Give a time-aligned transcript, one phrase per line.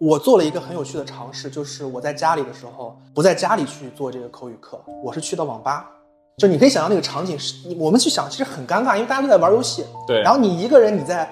[0.00, 5.90] 我做了一个很有趣的尝试，就是我在家里的时候，不在家里去做这个口语课，我是去到网吧。
[6.38, 9.84] 就你可以想象那个场景是，我们去想其实很尴尬，因为大家都在玩游戏。
[10.06, 10.22] 对。
[10.22, 11.30] 然后你一个人你在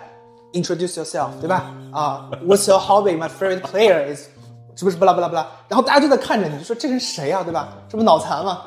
[0.53, 1.75] introduce yourself，对吧？
[1.93, 3.17] 啊，What's your hobby?
[3.17, 4.27] My favorite player is，
[4.77, 4.99] 是不是？
[4.99, 5.47] 巴拉巴拉巴拉。
[5.67, 7.73] 然后大家就在看着你，就说这人谁呀，对吧？
[7.89, 8.65] 这不脑残吗？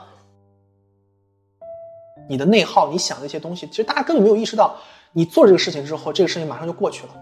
[2.27, 4.75] 你的内耗，你想的一些东西，其实大家根本没有意识到，
[5.13, 7.13] 你做这个事情之后，这个事情马上就过去了。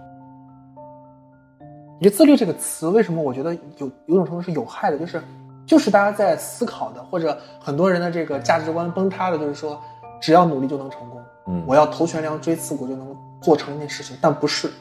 [2.01, 4.97] 你自律这个词，为什么我觉得有有种程度是有害的？
[4.97, 5.21] 就是，
[5.65, 9.77] 就是大家在思考的，或者很多人的这个价值观崩塌的，就是说，
[10.21, 11.21] 只要努力就能成功。
[11.47, 14.71] 嗯，我要头悬梁锥刺股就能做成一件事情，但不是。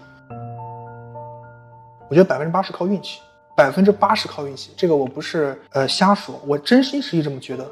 [2.09, 3.21] 我觉得百分之八十靠运气，
[3.57, 7.67] 百分之八十靠运气，这个我不是呃瞎说，我真心实意这么觉得。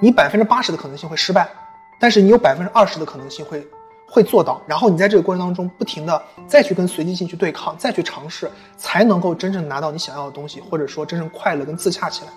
[0.00, 1.46] 你百分之八十的可能性会失败，
[2.00, 3.62] 但是你有百分之二十的可能性会。
[4.06, 12.30] 会做到，然后你在这个过程当中不停的再去跟随机性去对抗，再去尝试，才能够真正拿到你想要的东西，或者说真正快乐跟自洽起来。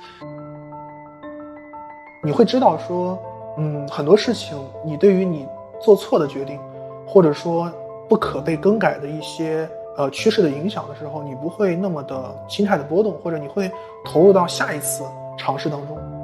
[2.23, 3.17] 你会知道说，
[3.57, 5.47] 嗯，很多事情你对于你
[5.79, 6.59] 做错的决定，
[7.05, 7.71] 或者说
[8.09, 13.71] 不可被更改的一些呃趋势的影响的时候，你不会那么的心态的波动，或者你会
[14.03, 15.03] 投入到下一次
[15.37, 16.16] 尝试当中。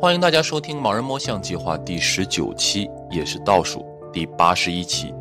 [0.00, 5.12] 欢迎大家收听《盲人摸象计划》第十九期，也是倒数第八十一期。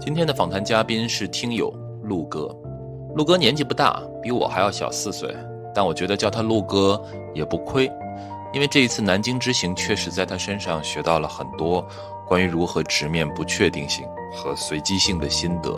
[0.00, 2.48] 今天的访谈嘉宾是听友陆哥。
[3.16, 5.34] 陆哥年纪不大，比我还要小四岁，
[5.74, 7.02] 但我觉得叫他陆哥
[7.34, 7.90] 也不亏，
[8.52, 11.84] 因为这一次南京之行确实在他身上学到了很多
[12.28, 15.76] 关于如何直面不确定性和随机性的心得。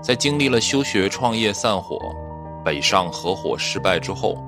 [0.00, 1.98] 在经历了休学、创业、散伙、
[2.64, 4.38] 北上合伙失败之后。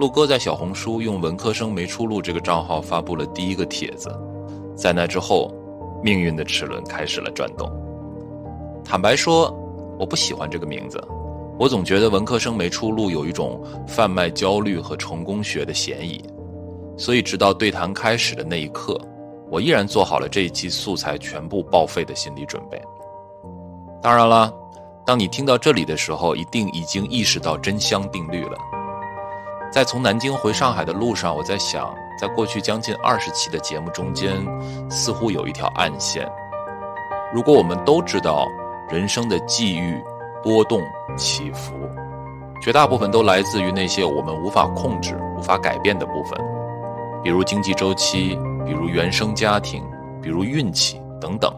[0.00, 4.10] 陆哥在小红书用“文科生没出路”这个账号发布了第一个帖子，
[4.74, 5.52] 在那之后，
[6.02, 7.70] 命运的齿轮开始了转动。
[8.82, 9.54] 坦白说，
[9.98, 10.98] 我不喜欢这个名字，
[11.58, 16.24] 我总觉得“文科生没出路”有一种贩卖焦虑和成功学的嫌疑，
[16.96, 18.98] 所以直到对谈开始的那一刻，
[19.50, 22.80] 我依然做好了这一期素材全部报废的心理准备。
[24.00, 24.50] 当然了，
[25.04, 28.56] 当你听到这里的时候，一定已经意识到真香定律了。
[29.70, 34.34] 在从南京回上海的路上，我在想，在过去将近二十期的节目中间，
[34.90, 36.28] 似乎有一条暗线。
[37.32, 38.48] 如果我们都知道
[38.88, 40.02] 人生的际遇、
[40.42, 40.82] 波动、
[41.16, 41.72] 起伏，
[42.60, 46.36] 绝大部分都来自于那些我们无法控制、无法改变的部分，
[47.22, 49.84] 比如经济周期，比如原生家庭，
[50.20, 51.54] 比如运气等等。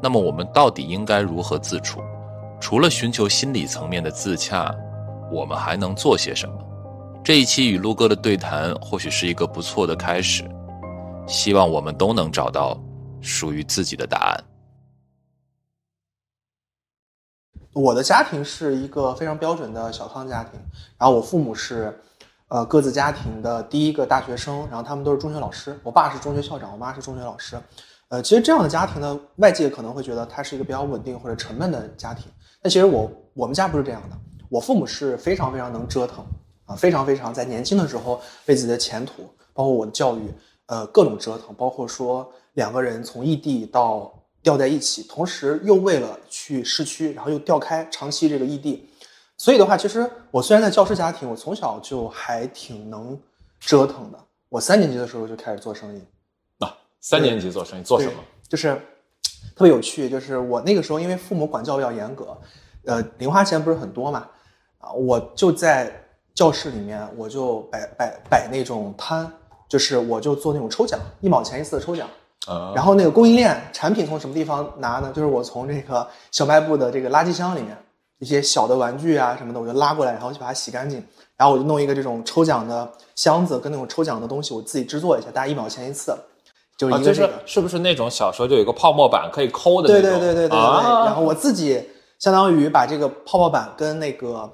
[0.00, 2.00] 那么，我们到底应该如何自处？
[2.60, 4.72] 除了寻求心理层面的自洽，
[5.32, 6.54] 我们还能做些什么？
[7.24, 10.44] 这一期与陆哥的对谈或许是一个不错的开始，
[11.26, 12.78] 希望我们都能找到
[13.22, 14.44] 属于自己的答案。
[17.72, 20.60] 我的家庭是一个非常标准的小康家庭，
[20.98, 21.98] 然后我父母是，
[22.48, 27.58] 呃，各自家庭的第一个大学生，然后他们都是中学老师，我爸是中学校长，我妈是中学老师，
[28.08, 32.30] 呃，其实这样的家庭呢，外界可能会觉得它是一个比较稳定或者沉闷的家庭，
[32.60, 34.18] 但其实我我们家不是这样的，
[34.50, 36.22] 我父母是非常非常能折腾。
[36.66, 40.32] 啊，非常非常在年轻的时候为自己的前途，包括我的教育，
[40.66, 44.10] 呃，各种折腾，包括说两个人从异地到
[44.42, 48.88] 调在一起，同时又为了去市区，然后又调开长期这个异地，
[49.36, 53.18] 所以的话，其实我虽然在教师家庭，我从小就还挺能
[53.60, 54.18] 折腾的。
[54.48, 56.02] 我三年级的时候就开始做生意，
[56.64, 58.14] 啊，三年级做生意做什么？
[58.48, 58.74] 就是
[59.54, 62.34] 特别有趣，就是我那个时候因为父母管教比较严格，
[62.86, 64.26] 呃，零花钱不是很多嘛，
[64.78, 66.00] 啊，我就在。
[66.34, 69.30] 教室里面，我就摆摆摆那种摊，
[69.68, 72.08] 就是我就做那种抽奖，一毛钱一次的抽奖。
[72.74, 75.12] 然后那个供应链产品从什么地方拿呢？
[75.14, 77.74] 就是我从这个小卖部的这个垃圾箱里面，
[78.18, 81.02] 一些小的玩具啊什么的，我就拉过来，然后去把它洗干净，
[81.36, 86.14] 然后我就弄一个这种抽奖的箱子，跟那种抽奖的东西，我自己制作一下，大概一毛钱一次，
[86.76, 87.32] 就一个这个。
[87.46, 90.02] 是不是那种小时候就有一个泡沫板可以抠的那种？
[90.02, 90.58] 对对对对对对。
[90.58, 91.82] 然后我自己
[92.18, 94.50] 相当于把这个泡沫板跟那个。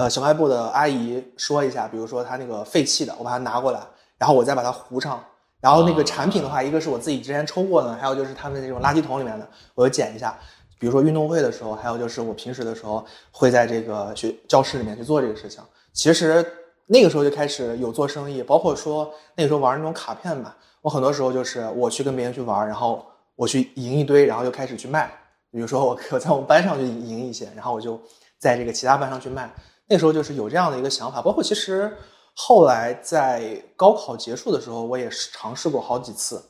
[0.00, 3.78] 呃，小卖部的阿姨说一下，比如说她那个废弃的，我把它拿过来，
[4.16, 5.22] 然后我再把它糊上。
[5.60, 10.34] 然后那个产品的话，一个是我自己之前抽过的，还有就是他们那种垃圾桶里面的，我就捡一下。
[10.78, 15.62] 比如说运动会的时候，还有就是我平时的时候会在这个学教室里面去做这个事情。
[15.92, 16.42] 其实
[16.86, 23.04] 那个时候就开始有做生意，包括说那个时候玩那种卡片嘛，我很多时候就是我去跟别人去玩，然后
[23.36, 25.12] 我去赢一堆，然后就开始去卖。
[25.50, 28.00] 比如说我我在我们班上去赢一些，然后我就
[28.38, 29.52] 在这个其他班上去卖。
[29.90, 31.92] 那时候就是有这样的一个想法，包括其实
[32.32, 36.40] 后来在高考结束的时候，我也是尝试过好几次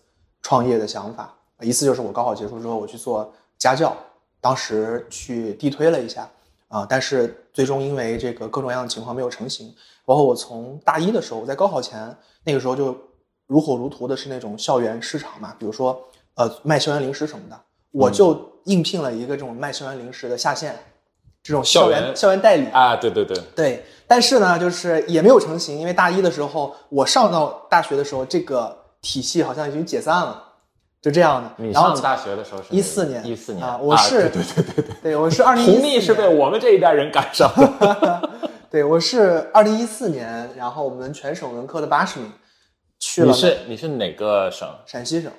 [0.43, 1.35] 创业的想法。
[1.63, 3.97] 一次就是我高考结束之后，我去做家教，
[4.43, 6.29] 当时去地推了一下
[6.69, 9.75] 啊，但是最终因为这个各种各样的情况没有成型。
[10.05, 12.15] 包括我从大一的时候，我在高考前
[12.45, 12.95] 那个时候就
[13.47, 15.99] 如火如荼的是那种校园市场嘛，比如说
[16.35, 17.59] 呃卖校园零食什么的，
[17.91, 20.79] 我就应聘了一个这种卖校园零食的下线，
[21.43, 23.85] 这种校园校园代理啊，对对对对。
[24.07, 30.45] 但是呢，就是也没有成型，因为大一的时候我上到大学的时候，这个体系好像已经解散了。
[31.01, 31.51] 就这样的。
[31.57, 38.31] 你上大学的时候是一四年，一四年啊，我是对对对对对，我是二零红利是被我们这一代人赶上的。
[38.71, 42.31] 对，我是二零一四年，然后我们全省文科的八十名
[42.99, 43.29] 去了。
[43.29, 44.69] 你是你是哪个省？
[44.85, 45.33] 陕西省。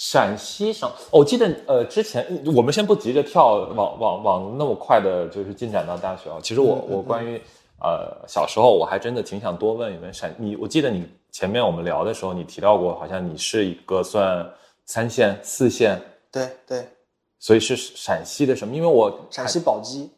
[0.00, 2.26] 陕西省，我记得呃，之前
[2.56, 6.38] 我们先不急着跳往往往那么快的，就是进展到大学啊。
[6.42, 7.38] 其实我我关于
[7.82, 10.56] 呃小时候，我还真的挺想多问一问陕你。
[10.56, 14.50] 我记得你前面我们聊的时候，你提到过，好像你是一个算。
[14.86, 16.02] 三线、四线，
[16.32, 16.88] 对对，
[17.38, 18.74] 所以是陕西的什么？
[18.74, 20.10] 因为我陕西宝鸡，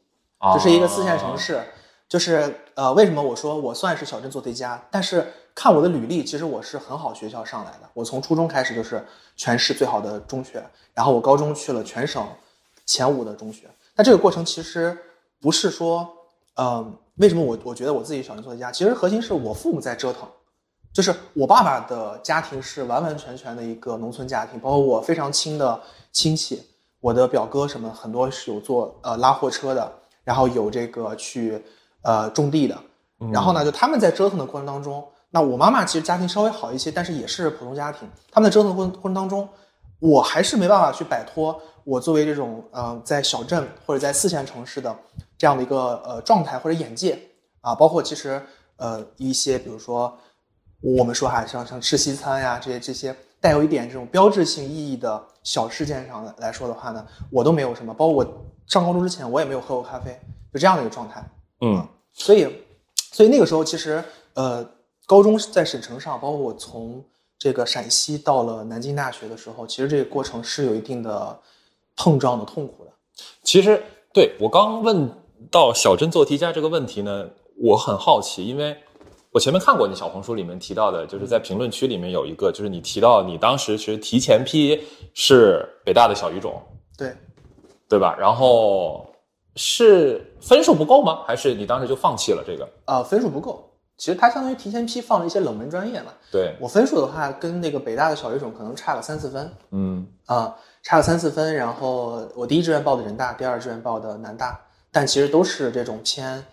[0.54, 1.60] 这是一个四线城市。
[2.08, 4.82] 就是呃，为什么我说我算是小镇做题家？
[4.90, 7.88] 但是看我的履历，其实我是很好学校上来的。
[7.94, 9.04] 我从初中开始就是
[9.36, 10.64] 全市最好的中学，
[10.94, 12.26] 然后我高中去了全省
[12.86, 13.68] 前五的中学。
[13.94, 14.96] 但这个过程其实
[15.40, 16.08] 不是说，
[16.56, 18.72] 嗯，为什么我我觉得我自己小镇做题家？
[18.72, 20.28] 其实核心是我父母在折腾。
[20.92, 25.80] 就是我爸爸的家庭是完完全全的一个农村家庭，包括我非常亲的
[26.12, 26.62] 亲戚，
[27.00, 29.90] 我的表哥什么很多是有做呃拉货车的，
[30.22, 31.64] 然后有这个去
[32.02, 32.78] 呃种地的，
[33.32, 39.48] 然后呢就他们在折腾的过程当中，那我妈妈其实家庭稍微好一些，但是也是普通家庭，他们在折腾过过程当中，
[39.98, 44.96] 我还是没办法去摆脱我作为这种呃在小镇或者在四线城市的
[45.36, 47.18] 这样的一个呃状态或者眼界
[47.60, 48.40] 啊，包括其实
[48.76, 50.16] 呃一些比如说。
[50.84, 57.94] 我们说哈，像像吃西餐呀，这些这些带有一点这种标志性意义的小事件上的来说的话呢，我都没有什么。
[57.94, 60.20] 包括我上高中之前，我也没有喝过咖啡，
[60.52, 61.24] 就这样的一个状态。
[61.60, 62.52] 嗯，所以，
[63.12, 64.02] 所以那个时候其实，
[64.34, 64.68] 呃，
[65.06, 67.04] 高中在省城上，包括我从
[67.38, 71.38] 这个陕西到了南京大学的时候，其实这个过程是有一定的
[71.96, 72.90] 碰撞的痛苦的。
[73.42, 73.82] 其实，
[74.12, 75.10] 对我刚问
[75.50, 78.76] 到小镇做题家这个问题呢，我很好奇，因为。
[79.34, 84.78] 我前面看过你小红书里面提到的，就是在评论区里面有一个，就是你提到你当时其实提前批
[85.14, 86.60] 是北大的小语种，
[86.98, 87.16] 对，
[87.88, 88.14] 对吧？
[88.20, 89.06] 然后
[89.56, 91.22] 是分数不够吗？
[91.26, 92.68] 还是你当时就放弃了这个？
[92.84, 93.71] 啊，分数不够。
[93.96, 96.12] 其实它相当于提前批放了一些冷门专业嘛。
[96.30, 99.52] 对我分数的话，跟那个北大的小语种可能差了三四分。
[99.70, 101.54] 嗯啊，差了三四分。
[101.54, 104.60] 然后我第一志愿报的人大，第二志愿报的南大，
[104.90, 106.44] 但其实都是这种偏。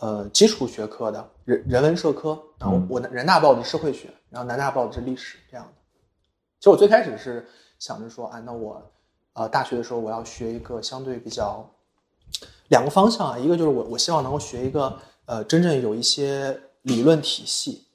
[0.00, 5.72] 呃，基础学科的人人文社科，然后我人大报的社会学，然后南大报的是历史这样的。
[6.58, 7.46] 其实我最开始是
[7.78, 8.82] 想着说，啊，那我
[9.34, 11.68] 呃大学的时候我要学一个相对比较
[12.68, 14.98] 两个方向啊，一个就是我我希望能够学一个
[15.32, 17.86] 呃真正有一些理论体系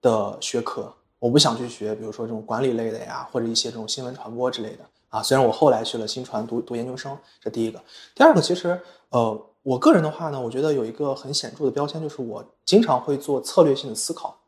[0.00, 5.22] 的学科，我不想去学比如说这种管理类的呀，或者一些这种新闻传播之类的啊。
[5.22, 7.78] 虽然我后来去了新传读读研究生，这第一个。
[8.14, 9.46] 第二个其实呃。
[9.66, 14.38] 我个人的话呢，我觉得有一个很显著的标签，就是我经常会做策略性的思考。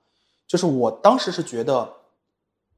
[0.47, 1.93] 就是我当时是觉得，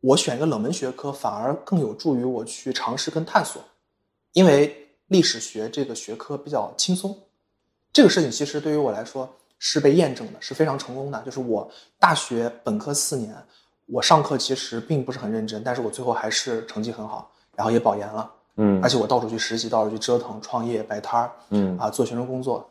[0.00, 3.62] 我选一个冷门学科反而更有助于我去尝试跟探索，
[4.32, 7.14] 因为历史学这个学科比较轻松。
[7.92, 9.28] 这个事情其实对于我来说
[9.60, 11.22] 是被验证的，是非常成功的。
[11.22, 13.36] 就是我大学本科四年，
[13.86, 18.28] 我上课其实并不是很认真，但是我最后还是成绩很好，然后也保研了。
[18.56, 22.68] 嗯，而且我到处去实习，到处去折腾、创业、摆摊儿，嗯啊，做学生工作。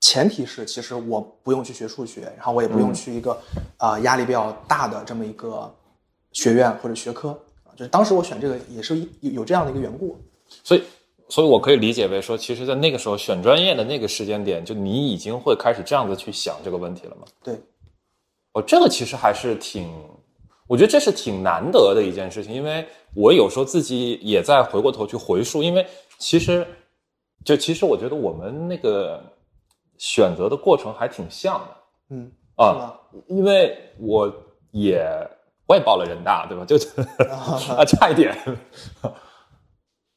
[0.00, 3.40] 前提是，其实我不用去学数学，然后我也不用去一个
[3.76, 5.72] 啊压力比较大的这么一个
[6.32, 7.30] 学院或者学科
[7.64, 7.70] 啊。
[7.76, 10.18] 就是当时我选这个也是有有这样的一个缘故。
[10.64, 10.82] 所以，
[11.32, 17.22] 所以我可以理解为说，其实，在那个时候选专业的那个时间点，就你已经会开始这样子去想这个问题了吗？
[17.42, 17.58] 对，
[18.52, 19.90] 哦，这个其实还是挺。
[20.66, 25.86] 我觉得这是挺难得的一件事情，因为我有时候自己也在回过头去回溯，因为
[26.18, 26.66] 其实，
[27.42, 29.18] 就其实我觉得我们那个
[29.96, 31.76] 选择的过程还挺像的，
[32.10, 32.92] 嗯啊，
[33.26, 34.30] 因为我
[34.70, 35.02] 也
[35.66, 36.66] 我也报了人大，对吧？
[36.66, 36.76] 就
[37.74, 38.36] 啊差一点。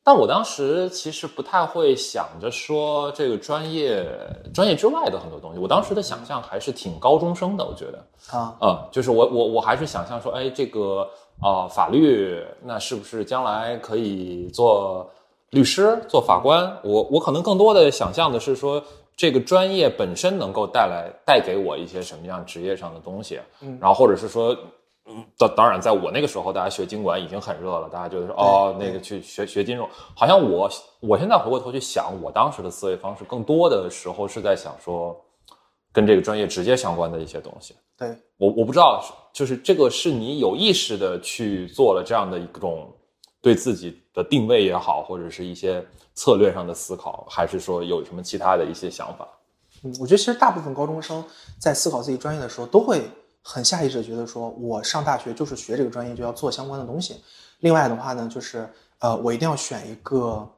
[0.08, 4.06] 但我当时其实不太会想着说这个专业
[4.54, 7.98] 专业之外的很多东西，我当时的想象还是挺高中生的，我觉得
[8.38, 11.10] 啊，嗯，就是我我我还是想象说，哎，这个
[11.42, 15.10] 啊法律那是不是将来可以做
[15.50, 16.72] 律师、做法官？
[16.84, 18.80] 我我可能更多的想象的是说，
[19.18, 24.56] 这个专业本身能够带来带给我一些什么样职业上的东西，嗯，然后或者是说。
[25.08, 30.70] 嗯，当当然，在我那个时候，大家学经管已经很热了，大家觉得说哦，那个去学学金融，好像我
[31.00, 35.16] 我现在回过头去想，我当时的思维方式，更多的时候是在想说，
[35.94, 37.76] 跟这个专业直接相关的一些东西。
[37.98, 42.92] 对我我不知道，就是这个是你有意识的去做了这样的一种
[43.42, 45.86] 对自己的定位也好，或者是一些
[46.16, 49.28] 策略上的思考，还是说有什么其他的一些想法？
[49.84, 51.24] 嗯，我觉得其实大部分高中生
[51.60, 53.02] 在思考自己专业的时候，都会
[53.48, 57.22] 很下意识的觉得说，我上大学就是学这个专业，就要做相关的东西。
[57.60, 60.52] 另外的话呢，就是呃，我一定要选一个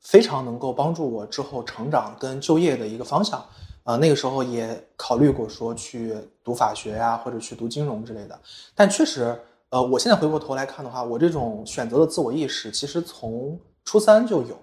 [0.00, 3.44] 非常能够帮助我之后成长跟就业的一个方向。
[3.84, 8.40] 呃，那个时候也考虑过说去读法学呀，或者去读金融之类的。
[8.74, 14.56] 但确实，呃，我现在回过头来看的话，我这种选择的自我意识其实从初三就有，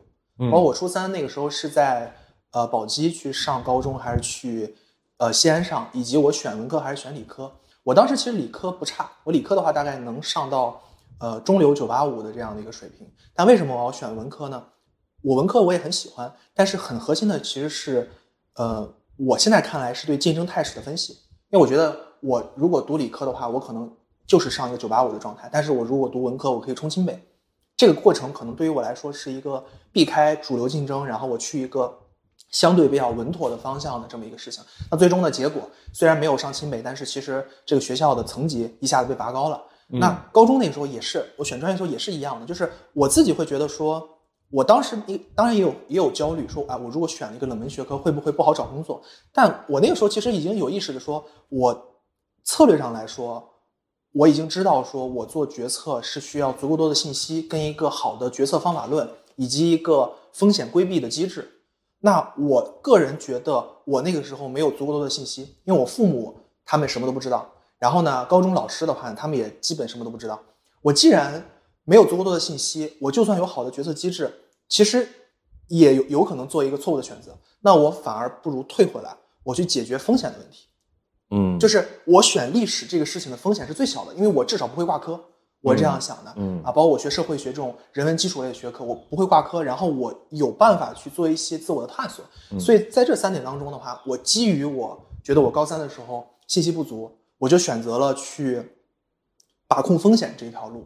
[0.52, 2.14] 包括我初三那个时候是在
[2.52, 4.76] 呃宝鸡去上高中，还是去
[5.18, 7.52] 呃西安上，以及我选文科还是选理科。
[7.84, 10.82] 我当时其实理科不差，我理科的话大概能上到
[11.20, 13.08] 呃中流九八五的这样的一个水平。
[13.34, 14.64] 但为什么我要选文科呢？
[15.22, 18.12] 我文科我也很喜欢，但是很核心的其实是
[18.56, 18.94] 呃。
[19.16, 21.14] 我现在看来是对竞争态势的分析，
[21.52, 27.24] 因为我觉得我如果读理科的话，我可能就是上一个九八五的状态；但是我如果读文科，我可以冲清北。
[27.78, 31.96] 这个过程可能对于我来说是一个避开主流竞争，然后我去一个
[32.54, 34.64] 相对比较稳妥的方向的这么一个事情。
[34.90, 39.62] 那最终的结果虽然没有上清北，但是其实这个学校的层级一下子被拔高了。
[39.90, 44.08] 那高中那个时候也是，我选专业的时候也是一样的，就是我自己会觉得说。
[44.56, 49.02] 我当时也当然也有也有焦虑，说啊，我如果选了一个冷门学科，会不会不好找工作？
[49.34, 51.76] 但我那个时候其实已经有意识的说，我
[52.44, 53.44] 策略上来说，
[54.12, 61.50] 我已经知道说我做决策是需要足够多的信息，跟一个好的决策方法论，以及一个风险规避的机制。
[62.06, 70.38] 那我个人觉得，我那个时候没有足够多的信息，因为我父母他们什么都不知道，然后呢，高中老师的话，他们也基本什么都不知道。
[70.82, 71.42] 我既然
[71.86, 74.32] 没有足够多的信息，我就算有好的决策机制。
[74.68, 75.08] 其实
[75.68, 80.68] 也有有可能做一个错误的选择，那我反而不如退回来，我去解决风险的问题。
[81.32, 85.20] 嗯，就是我选历史这个事情的风险是最小的，因为我至少不会挂科，
[85.64, 86.32] 我这样想的。
[86.36, 92.24] 嗯啊，包括我学社会学这种人文基础类学科，我不会挂科，然后我有办法去做一些自我的探索。
[92.60, 98.62] 所以在这三点当中的话，我基于我觉得我高三的时候信息不足，我就选择了去
[99.68, 100.86] 把控风险这一条路。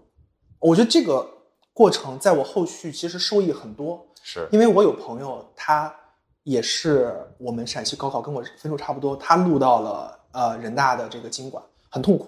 [0.60, 1.34] 我觉得这个。
[1.78, 5.96] 过程在我后续其实受益很多，是因为我有朋友，他
[6.42, 12.26] 也是我们陕西高考跟我分数差不多，他录到了呃人大的这个经管，很痛苦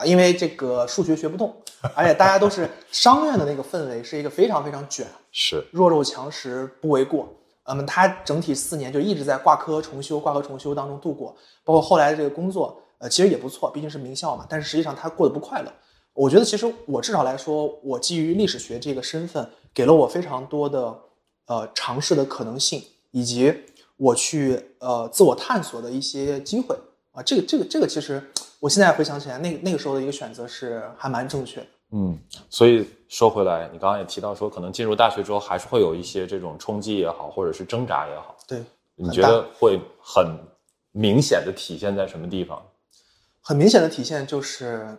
[0.00, 1.54] 啊，因为这个数学学不动，
[1.94, 7.28] 而且大家都是 商院的那个氛围是一个非常非常卷， 是弱肉强食不为过。
[7.66, 15.70] 那么他整体四年就一直在挂科重修、挂科重修当中度过，包括后来的这个工作，呃，其实也不错，毕竟是名校嘛，但是实际上他过得不快乐。
[16.14, 20.98] 我觉得其实我至少来说，我基于历史学这个身份，给了我非常多的
[21.46, 23.54] 呃尝试的可能性，以及
[23.96, 26.74] 我去呃自我探索的一些机会
[27.12, 27.22] 啊。
[27.22, 28.20] 这个这个这个，其实
[28.60, 31.66] 我现在回想起来，那那个时候的一个选择是还蛮正确的。
[31.90, 32.16] 嗯，
[32.48, 38.36] 所以说回来，你刚刚也提到说，可能进入大学之后，还是会有一些这种冲击也好，或者是挣扎也好。
[38.46, 38.62] 对，
[38.94, 40.38] 你觉得会很
[40.92, 42.62] 明显的体现在什么地方？
[43.40, 44.96] 很明显的体现就是。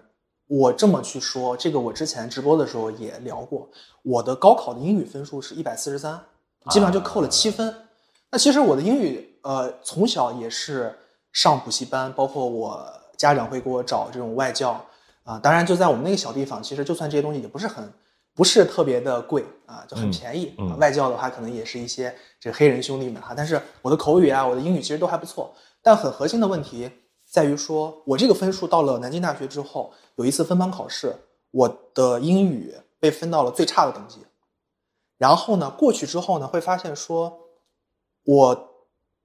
[0.54, 3.70] 我这么去说，这个我之前直播的时候也聊过。
[4.02, 6.22] 我的高考的英语分数是一百四十三，
[6.70, 7.74] 基本上就扣了七分。
[8.30, 10.94] 那其实我的英语，呃，从小也是
[11.32, 12.86] 上补习班，包括我
[13.22, 14.84] 家长会给我找这种外教
[15.24, 15.40] 啊。
[15.40, 17.94] 当然，就在我们那个小地方，其实就算这些东西也不是很，
[18.34, 20.56] 不是特别的贵啊，就很便宜。
[20.80, 23.34] 外教的话，可能也是一些这个黑人兄弟们哈。
[23.38, 25.54] 但是我的口语啊，我的英语其实都还不错。
[25.84, 26.90] 但很核心的问题。
[27.30, 31.16] 在于说，我这个分数到了南京大学之后，有一次分班考试，
[31.52, 34.18] 我的英语被分到了最差的等级。
[35.18, 37.40] 然后呢，过去之后呢，会发现说，
[38.26, 38.70] 我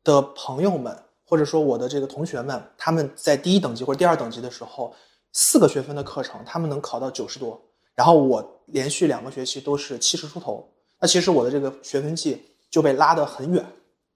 [0.04, 4.94] 的朋友们或者说我的这个同学们，他们在第一等级或者第二等级的时候，
[5.32, 7.60] 四个学分的课程，他们能考到九十多。
[7.94, 10.68] 然后我连续两个学期都是七十出头，
[11.00, 13.64] 那其实我的这个学分绩就被拉得很远。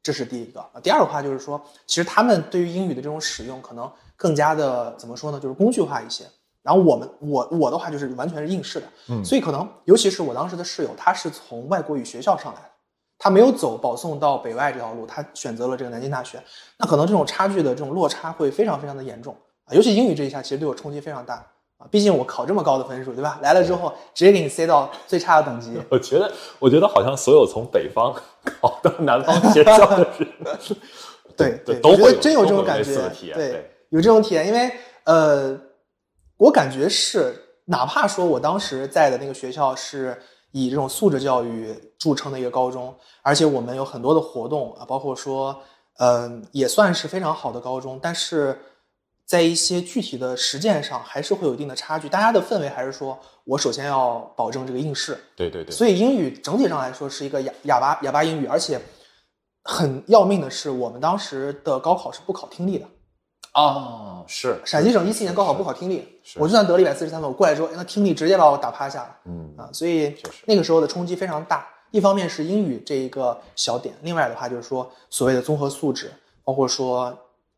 [0.03, 5.39] 这是第一个啊，第二个话就是说，其实他们对于英语的这种使用可能更加的怎么说呢？
[5.39, 6.25] 就是工具化一些。
[6.63, 12.70] 然后我们我我的话就是完全是应试的，嗯，所以可能尤其是我当时的室友，他是从外国语学校上来的，
[13.21, 16.43] 他没有走保送到北外这条路，他选择了这个南京大学，
[16.79, 19.37] 那可能这种差距的这种落差会非常非常的严重
[19.67, 21.47] 啊，尤其英语这一下其实对我冲击非常大。
[21.77, 23.39] 啊，毕竟我考这么高的分数，对吧？
[23.43, 25.81] 来了之后直接给你塞到最差的等级。
[25.89, 30.29] 我觉得，我觉得好像所有从北方考到南方学校的人，
[31.35, 33.11] 对对，都会真有这种感觉。
[33.33, 34.71] 对，有这种体验，因为
[35.05, 35.59] 呃，
[36.37, 37.35] 我感觉是，
[37.65, 40.21] 哪怕说我当时在的那个学校是
[40.53, 45.61] 以这种素质教育著称的一个高中，而且我们有很多的活动啊，包括说，
[45.99, 48.59] 嗯，也算是非常好的高中，但是
[49.27, 52.09] 在一些具体的实践上，还是会有一定的差距。
[52.09, 58.81] 大家的氛围还是说我首先要保证这个应试，对对对，所以英语整体上来说是一个哑哑巴哑巴英语，而且
[59.63, 62.87] 很要命的是，我们当时的高考是不考听力的。
[63.55, 69.69] 哦，是陕西省一七年高考不考听力，是我就算得了一百四十三分，我过来之后，那听力直接把我打趴下了嗯啊！
[69.73, 70.15] 所以
[70.45, 71.67] 那个时候的冲击非常大。
[71.91, 76.13] 一方面是英语这一个小点，另外的话就是说所谓的综合素质，
[76.45, 77.13] 包括说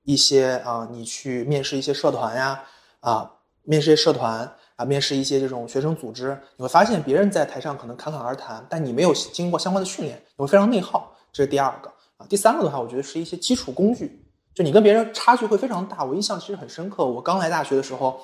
[0.04, 2.64] 一些啊，你去面试一些社团呀，
[3.00, 3.30] 啊，
[3.64, 11.14] 面试一些社团啊，面试一些这种学生组织，你会发现别人在台上可能侃侃而谈，但你没有经过相关的训练，你会非常内耗。
[11.30, 12.24] 这是第二个啊。
[12.26, 14.21] 第三个的话，我觉得是一些基础工具，
[14.54, 16.04] 就你跟别人差距会非常大。
[16.04, 18.20] 我印象其实很深刻，我刚来大学的时候，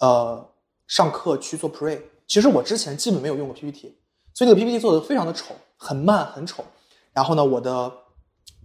[0.00, 0.50] 呃，
[0.86, 3.96] 上课去做 pre，其实我之前基本没有用过 PPT，
[4.34, 6.62] 所以那个 PPT 做的非常的丑，很慢很丑。
[7.12, 7.92] 然后呢，我的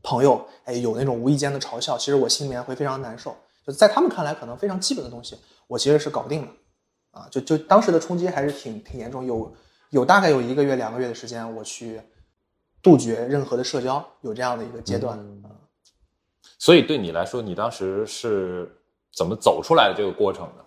[0.04, 3.36] 朋友哎有那种无意间的嘲笑，其实我心里面会非常难受。
[3.66, 5.38] 就在他们看来，可能非常基本的东西，
[5.68, 6.48] 我其实是搞定了
[7.12, 7.28] 啊。
[7.30, 9.54] 就就当时的冲击还是挺挺严重，有
[9.92, 12.02] 有大概有一个月两个月的时间，我去
[12.82, 15.18] 杜绝任何的社交，有这样的一个阶段。
[15.20, 15.44] 嗯
[16.60, 18.72] 所以对你来说，你当时是
[19.16, 20.64] 怎么走出来的这个过程呢？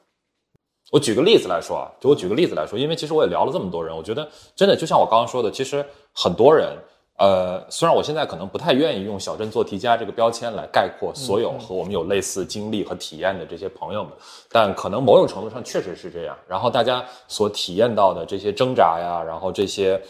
[0.92, 6.76] 我举个例子来说啊，就我举个例子来说，因为其实我也聊了这么多人，我觉得真的就像我刚刚说的，其实很多人，
[7.18, 14.12] 呃，虽然我现在可能不太愿意用“小镇做题家”这个标签来概括所有和我们有类似经历和体验的这些朋友们，
[14.50, 16.36] 但可能某种程度上确实是这样。
[16.48, 20.02] 然后大家所体验到的这些挣扎呀，然后这些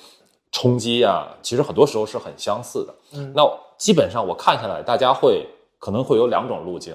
[0.52, 2.94] 冲击呀，其实很多时候是很相似的。
[3.12, 3.42] 嗯那
[3.76, 5.46] 基本上我看下来，大家会
[5.80, 6.94] 可能会有两种路径。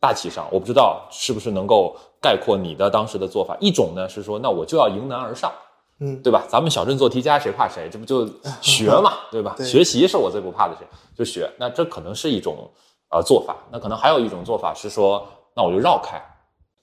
[0.00, 3.56] 大体上，我不知道是不是能够概括你的当时的做法。
[3.60, 5.52] 一种呢是说，那我就要迎难而上，
[6.00, 6.42] 嗯，对吧？
[6.48, 7.88] 咱们小镇做题家，谁怕谁？
[7.88, 8.28] 这不就
[8.60, 9.54] 学嘛，对吧？
[9.56, 10.80] 对学习是我最不怕的事，
[11.16, 11.48] 就学。
[11.56, 12.68] 那这可能是一种
[13.10, 13.56] 呃做法。
[13.70, 16.20] 那可能还有一种做法是说，那我就绕开。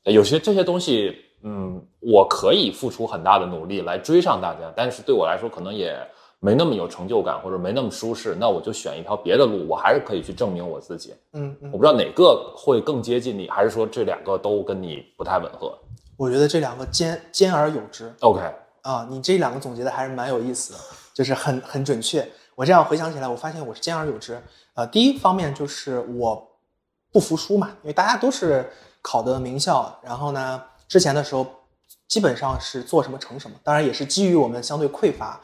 [0.05, 5.93] 有些这些东西，嗯，我可以付出很大的努力来追上大家，但是对我来说可能也
[6.39, 8.35] 没那么有成就感，或者没那么舒适。
[8.39, 11.13] 那我就选一条别的路，我还是可以去证明我自己。
[11.33, 15.77] 嗯嗯我，不知道哪个会更接近你，还是说这两个都跟你不太吻合
[16.17, 18.13] 我觉得这两个兼兼而有之。
[18.21, 18.41] ？OK，
[18.81, 20.79] 啊，你这两个总结的还是蛮有意思的，
[21.13, 22.27] 就是很很准确。
[22.55, 24.41] 我这样回想起来，我发现我是兼而有之。
[24.73, 26.45] 呃，第一方面就是我
[27.11, 28.69] 不服输嘛，因为大家都是
[29.01, 31.45] 考的名校，然后呢，之前的时候
[32.07, 35.39] 基本上是做什么成什么，当然也是基于我们相对匮乏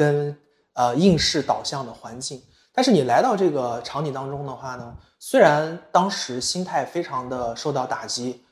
[0.00, 0.34] 跟
[0.72, 2.42] 呃应试导向的环境。
[2.72, 8.42] 但是你来到这个场景当中的话呢，虽然当时心态非常的受到打击，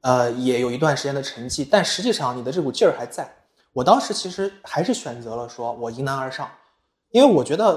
[0.00, 3.30] 呃，也有一段时间的沉寂，但实际上你的这股劲儿还在。
[3.74, 6.48] 我当时其实还是选择了说我迎难而上，
[7.10, 7.74] 因为我觉得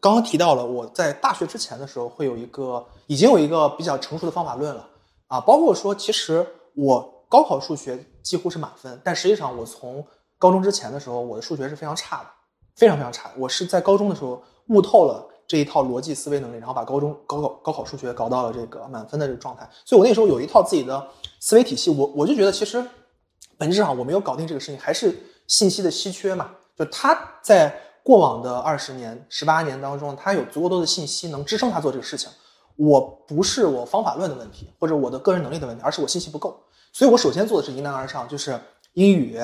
[0.00, 4.88] 刚刚提到了我在大学之前的时候会有一个已经有一个比较成熟的方法论了
[5.26, 10.06] 啊，包括说其实我高考数学几乎是满分，但实际上我从
[10.40, 12.26] 高中之前的时候我的数学是非常差的，
[12.74, 13.30] 非常非常差。
[13.36, 21.06] 我是在高中的时候悟透了这一套逻辑思维能力，然后把高中高考高考数学搞到了这个满分的这个状态，所以我那时候有一套自己的
[21.40, 22.82] 思维体系，我我就觉得其实
[23.58, 25.14] 本质上我没有搞定这个事情，还是
[25.46, 26.52] 信息的稀缺嘛。
[26.74, 32.30] 就他在过往的二十年、十八年当中，他有足够多的信息能支撑他做这个事情。
[32.76, 32.98] 我
[33.28, 36.58] 不是我方法论的问题，或者我的个人能力的问题，而是我信息不够。
[36.94, 38.58] 所以我首先做的是迎难而上，就是
[38.94, 39.38] 英语，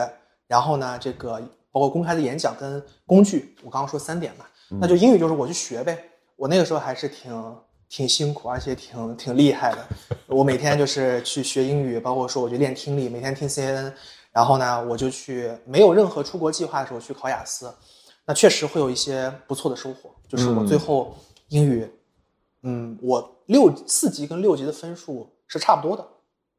[0.47, 4.47] 然后呢，这个包括公开的演讲跟工具，我刚刚说三点嘛，
[4.81, 5.99] 那就英语就是我去学呗。
[6.37, 7.57] 我那个时候还是挺
[7.89, 9.79] 挺辛苦，而且挺挺厉害的。
[10.27, 13.93] 我每天就是去学英语，包括说我去练听力，每天听 CNN，
[14.33, 17.75] 然后呢，我就去没有任何出国计划的时候去考雅思，
[18.27, 20.11] 那确实会有一些不错的收获。
[20.29, 21.17] 就是我最后
[21.49, 21.91] 英语，
[22.63, 26.07] 嗯，我六四级跟六级的分数是差不多的。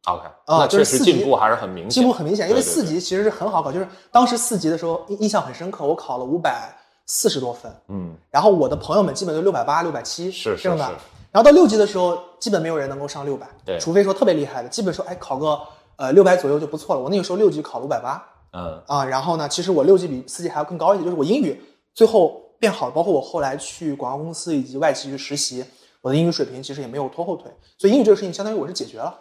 [0.06, 6.74] OK，啊那就是四级确实进步还是很明显，进步很明显，因为四级其实是很好考，就是当时四级的时候印印象很深刻，我考了五百
[7.06, 10.92] 四十多分，嗯，然后我的朋友们基本都六百八、六百七是是这样的是，
[11.32, 13.78] 然后到六级的时候，基本没有人能够上六百，对。
[13.80, 15.60] 除非说特别厉害的，基本说哎考个
[15.98, 17.02] 呃六百左右就不错了。
[17.02, 18.82] 我那个时候六级考了五百八嗯。
[18.88, 21.62] 啊，然后呢，其实我六级比四级还要更高一点，就是我英语
[21.94, 25.66] 最后变好了，包括我后来去广告公司以及外企去实习，
[26.02, 29.14] 我的英语水平其实也没有拖后腿，所以英语这个事情相当于我是解决了，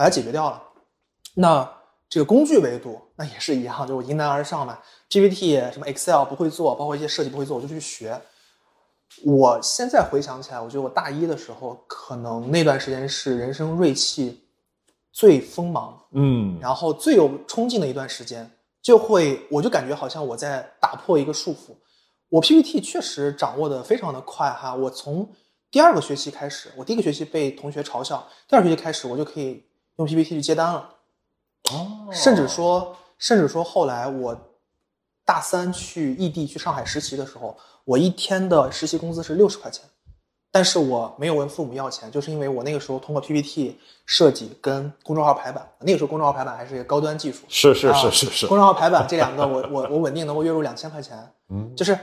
[0.00, 0.62] 把它解决掉了。
[1.34, 1.70] 那
[2.08, 4.78] 这个工具维度那也是一样，就是我迎难而上嘛
[5.10, 8.18] ，PPT 什么 Excel 不会做，包括一些设计不会做，我就去学。
[9.26, 14.42] 我现在回想起来，我觉得我大一的时候，可能那段时间是人生锐气
[15.12, 21.76] 最锋芒，嗯，然后最有冲劲的一段时间，就会我就感觉好像我在打破一个束缚。
[22.30, 25.30] 我 PPT 确实掌握的非常的快哈，我从
[25.70, 29.62] 第二个学期开始，我第一个学期被同学嘲笑，第二学期开始我就可以
[30.00, 30.90] 用 PPT 去接单了。
[31.72, 34.36] 哦，甚至说，甚至说后来我
[35.24, 39.84] 大三去异地去上海实习的时候，我一天的实习工资是六十块钱，
[40.50, 51.16] 但是我没有问父母要钱，就是因为我那个时候通过 PPT 设计跟公众号排版，那个时候公众号排版还是一个高端技术，是是啊是是是，公众号排版这两个我我我稳定能够月入两千块钱，
[51.50, 51.96] 嗯， 就是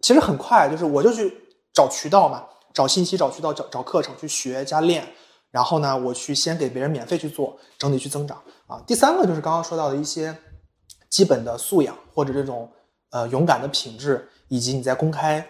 [0.00, 1.32] 其实很快，就是我就去
[1.72, 5.06] 找渠道嘛，找信息、找渠道、找找课程去学加练，
[5.54, 8.82] 然后呢，我去先给别人免费去做，整体去增长啊。
[8.84, 10.36] 第三个就是刚刚说到的一些
[11.08, 12.68] 基本的素养或者这种
[13.10, 15.48] 呃勇敢的品质，以及你在公开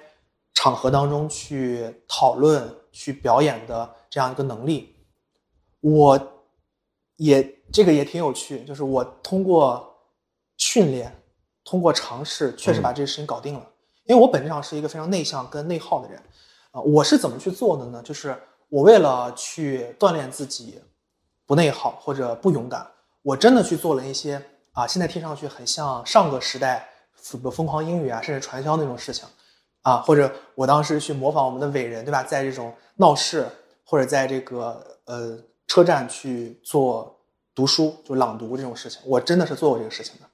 [0.53, 4.95] 场合当中去讨论、去表演的这样一个能力，
[5.81, 6.21] 我
[7.17, 9.91] 也这个也挺有趣，就是我通过
[10.59, 11.11] 训练，
[11.65, 13.67] 通过尝试，确实把这个事情搞定了。
[14.05, 16.23] 因为我本质上是一个非常内向跟内耗的人，
[16.73, 18.03] 啊、我是怎么去做的呢？
[18.03, 18.39] 就是
[18.75, 20.83] 我为了去锻炼自己
[21.47, 22.85] 不内耗或者不勇敢，
[23.23, 26.89] 我真的去做了一些啊，现在听上去很像上个时代
[27.23, 29.29] 什么疯狂英语啊，甚至传销那种事情，
[29.83, 32.25] 啊，或者我当时去模仿我们的伟人，对吧？
[32.25, 33.47] 在这种闹市
[33.85, 37.17] 或者在这个呃车站去做
[37.55, 40.27] 读书，就朗读这种事情，我真的是做过这个事情的。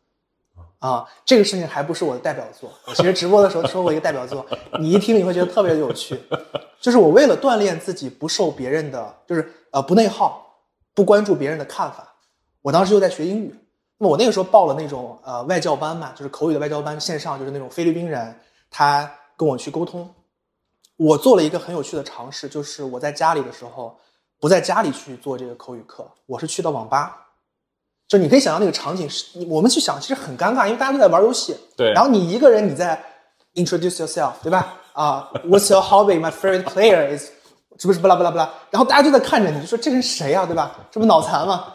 [0.80, 2.70] 啊，这个事情还不是我的代表作。
[2.86, 4.44] 我其实直播的时候说过一个代表作，
[4.80, 6.18] 你一听你会觉得特别有趣。
[6.80, 10.44] 就是我为了锻炼自己不受别人的，就是呃不内耗，
[10.94, 12.12] 不关注别人的看法，
[12.62, 13.54] 我当时就在学英语。
[13.98, 18.34] 那么我那个时候报了那种呃外教班嘛，就是口语的外教班，线上就是那种菲律宾人，
[18.70, 20.08] 他跟我去沟通。
[20.96, 23.94] 我做了一个很有趣的尝试，就是我在家里的时候，
[24.40, 27.26] 不在家里去做这个口语课，我是去到网吧。
[28.10, 31.56] 就你可以想象那个场景是，我们去想其实很尴尬，因为大家都在玩游戏。
[31.76, 33.00] 对然后你一个人你在
[33.54, 34.74] introduce yourself，对吧？
[34.94, 36.18] 啊、w h a t s your hobby?
[36.18, 37.30] My favorite player is，
[37.78, 38.50] 是不是巴拉巴拉巴拉？
[38.68, 40.76] 然后大家就在看着你，就说这人谁啊、对吧？
[40.90, 41.72] 这不脑残吗？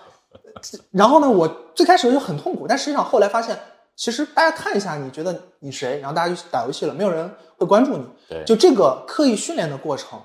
[0.92, 3.58] 然后呢，我最开始我就很痛苦，但实际上后来发现，
[3.96, 8.06] 其实大家看一下，你觉得你谁，然后大家就打游戏了，没有人会关注你。
[8.28, 10.20] 对就这个刻意训练的过程，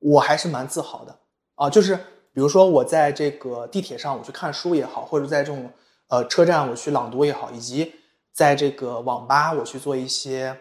[0.00, 1.14] 我还是蛮自豪的
[1.54, 1.70] 啊。
[1.70, 1.96] 就是
[2.34, 5.70] 比如说我在这个地铁上我去看书也好，或者在这种
[6.08, 7.94] 呃车站我去朗读也好，以及
[8.32, 10.54] 在这个网吧我去做一些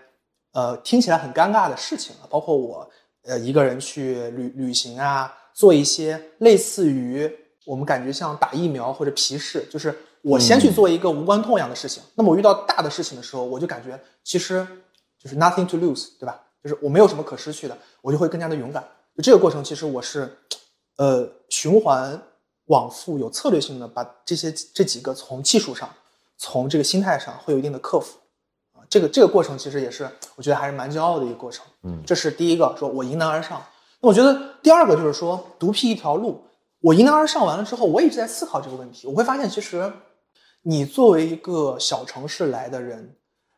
[0.53, 2.87] 呃听起来很尴尬的事情啊，包括我
[3.23, 7.29] 呃一个人去旅旅行啊，做一些类似于
[7.65, 12.03] 我们感觉像打疫苗或者皮试，就是我先去做一个无关痛痒的事情。
[12.13, 14.65] 那么我遇到大的事情的时候，我就感觉其实
[15.17, 16.39] 就是 nothing to lose，对吧？
[16.63, 18.83] 就是我没有什么可失去的，我就会更加的勇敢。
[19.17, 20.31] 就这个过程，其实我是
[20.97, 22.21] 呃循环
[22.65, 25.89] 往复、有策略性的把这些这几个从技术上、
[26.37, 28.17] 从这个心态上会有一定的克服
[28.73, 28.81] 啊。
[28.89, 31.65] 这个这个过程其实也是我觉得还是蛮骄傲的一个过程。
[31.83, 33.61] 嗯这是第一个，说我迎难而上。
[33.99, 36.43] 那我觉得第二个就是说，独辟一条路。
[36.81, 39.07] 我迎难而上完了之后，我一直在思考这个问题。
[39.07, 39.89] 我会发现，其实
[40.63, 43.15] 你作为一个小城市来的人，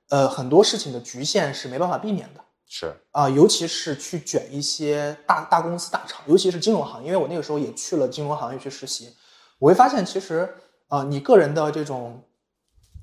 [0.09, 7.07] 呃，很多事情的局限是没办法避免的是，啊、尤其是去卷一些大大公司、大厂，尤其是金融行业。
[7.07, 9.15] 因为我那个时候也去了金融行业去实习，
[9.59, 10.53] 我会发现，其实
[10.87, 12.21] 啊、呃你个人的这种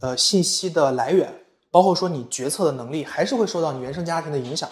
[0.01, 1.33] 呃信息的来源，
[1.70, 4.68] 包括说你决策的能力，还是会受到你原生家庭的影响，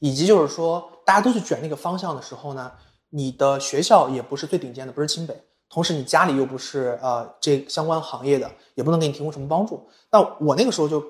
[0.00, 2.70] 以及就是说大家都去卷那个方向的时候呢，
[3.10, 9.88] 你的学校也不是最顶尖的，不是清北，同时你家里又不是呃这相关行业的，也不能给你提供什么帮助。
[10.10, 11.02] 那我那个时候就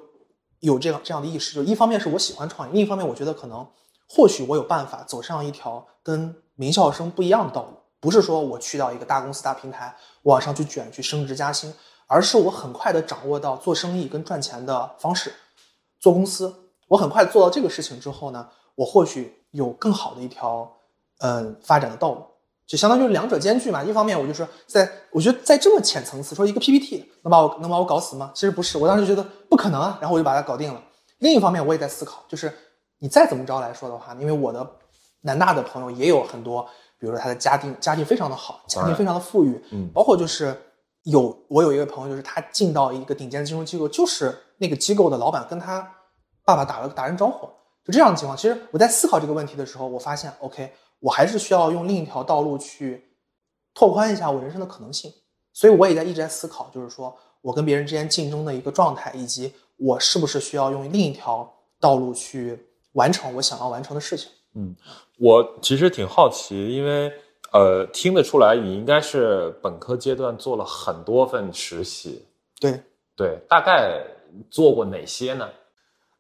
[0.64, 3.66] 有这样这样的意识，就一方面是我喜欢创业，另一方面我觉得可能
[4.09, 11.72] 或许我有办法走上一条跟名校生不一样的道路，不是说我去到一个大公司大平台往上去卷去升职加薪，
[12.07, 15.35] 而是我很快的掌握到做生意跟赚钱的方式，
[16.00, 16.55] 做公司，
[16.88, 20.72] 我很快做到这个事情之后呢，我或许有更好的一条
[21.18, 22.24] 嗯发展的道路。
[22.66, 23.83] 就相当于两者兼具嘛。
[23.83, 28.31] 一方面，我就说在，我觉得在这么浅层次，说一个 PPT 能把我能把我搞死吗？
[28.35, 30.83] 其实不是，我当时觉得不可能啊，然后我就把它搞定了。
[31.18, 32.53] 另一方面，我也在思考，就是
[32.98, 34.68] 你再怎么着来说的话，因为我的
[35.22, 36.62] 南大的朋友也有很多，
[36.98, 40.55] 比如说他的家庭家庭非常的好，家庭非常的富裕，嗯包括就是
[41.05, 45.87] 有我有一位朋友，就是他进到一个顶尖的金融机构，就是那个机构的老板跟他
[46.44, 47.46] 爸爸打了打人招呼，
[47.85, 48.37] 就这样的情况。
[48.37, 50.72] 其实我在思考这个问题的时候，我发现，OK，
[51.05, 53.05] 我还是需要用另一条道路去
[53.75, 55.12] 拓宽一下我人生的可能性。
[55.53, 62.59] 所以我也在一直在思考，就是说我跟别人之间竞争的一个状态，以及我是不是需要用另一条道路去
[62.93, 64.31] 完成我想要完成的事情。
[64.55, 64.75] 嗯
[65.19, 67.12] 我其实挺好奇，因为
[67.53, 72.25] 呃，听得出来你应该是本科阶段做了很多份实习，
[72.59, 72.83] 对，
[73.14, 74.03] 对，大概
[74.51, 75.49] 做过哪些呢？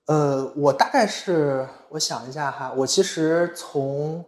[0.06, 4.24] 呃，我大概是我想一下哈，我其实从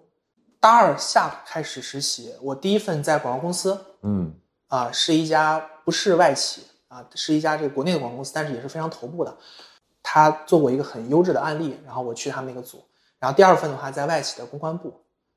[0.60, 4.34] 大二下开始实习，我第一份在广告公司，嗯
[4.68, 9.36] 啊，是一家不是外企啊，是一家这个国内的广告公司，但是也是非常头部的。
[10.02, 12.84] 他做过一个很优质的案例，然后我去他们那个组。
[13.18, 14.88] 然后第二份的话在外企的公关部，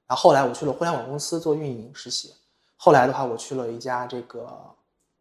[0.06, 2.34] 然后后来我去了互联网公司做运营实习。
[2.76, 4.48] 后来的话，我去了一家这个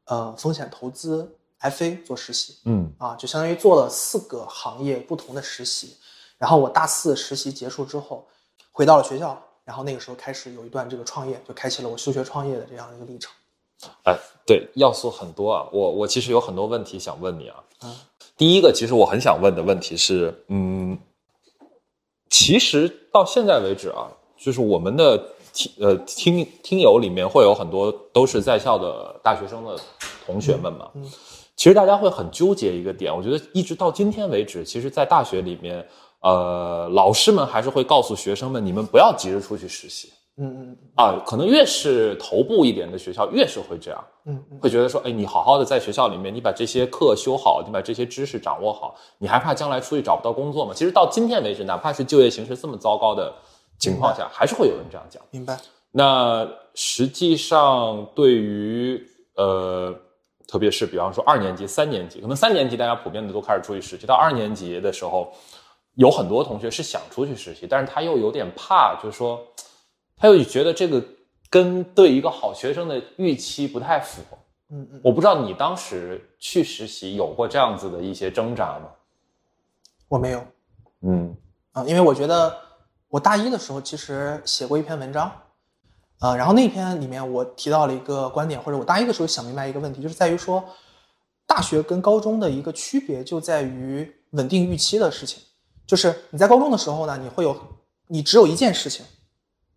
[0.05, 5.97] 呃风险投资 FA 做实习，嗯啊，就相当于做了四个行业不同的实习。
[6.37, 8.27] 然后我大四实习结束之后，
[8.71, 13.31] 回到了学校，然后那个时候开始有一段这个创业，就开启了我休学创业的这样一个历程。
[14.05, 15.69] 哎，对，要素很多啊。
[15.71, 17.63] 我我其实有很多问题想问你啊。
[17.83, 17.95] 嗯，
[18.35, 20.99] 第一个，其实我很想问的问题是，嗯，
[22.31, 29.79] 其实到现在为止啊，就是我们的听呃听听友里面会有很多都是在校的大学生的
[30.25, 30.91] 同学们嘛。
[30.95, 31.13] 嗯嗯
[31.59, 35.85] 其实大家会很纠结一个点，我觉得一直到今天为止，其实，在大学里面，
[36.21, 41.23] 呃，老师们还是会告诉学生们，你们不要急着出去实习嗯嗯啊。
[41.27, 44.05] 可能越是头部一点的学校，越是会这样。
[44.27, 50.73] 嗯嗯会觉得说，哎，你好好的在学校里面，你把这些课修好，你把这些知识掌握好，你还怕将来出去找不到工作吗？
[50.75, 53.33] 其实到今天为止，哪怕是就业形势这么糟糕的
[53.79, 55.23] 情况下，还是会有人这样讲。
[55.31, 55.59] 明白。
[55.91, 59.03] 那实际上，对于
[59.37, 59.95] 呃，
[60.47, 65.33] 特别是比方说二年级、三年级，可能三年级大家普遍的都开始出去实习，到二年级的时候，
[65.99, 69.45] 有很多同学是想出去实习，但是他又有点怕，就是说，
[70.17, 71.05] 他又觉得这个
[71.51, 74.23] 跟对一个好学生的预期不太符。
[74.71, 78.89] 嗯嗯，我不知道你当时去实习有过这样子的一些挣扎吗？
[80.07, 80.47] 我没有
[81.03, 81.37] 嗯
[81.73, 82.57] 啊、因为我觉得
[83.09, 85.33] 我大一的时候其实写过一篇文章，
[86.21, 90.63] 呃，然后那篇里面我提到了一个观点，或者我大一的时候想明白一个问题，就是在于说，
[91.45, 95.43] 大学跟高中的一个区别就在于稳定预期的事情，
[95.88, 97.57] 就是你在高中的时候呢，你会有
[98.09, 99.07] 你只有一件事情，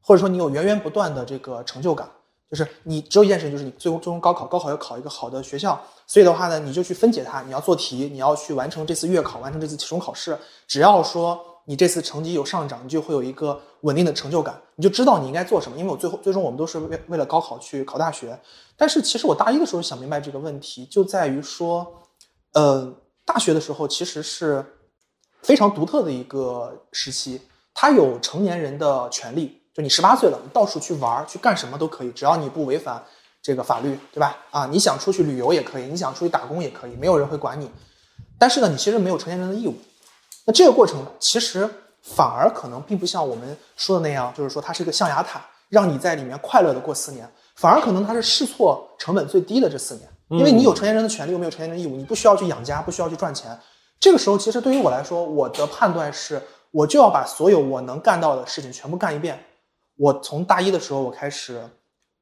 [0.01, 2.07] 或者说你有源源不断的这个成就感，
[2.49, 15.77] 就是你只有一件事情，就是你最终最终高考，高考要考一个好的学校，所以的话呢，你就去分解它，你要做题，你要去完成这次月考，完成这次期中考试，只要说你这次成绩有上涨，你就会有一个稳定的成就感，你就知道你应该做什么。
[15.77, 18.37] 因为我最后最终我们都是为为了高考去考大学，
[18.75, 21.87] 但是其实我大一的时候想明白这个问题，就在于说，
[22.51, 22.93] 呃，
[23.23, 24.65] 大学的时候其实是
[25.43, 27.41] 非常独特的一个时期，
[27.73, 33.03] 它有成年人的权利，就你十八岁了，你到处去玩儿去干什么都可以，只要你不违反
[33.41, 34.37] 这个法律，对吧？
[34.51, 37.69] 啊，你想出去旅游也可以，你想出去打工也可以，没有人会管你。
[38.37, 39.75] 但是呢，你其实没有成年人的义务。
[40.45, 41.69] 那这个过程其实
[42.01, 47.29] 反而可能并不像我们说的那样，就是说它是一个象牙塔，让你在里面快乐的过四年。
[47.55, 53.55] 反而可能它是试错成本最低的这四年，因为你有成年人的权利，又没有成年人的义务，你不需要去养家，不需要去赚钱。
[54.01, 59.41] 这个时候，其实对于我来说，我的判断是，我就要把所有我能干到的事情全部干一遍。
[59.95, 61.63] 我从大一的时候，我开始，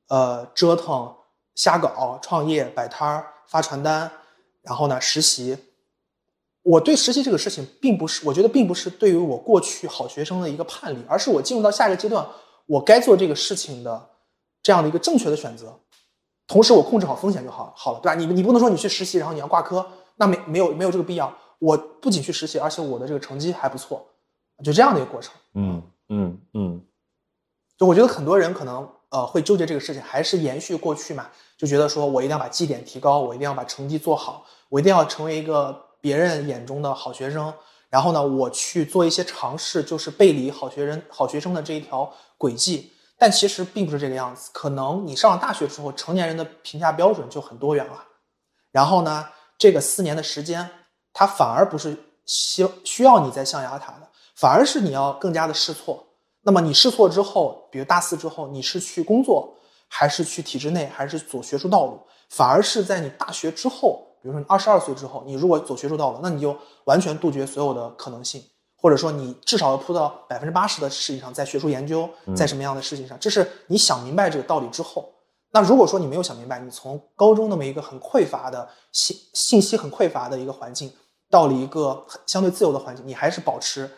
[0.10, 1.16] 呃，折腾、
[1.56, 4.12] 瞎搞、创业、摆摊儿、发传单，
[4.62, 5.58] 然后呢，实习。
[6.64, 12.28] 我对实习这个事情，并不是我觉得并不是对于我过去好学生的一个判例，而是我进入到下一个阶段，
[12.66, 14.10] 我该做这个事情的
[14.62, 15.74] 这样的一个正确的选择。
[16.46, 18.16] 同时，我控制好风险就好好了，对吧？
[18.16, 21.34] 你你不能说你去实习，然后你要挂科，那没没有没有这个必要。
[21.60, 24.06] 我不仅去实习，而且我的这个成绩还不错，
[24.64, 25.34] 就这样的一个过程。
[25.54, 26.82] 嗯嗯嗯
[27.78, 37.54] 就我觉得很多人可能呃会纠结这个事情，还是延续过去嘛，就觉得说我一定要把绩点提高，我一定要把成绩做好，我一定要成为一个别人眼中的好学生。
[37.90, 42.94] 然后呢，我去做一些尝试，就是背离好学生好学生的这一条轨迹。
[43.18, 48.04] 但其实并不是这个样子，可能你上了大学之后，成年人的评价标准就很多元了。
[48.72, 50.70] 然后呢，这个四年的时间，
[51.20, 56.02] 它反而不是需需要你在象牙塔的，反而是你要更加的试错。
[56.44, 59.54] 那么你试错之后，比如大四之后，你是去工作，
[59.90, 62.00] 还是去体制内，还是走学术道路？
[62.30, 68.42] 反而是在你大学之后，比如说你二十二岁之后，你如果走学术道路，那你就完全杜绝所有的可能性，
[68.78, 75.14] 或者说你至少要扑到百分之八十的事情上，在学术研究，在什么样的事情上，这是你想明白这个道理之后。
[75.52, 80.94] 那如果说你没有想明白，你从高中那么一个很匮乏的信信息很匮乏的一个环境，
[81.30, 83.90] 到了一个相对自由的环境，你还是保持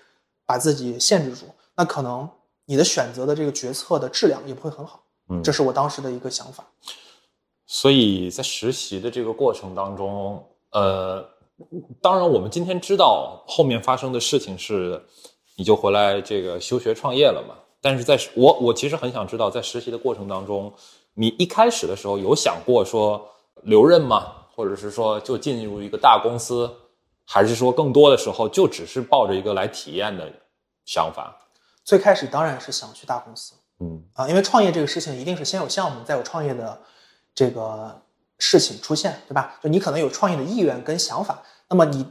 [0.46, 2.30] 把自己限制住，那可能
[2.66, 5.02] 你的选择的这个决策的质量也不会很好。
[5.30, 6.66] 嗯这是我当时的一个想法。
[7.66, 11.26] 所以在实习的这个过程当中，呃，
[12.02, 15.02] 当然我们今天知道后面发生的事情是，
[15.56, 17.56] 你就回来这个休学创业了嘛。
[17.80, 20.72] 但是在我我其实很想知道，在实习的过程当中，
[21.14, 23.26] 你一开始的时候有想过说
[23.64, 24.34] 留任吗？
[24.54, 26.70] 或者是说就进入一个大公司，
[27.34, 30.30] 还是说更多的时候就只是抱着一个来体验的
[30.84, 31.34] 想法？
[31.82, 36.78] 最开始当然是想去大公司嗯啊，因为创业这个事情一定是先有项目，再有创业的
[37.34, 38.02] 这个
[38.38, 39.58] 事情出现，对吧？
[39.64, 42.06] 就你可能有创业的意愿跟想法，那么你，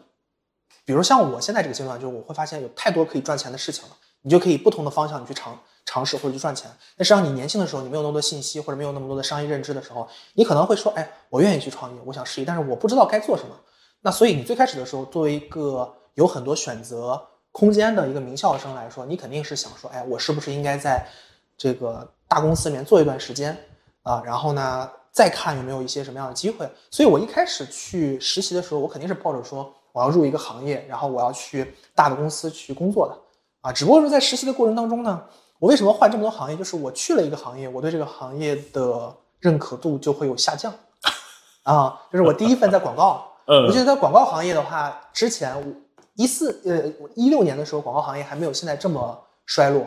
[0.86, 6.70] 比如像我现在这个阶段，就是我会发现有太多可以赚钱的事情了，你就可以不同的方向你去尝尝试或者去赚钱。
[6.96, 13.54] 但实际上你年轻的时候，你没有那么多信息或者没有那么多的商业认知的时候，你可能会说，哎，我愿意去创业，我想试一，但是我不知道该做什么。
[14.02, 17.20] 那所以你最开始的时候，作为一个有很多选择
[17.52, 21.06] 空间的一个名校生来说，你肯定是想说，哎，我是不是应该在
[21.58, 23.54] 这个大公司里面做一段时间
[24.02, 24.22] 啊？
[24.24, 26.66] 然后呢，再看有没有一些什么样的机会。
[26.90, 33.14] 所以我一开始去实习的时候，我肯定是抱着说我要入一个行业，然后我要去大的公司去工作的
[33.60, 33.72] 啊。
[33.72, 35.22] 只不过是在实习的过程当中呢，
[35.58, 36.56] 我为什么换这么多行业？
[36.56, 40.72] 就是我去了一个行业，我对这个行业的认可度就会有下降
[41.64, 42.00] 啊。
[42.10, 43.26] 就是我第一份在广告。
[43.52, 45.52] 嗯我觉得在广告行业的话，之前
[46.14, 49.84] 一四呃一六年的时候，广告行业还没有现在这么衰落，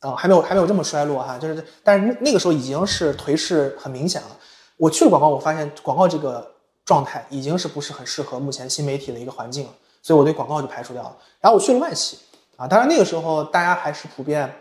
[0.00, 4.28] 啊、还没有还没有这么衰落哈，就是但是那那个时候已经是颓势很明显了。
[4.76, 6.50] 我去了广告，我发现广告这个
[6.84, 9.70] 状态已经是不是很适合目前新媒体的一个环境了，
[10.02, 11.16] 所以我对广告就排除掉了。
[11.40, 12.18] 然后我去了外企
[12.56, 14.52] 啊，当然那个时候大家还是普遍，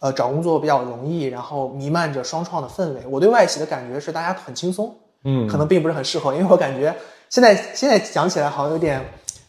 [0.00, 3.06] 呃找工作比较容易，然后弥漫着双创的氛围。
[3.06, 6.92] 我对外企的感觉是大家很轻松，嗯可能并不是很适合，因为我感觉
[7.30, 9.04] 现在现在讲起来好像有点，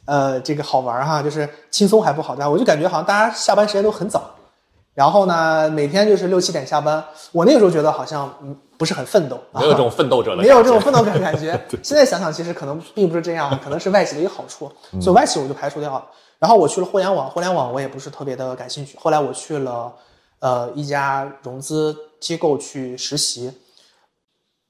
[0.05, 4.29] 呃，这个好玩儿哈，就是轻松还不好，但我就感觉好像大家下班时间都很早，
[4.93, 7.03] 然后呢，每天就是六七点下班。
[7.31, 11.59] 我那个时候觉得好像嗯不是很奋斗，啊没有这种奋斗者的，没有这种奋斗感感觉。
[11.83, 16.05] 现在想想，其实可能并不是这样，可能是外企的一个好处，所以外企我就排除掉了。
[16.39, 18.97] 然后我去了互联网，互联网我也不是特别的感兴趣。
[18.97, 19.93] 后来我去了
[20.39, 23.51] 呃一家融资机构去实习，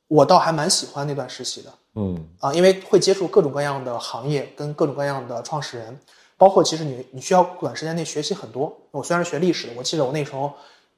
[0.07, 1.71] 我倒还蛮喜欢那段实习的。
[1.95, 5.99] 嗯啊，因为会接触各种各样的行业跟各种各样的创始人，
[6.37, 8.75] 包括其实你你需要短时间内学习很多。
[8.91, 10.53] 我虽然是学历史的，我记得我那时候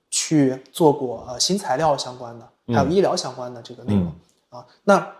[0.09, 4.13] 去做过呃新材料相关的，还有医疗相关的这个内容、
[4.49, 4.65] 啊。
[4.83, 5.15] 那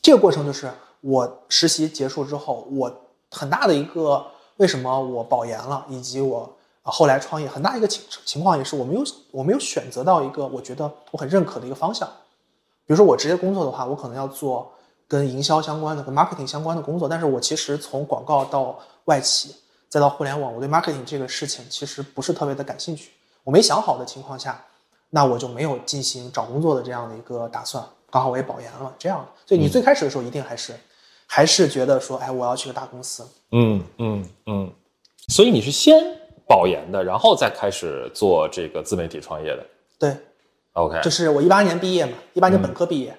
[0.00, 0.70] 这个过程就是
[1.00, 2.92] 我实习结束之后，我
[3.30, 4.24] 很大的一个
[4.56, 6.50] 为什么我保研了，以及我
[6.82, 12.08] 啊后来创业很大一个情情况也是我没有我没有选择到一个我觉得我很认可的一个方向。
[12.84, 14.72] 比如说我直接工作的话，我可能要做
[15.06, 19.54] 跟营销相关的、跟 marketing 相关的工作，但是我其实从广告到外企，
[19.88, 23.10] 再到互联网，我对 marketing 这个事情其实不是特别的感兴趣。
[23.44, 24.64] 我没想好的情况下，
[25.10, 27.84] 那我就没有进行找工作的这样的一个打算。
[28.10, 29.26] 刚好我也保研了，这样。
[29.46, 30.74] 所以你最开始的时候一定还是、
[31.26, 33.26] 还是觉得说，哎，我要去个大公司。
[33.52, 34.72] 嗯嗯嗯，
[35.28, 35.94] 所以你是先
[36.46, 39.66] 保研的，然后再开始做这个自媒体创业的。
[39.98, 40.16] 对
[40.74, 43.16] ，OK，就是我一八年毕业嘛，一八年本科毕业，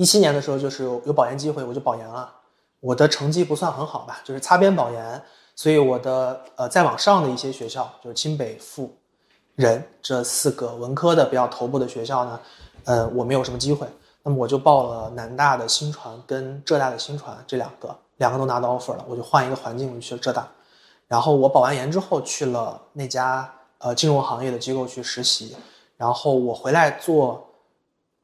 [0.00, 2.32] 一七、年的时候就是有保研机会，我就保研了。
[2.80, 5.22] 我的成绩不算很好吧，就是擦边保研，
[5.54, 8.96] 所以我的呃再往上的一些学校，就是清北复
[9.56, 12.40] 人这四个文科的比较头部的学校呢，
[12.84, 13.86] 呃我没有什么机会，
[14.22, 20.48] 那么我就报了南大的新传跟浙大的新传这两个，两个都拿到 offer 了，我就换一个环境，我就去了浙大。
[21.08, 25.54] 然后我保完研之后去了那家呃金融行业的机构去实习，
[25.98, 27.46] 然后我回来做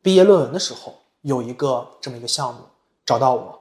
[0.01, 0.95] 毕业论文的时候，
[1.27, 2.61] 有一个这么一个项目
[3.05, 3.61] 找到我，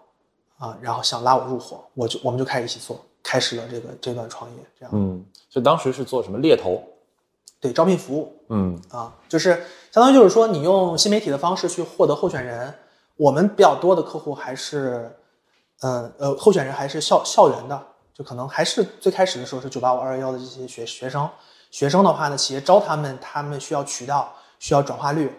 [0.59, 4.91] 啊，然后想拉我入伙，我就我们就开始一起做，开始了这个这段创业，这样。
[4.93, 6.83] 嗯，所以当时是做什么猎头？
[7.59, 8.79] 对招聘服务嗯。
[8.91, 12.71] 啊，就是相当于就是说你用新媒体的方式去获得候选人，
[13.15, 15.11] 我们比较多的客户还是，
[15.81, 21.27] 嗯呃候选人还是校校园的，就可能还是最开始的时候是九八五二幺幺的这些学学生，
[21.71, 25.33] 学生的话呢，企业招他们，他们需要渠道，需要转化率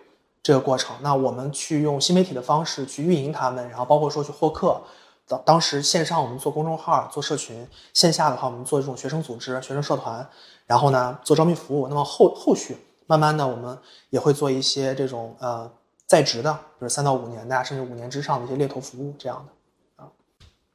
[0.46, 0.94] 这个过程。
[1.00, 4.80] 那我们去用新媒体的方式去运营他们，然后包括说去获客。
[5.26, 10.24] 当当时线上我们做公众号、做社群，线下的话我们做这种学生组织、学生社团，
[10.66, 11.88] 然后呢做招聘服务。
[11.88, 12.76] 那么后后续
[13.08, 13.76] 慢慢的我们
[14.10, 15.68] 也会做一些这种呃
[16.06, 20.06] 在职的，就是三到五年的，甚至五年之上的一些猎头服务这样的啊。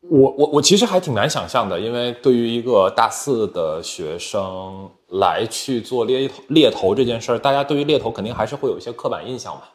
[0.01, 9.70] 我我我其实还挺难想象的，因为对于一个大四的学生来去做猎头猎头这件事儿，大家对于猎头肯定还是会有一些刻板印象吧。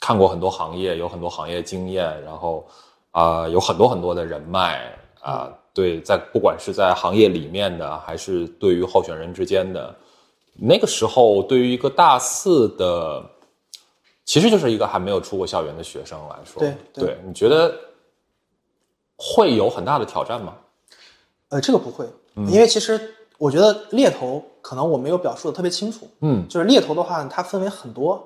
[0.00, 2.66] 看过很多行业，有很多行业经验，然后
[3.12, 9.94] 啊、呃有很多很多的人脉啊、对，在不管是在行业里面的，还是对于候选人之间的，
[10.54, 13.24] 那个时候对于一个大四的，
[14.24, 17.72] 其实就是一个还没有出过校园的学生来说，对对你觉得
[19.16, 20.56] 会有很大的挑战吗？
[21.50, 22.04] 呃，这个不会，
[22.34, 26.08] 因为其实我觉得猎头可能我没有表述的特别清楚。
[26.20, 28.16] 嗯就是猎头的话，它分为很多，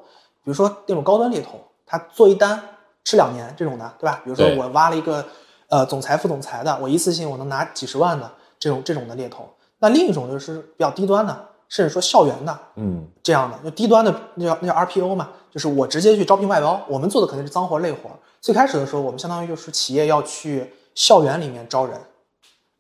[0.45, 2.62] 比如说那种高端猎头，他做一单
[3.05, 4.20] 吃两年这种的，对吧？
[4.22, 5.24] 比如说我挖了一个
[5.68, 9.49] 呃总裁、副总裁的，我一次性我能拿几十万的这种这种的猎头。
[9.78, 18.11] 那另一种就是比较低端的，甚至说校园的嗯这样的，就低端的那叫那叫 RPO 嘛，就是我直接去招聘外包，我们做的肯定是脏活累活。
[18.41, 22.01] 最开始的时候，我们相当于就是企业要去校园里面招人，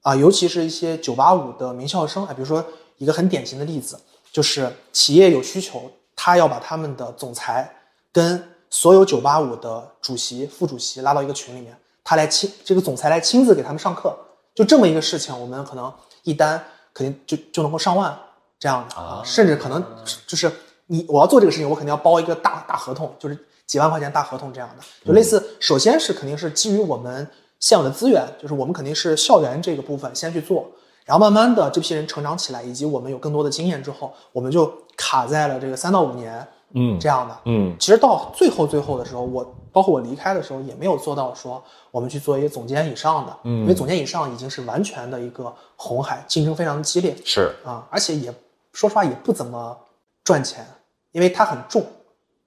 [0.02, 2.64] 啊，尤其是一些九八五的名校生，啊，比如说
[2.98, 3.98] 一个很典型的例子，
[4.32, 7.70] 就是企业有需求，他要把他们的总裁
[8.12, 14.16] 跟所有九八五的主席、副主席拉到一个群里面，他来亲这个总裁来亲自给他们上课，
[14.54, 15.92] 就这么一个事情，我们可能
[16.22, 18.16] 一单肯定就就能够上万
[18.58, 19.84] 这样的啊甚至可能
[20.26, 20.50] 就是
[20.86, 27.28] 你我要做这个事情，我肯定要包一个大大合同，就是几万块钱大合同这样的，就类似，首先是肯定是基于我们
[27.60, 30.70] 现有的资源，就是我们肯定是校园这个部分先去做，
[31.06, 37.38] 然后慢慢的这批人成长起来，以及我们有更多的经验之后，我们就卡在了这个三到五年嗯这样的。
[37.44, 37.74] 嗯。
[37.78, 43.60] 其实到最后最后的时候，我包括我离开的时候，也没有做到说我们去做一个总监以上的，嗯。
[43.60, 47.54] 因为总监以上已经是完全的一个红海，竞争非常的激烈是。
[47.64, 48.34] 啊，而且也
[48.72, 49.78] 说实话也不怎么
[50.24, 50.66] 赚钱，
[51.12, 51.86] 因为它很重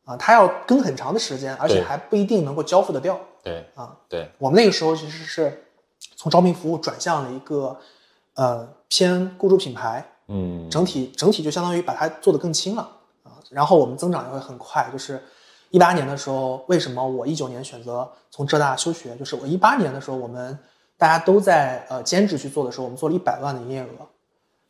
[0.04, 3.18] 啊，它要跟很长的时间，而且还不一定能够交付得掉。
[3.42, 3.96] 对啊。
[4.10, 4.30] 对。
[4.38, 5.64] 我们那个时候其实是
[6.18, 7.78] 从招聘服务转向了一个
[8.40, 12.90] 呃偏雇主品牌，嗯整体整体就相当于把它做得更轻了
[13.24, 14.90] 啊，然后我们增长也会很快。
[14.94, 15.22] 就是
[15.72, 19.14] 一八年的时候，为什么我一九年选择从浙大休学？
[19.18, 20.58] 就是我一八年的时候，我们
[20.98, 24.08] 大家都在呃兼职去做的时候，我们做了一百万的营业额，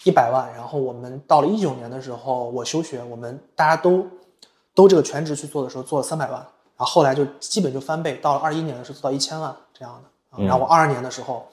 [0.03, 0.51] 一百万。
[0.55, 4.03] 然后我们到了一九年的时候，我休学，我们大家都
[4.73, 6.39] 都这个全职去做的时候，做了三百万。
[6.75, 10.09] 然后后来就基本就翻倍，到了二一年的时候做到一千万这样的。
[10.31, 11.47] 啊然后我二二年的时候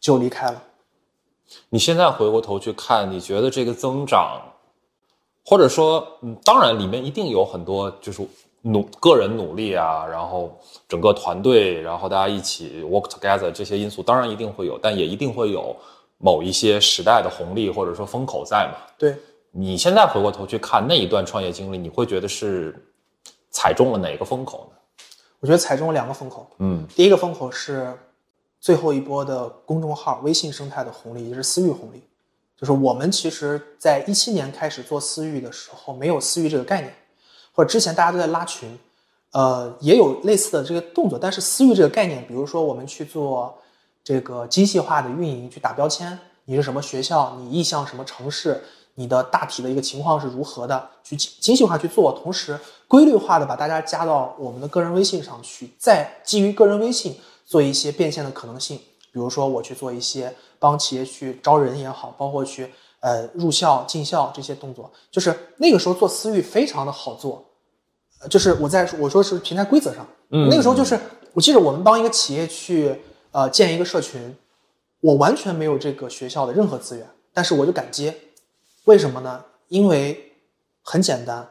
[0.00, 0.62] 就离开了。
[1.68, 4.40] 你现在回过头去看，你觉得这个增长，
[5.44, 8.22] 或者说，嗯，当然里面一定有很多就是
[8.62, 10.56] 努个人努力啊，然后
[10.88, 15.74] 整个团队，然后大家一起 work together 这些因素，当然一定会有，但也一定会有
[16.18, 18.78] 某一些时代的红利或者说风口在嘛。
[18.96, 19.16] 对，
[19.50, 22.74] 你现在回过头去看那一段创业经历，你会觉得是
[23.50, 24.78] 踩中了哪个风口呢？
[25.40, 26.46] 我觉得踩中了两个风口。
[26.58, 27.92] 嗯第一个风口是
[28.62, 32.00] 最后一波的公众号微信生态的红利，也就是私域红利。
[32.56, 36.94] 就是我们其实在一七年开始做私域的时候，没有私域这个概念，
[37.52, 38.78] 或者之前大家都在拉群，
[39.32, 43.52] 呃，也有类似的这个动作，但是私域这个概念，比如说我们去做
[44.04, 48.62] 这个精细化的运营，去打标签，你是什么学校，你意向什么城市，
[48.94, 52.56] 你的大体的一个情况是如何的，去精精细化去做，同时
[52.86, 57.18] 规律化的把大家加到我们的个人微信上去，再基于个人微信
[57.52, 58.78] 做一些变现的可能性，
[59.12, 67.44] 比如说我去做一些帮企业去招人也好，包括去呃入校进校这些动作，就是那个时候做私域非常的好做，
[68.22, 70.48] 呃就是我在我说是平台规则上，嗯。
[70.48, 70.98] 那个时候就是
[71.34, 72.98] 我记得我们帮一个企业去
[73.32, 74.34] 呃建一个社群，
[75.02, 78.16] 我完全没有这个学校的任何资源，但是我就敢接，
[78.84, 79.44] 为什么呢？
[79.68, 80.32] 因为
[80.80, 81.46] 很简单，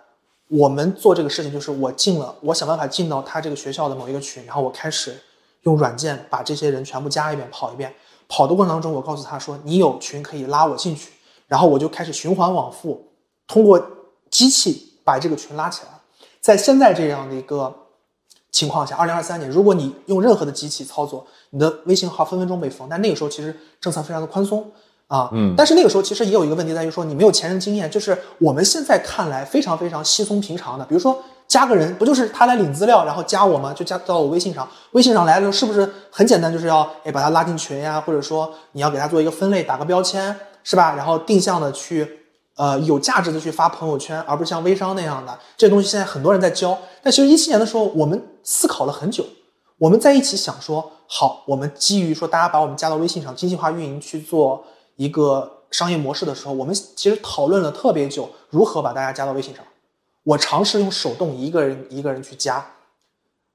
[0.48, 5.16] 我们做这个事情就是我进了，我想办法进到他这个学校的某一个群，然后我开始
[5.64, 7.94] 用软件把这些人全部加一遍，跑一遍。
[8.28, 11.12] 跑的过程当中，我告诉他说：“你有群可以拉我进去。”
[11.48, 13.08] 然后我就开始循环往复，
[13.46, 13.82] 通过
[14.30, 15.90] 机器把这个群拉起来。
[16.40, 17.76] 在现在这样的一个
[18.50, 22.88] 情况下，二零二三年，如果你用任何的机器操作，你的微信号分分钟被封。
[22.90, 24.72] 但那个时候其实政策非常的宽松
[25.08, 31.22] 啊，嗯但是那个时候其实也有一个问题在于说你没有前人经验，就是我们现在看来非常非常稀松平常的，比如说
[31.52, 33.74] 加个人，不就是他来领资料，然后加我吗？
[33.74, 40.34] 就加到我微信上，微信上来的时候是不是很简单，就是要哎把他拉进群呀，或者说你要给他做一个分类，打个标签，
[40.64, 40.96] 是吧？
[40.96, 42.08] 然后定向的去
[42.56, 46.78] 呃有价值的去发朋友圈，而不是像微商那样的这东西，现在很多人在教。
[47.04, 49.26] 但其实一七年的时候，我们思考了很久，
[49.78, 54.64] 我们在一起想说，好，我们基于说大家把我们加到微信上，精细化运营去做
[54.96, 59.66] 一个商业模式的时候，我们其实讨论了特别久，如何把大家加到微信上。
[60.24, 62.66] 我尝试用手动一个人一个人去加，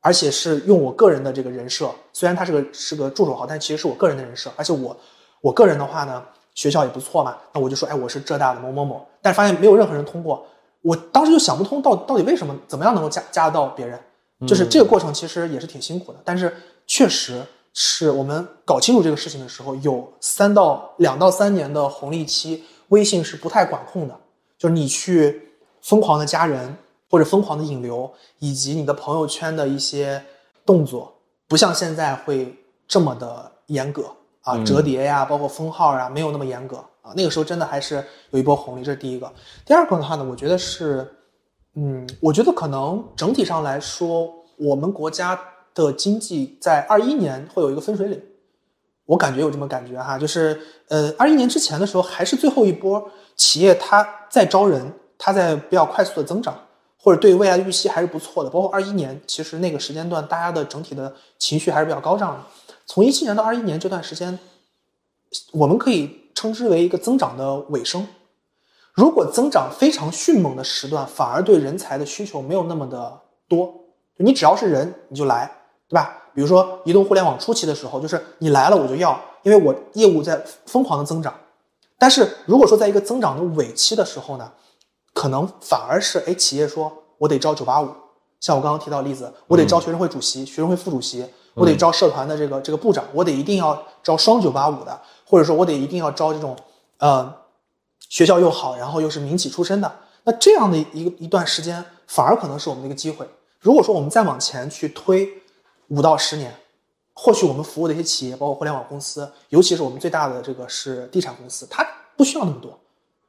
[0.00, 4.96] 而且是用我个人的这个人设，虽然他是个是个助手号，但其实是我个人的人设，而且我
[5.40, 6.22] 我个人的话呢，
[6.54, 10.46] 学校也不错嘛，那我就说，哎，我是浙大的某某某，但是发现没有任何人通过，
[10.82, 13.98] 我当时就想不通到到底为什么，怎么样能够加加到别人，
[14.46, 16.52] 就是这个过程其实也是挺辛苦的，但是
[16.86, 17.42] 确实
[17.72, 24.18] 是我们搞清楚这个事情的时候，有三到两到三年的红利期，微信是不太管控的，
[24.58, 25.45] 就是你去
[25.86, 26.76] 疯狂的加人
[27.08, 30.20] 或者疯狂的引流，以及你的朋友圈的一些
[30.64, 31.14] 动作，
[31.46, 32.52] 不像现在会
[32.88, 34.02] 这么的严格
[34.42, 34.64] 啊，嗯。
[34.64, 39.32] 折叠呀，包括封号啊，没有那么严格啊，那个时候真的还是有一波红利，这是第一个。
[39.64, 41.08] 第二个的话呢，我觉得是，
[41.76, 45.40] 嗯，我觉得可能整体上来说，我们国家
[45.72, 48.20] 的经济在二一年会有一个分水岭，
[49.04, 56.56] 我感觉有这么感觉哈，就是呃，二一年之前的时候还是最后一波企业它在招人，它在比较快速的增长。
[56.98, 62.40] 或者对未来预期还是不错的，包括二一年，其实那个时间段大家的整体的情绪还是比较高涨的。
[62.84, 64.36] 从一七年到二一年这段时间，
[65.52, 68.04] 我们可以称之为一个增长的尾声。
[68.92, 73.72] 如果增长非常迅猛的时段，反而对人才的需求没有那么的多。
[74.16, 75.48] 你只要是人，你就来，
[75.88, 76.24] 对吧？
[76.34, 81.32] 比如说移动互联网初期的时候，就是你来了我就要，因为我业务在疯狂的增长。
[81.96, 84.50] 但是如果说在一个增长的尾期的时候呢？
[85.16, 87.88] 可能反而是，哎，企业说我得招九八五，
[88.38, 96.54] 像我刚刚提到例子，我得招学生会主席、学生会副主席，我得招社团的这个这个部长，我得一定要招双九八五的，或者说我得一定要招这种，
[96.98, 97.34] 呃，
[98.10, 99.90] 学校又好，然后又是民企出身的。
[100.24, 103.26] 那这样的一个一段时间，反而可能是我们的一个机会。
[103.58, 105.26] 如果说我们再往前去推
[105.88, 106.54] 五到十年，
[107.14, 111.82] 或许我们服务的一些企业，包括互联网公司，尤其是我们最大的这个是地产公司，它
[112.18, 112.78] 不需要那么多。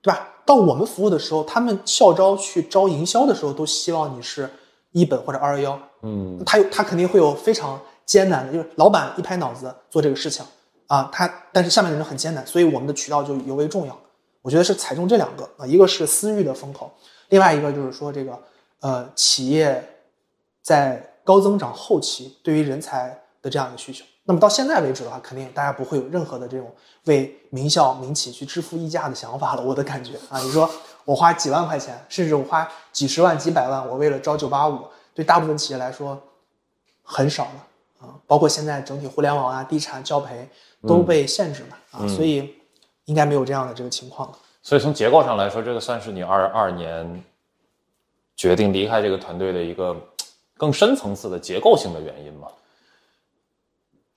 [0.08, 0.26] 对吧？
[0.46, 4.50] 到我们服务的时候，他们校招去招营销的时候，都希望你是
[4.94, 5.80] 一本或者二幺幺。
[6.04, 10.46] 嗯，他有他肯定会有非常艰难的，就是老板一拍脑子做这个事情
[10.88, 14.00] 啊，他但是下面的人很艰难，所以我们的渠道就尤为重要。
[14.42, 16.90] 我觉得是踩中这两个啊，一个是私域的风口，
[17.28, 18.40] 另外一个就是说这个
[18.80, 19.86] 呃企业
[20.62, 23.10] 在高增长后期对于人才
[23.42, 24.06] 的这样一个需求。
[24.30, 26.70] 那么到现在为止的话，肯定大家不会有任何的这种
[27.06, 29.64] 为名校名企去支付溢价的想法了。
[29.64, 30.70] 我的感觉啊，你说
[31.06, 34.82] 我花几万块钱，甚至我花几十万、几百万，我为了招九八五，
[35.14, 36.22] 对大部分企业来说
[37.02, 37.68] 很少了
[38.02, 38.20] 啊。
[38.28, 40.46] 包括现在整体互联网啊、地产、教培
[40.86, 42.54] 都被限制了啊，所以
[43.06, 44.38] 应该没有这样的这个情况了。
[44.62, 47.24] 所以从结构上来说，这个算是你二二年
[48.36, 49.96] 决定离开这个团队的一个
[50.58, 52.50] 更深层次的结构性的原因吗？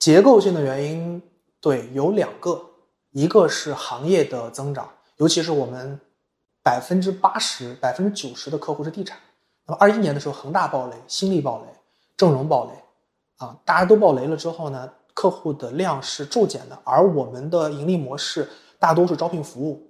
[0.01, 1.21] 结构性的原因，
[1.59, 2.59] 对，有两个，
[3.11, 5.99] 一个是行业的增长，尤其是我们
[6.63, 9.19] 百分之八十、百分之九十的客户是地产。
[9.67, 11.67] 那么二一年的时候，恒大暴雷，新力暴雷，
[12.17, 12.71] 正荣暴雷，
[13.37, 18.49] 啊，大家都暴雷了之后呢，客户的量是骤减的，而我们的盈利模式
[18.79, 19.87] 大多是招聘服务，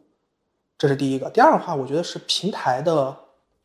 [0.78, 1.30] 这是第一个。
[1.30, 3.18] 第二的话，我觉得是平台的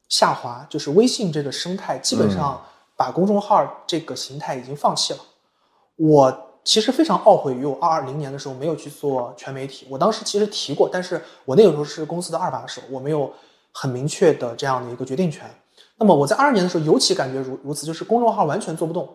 [0.08, 5.18] 下滑，就是微信这个生态基本上把公众号这个形态已经放弃了。
[5.96, 9.86] 我其实非常懊悔于我二二零年的时候没有去做全媒体。
[9.88, 13.32] 我当时其实提过，但是我那个时候是公司的二把手，我没有
[13.72, 15.48] 很明确的这样的一个决定权。
[15.96, 19.08] 那么我在二二年的时候尤其感觉如如此，就是公众号完全做不动。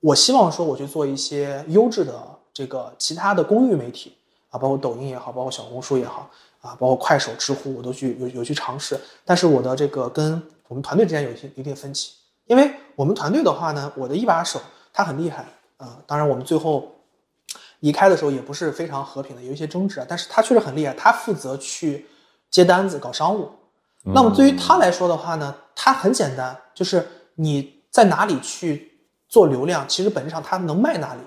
[0.00, 2.14] 我希望说我去做一些优质的
[2.54, 4.14] 这个其他的公域媒体
[4.50, 6.30] 啊，包括抖音也好，包括小红书也好
[6.62, 8.98] 啊，包括快手、知乎，我都去有有去尝试。
[9.24, 12.12] 但是我的这个跟我们团队之间有一些一定分歧，
[12.46, 14.60] 因为我们团队的话呢，我的一把手
[14.92, 15.44] 他很厉害。
[15.78, 16.92] 啊，当然我们最后
[17.80, 20.06] 离开的时候也不是非常和平的，有一些争执啊。
[20.08, 22.06] 但是他确实很厉害，他负责去
[22.50, 23.50] 接单子、搞商务。
[24.02, 27.06] 那么对于他来说的话呢，他很简单，就是
[27.36, 31.20] 你在哪里去做流量，其实本质上他能卖哪里，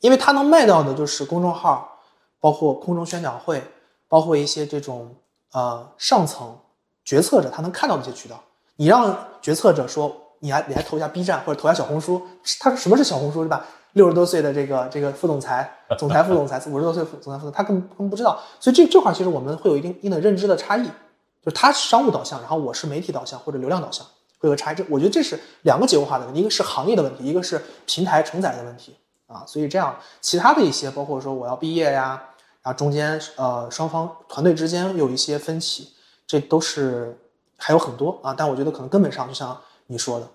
[0.00, 1.98] 因为他能卖到的就是公众号，
[2.38, 3.62] 包括空中宣讲会，
[4.08, 5.14] 包括一些这种
[5.52, 6.56] 呃上层
[7.04, 8.42] 决策者他能看到的一些渠道。
[8.76, 10.20] 你让决策者说。
[10.44, 12.20] 你还你还投一下 B 站或者投一下小红书？
[12.60, 13.64] 他什么是小红书，对吧？
[13.94, 18.38] 六十多岁的这个这个副总裁、总裁、副总裁，五十多岁副总裁、副总，他根本根本不知道。
[18.60, 24.04] 所以这这块其实我们会有一定一定的认知的差异，就是他是商务导向，然后我是媒体导向或者流量导向，
[24.38, 24.76] 会有个差异。
[24.76, 28.94] 这我觉得这是两个结构化的问题，一个是行业的问题，一个是平台承载的问题
[29.26, 29.44] 啊。
[29.46, 32.22] 所以这样其他的一些，包括说我要毕业呀，
[32.60, 35.88] 然后中间呃双方团队之间有一些分歧，
[36.26, 37.18] 这都是
[37.56, 38.34] 还有很多啊。
[38.36, 39.58] 但我觉得可能根本上就像。
[39.86, 40.26] 你说的，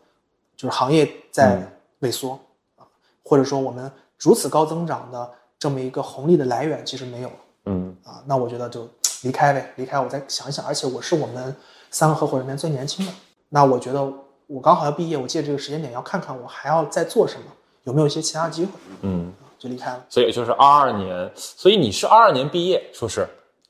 [0.59, 1.57] 就是行业在
[2.01, 2.37] 萎缩
[2.75, 2.83] 啊，
[3.23, 7.31] 或者说我们如此高增长的这么一个红利的来源其实没有，
[7.63, 8.85] 嗯啊，那我觉得就
[9.21, 10.65] 离开呗，离开我再想一想。
[10.65, 11.55] 而且我是我们
[11.89, 13.11] 三个合伙人里面最年轻的，
[13.47, 14.05] 那我觉得
[14.47, 17.45] 我刚好要毕业，我借这个时间点要看看我还要再做什么，
[17.83, 18.71] 有没有一些其他机会，
[19.03, 20.05] 嗯，就离开了。
[20.09, 23.25] 所以就是二二年，所以你是二二年毕业硕士？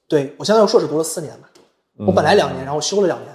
[0.07, 1.47] 对我相当于硕士读了四年嘛，
[2.07, 3.31] 我本来两年，然后休了两年。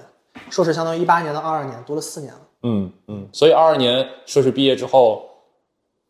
[0.50, 2.40] 硕士相当于一八年到二二年，读了四年了。
[2.64, 5.28] 嗯嗯，所以二二年硕士毕业之后，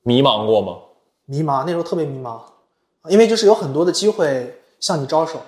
[0.03, 0.79] 迷茫过吗？
[1.27, 2.41] 迷茫，那时候特别迷茫，
[3.11, 5.41] 因为就是有很多的机会向你招手，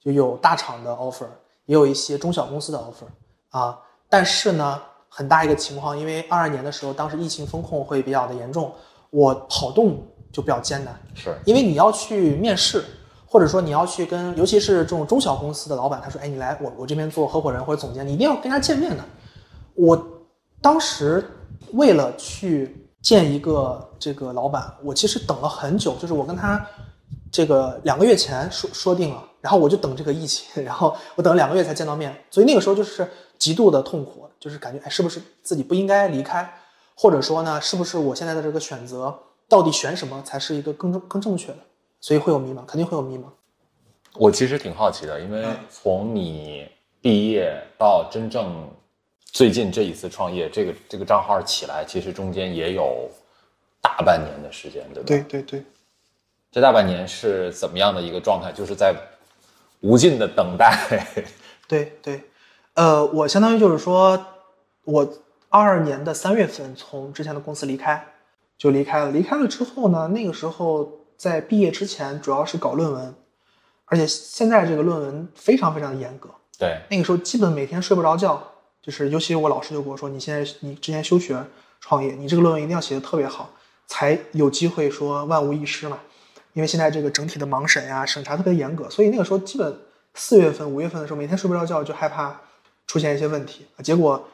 [0.00, 1.26] 就有大厂的 offer，
[1.66, 3.78] 也有一些中小公司的 offer 啊。
[4.08, 8.72] 但是呢，很大一个情况，因为二二年的时候，当时疫情风控会比较的严重，
[9.10, 9.98] 我跑动
[10.32, 10.98] 就比较艰难。
[11.14, 12.84] 是因为你要去面试。
[13.24, 19.02] 或者说你要去跟，尤其是这种中小公司的老板，他说，哎，你来我我这边做合伙人或者总监，你一定要跟他见面的。
[19.72, 19.96] 我
[20.62, 21.22] 当时
[21.72, 26.64] 为了去见一个这个老板，我其实等了很久，就是我跟他
[27.30, 36.48] 这个两个月前说说定了，然后我就等这个疫情，然后我等了两个月才见到面，所以那个时候就是极度的痛苦，就是感觉哎，是不是自己不应该离开，
[36.94, 41.58] 或者说呢，是不是我现在的这个选择到底选什么才是一个更更正确的？
[42.00, 43.24] 所以会有迷茫，肯定会有迷茫。
[44.14, 46.68] 我其实挺好奇的，因为从你
[47.00, 48.68] 毕业到真正
[49.32, 53.10] 最近这一次创业，这个这个账号起来，其实中间也有
[53.80, 55.06] 大半年的时间，对吧？
[55.06, 55.64] 对对对。
[56.50, 58.52] 这大半年是怎么样的一个状态？
[58.52, 58.94] 就是在
[59.80, 61.24] 无尽的等待。
[61.66, 62.20] 对对，
[62.74, 64.22] 呃，我相当于就是说，
[64.84, 65.02] 我
[65.48, 68.06] 二二年的三月份从之前的公司离开，
[68.58, 69.10] 就离开了。
[69.10, 73.14] 离开了之后呢，那个时候在毕业之前，主要是搞论文。
[73.86, 76.28] 而且现在这个论文非常非常的严格，
[76.58, 78.51] 对，那个时候基本每天睡不着觉，
[78.82, 81.42] 就是尤其我老师就跟我说，你现在你之前休学
[81.80, 83.48] 创业，你这个论文一定要写的特别好，
[83.86, 85.98] 才有机会说万无一失嘛。
[86.52, 89.74] 因为现在这个整体的盲审呀、审查特别严格，所以那个时候基本
[90.14, 92.38] 四月份、五月份的时候，每天睡不着觉，就害怕
[92.86, 93.66] 出现一些问题。
[93.82, 94.28] 结果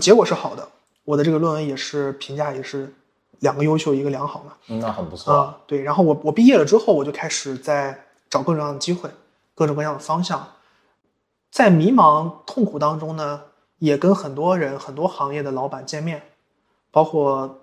[0.00, 0.66] 结果是好的，
[1.04, 2.92] 我的这个论文也是评价也是
[3.40, 4.52] 两个优秀，一个良好嘛。
[4.68, 5.58] 嗯，那很不错啊。
[5.66, 8.04] 对，然后我我毕业了之后，我就开始在。
[8.30, 9.08] 找各种各样的机会，
[9.54, 10.46] 各种各样的方向，
[11.50, 13.40] 在迷茫痛苦当中呢，
[13.78, 16.22] 也跟很多人、很多行业的老板见面，
[16.90, 17.60] 包括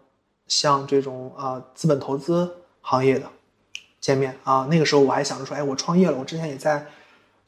[0.48, 3.28] 像这种啊资本投资行业的
[4.00, 4.68] 见面啊。
[4.70, 6.86] 那个时候我还想着说，哎，我创业了，我之前也在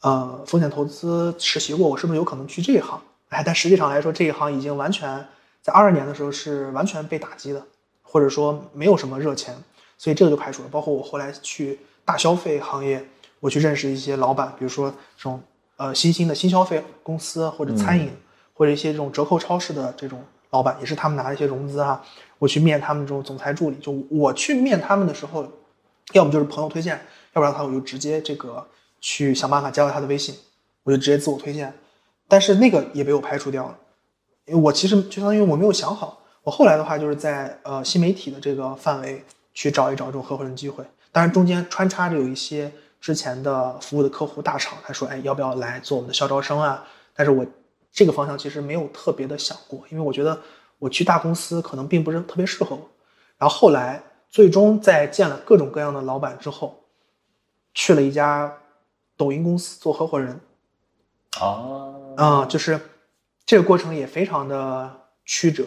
[0.01, 3.01] 呃风险投资实习过，我是不是有可能去这一行？
[3.29, 5.27] 哎，但实际上来说，这一行已经完全
[5.61, 7.61] 在二二年的时候是完全被打击的，
[8.01, 9.55] 或者说没有什么热钱，
[9.97, 10.69] 所以这个就排除了。
[10.69, 11.79] 包括我后来去。
[12.07, 13.05] 大消费行业，
[13.41, 15.41] 我去认识一些老板，比如说这种
[15.75, 18.09] 呃新兴的新消费公司，或者餐饮，
[18.57, 22.03] 或者一些这种折扣超市的这种老板，也是他们拿了一些融资啊。
[22.39, 25.47] 我去面他们这种总裁助理，就我去面他们的时候，
[26.13, 26.95] 要么就是朋友推荐，
[27.33, 28.65] 要不然的话我就直接这个
[28.99, 30.35] 去想办法加到他的微信，
[30.83, 31.71] 我就直接自我推荐。
[32.27, 33.77] 但是那个也被我排除掉了，
[34.45, 36.19] 因为我其实就相当于我没有想好。
[36.43, 40.83] 我后来的话就是在呃新媒体的这个范围去找一找这种合伙人机会。
[41.11, 46.85] 当然，中间穿插着有一些之前的服务的客户大厂，他说：“哎，要不要来做我们的校招生啊？”
[47.15, 47.45] 但是我
[47.97, 50.39] 这个方向其实没有特别的想过，因为我觉得
[50.77, 52.89] 我去大公司可能并不是特别适合我。
[53.39, 56.83] 然后后来最终在见了各种各样的老板之后，
[57.73, 58.55] 去了一家
[59.17, 60.39] 抖音公司做合伙人。
[61.39, 62.79] 啊，啊，就是
[63.47, 65.65] 这个过程也非常的曲折。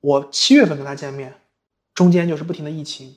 [0.00, 1.42] 我七月份跟他见面，
[1.92, 3.16] 中间就是不停的疫情。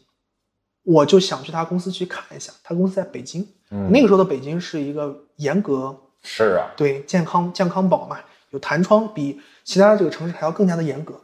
[0.84, 3.48] 我就想去他公司去看一下，他公司在北京。
[3.70, 8.20] 嗯，那个时候的北京是一个严格，是啊，对健康健康宝嘛，
[8.54, 11.20] 有弹窗，比其他的这个城市还要更加的严格。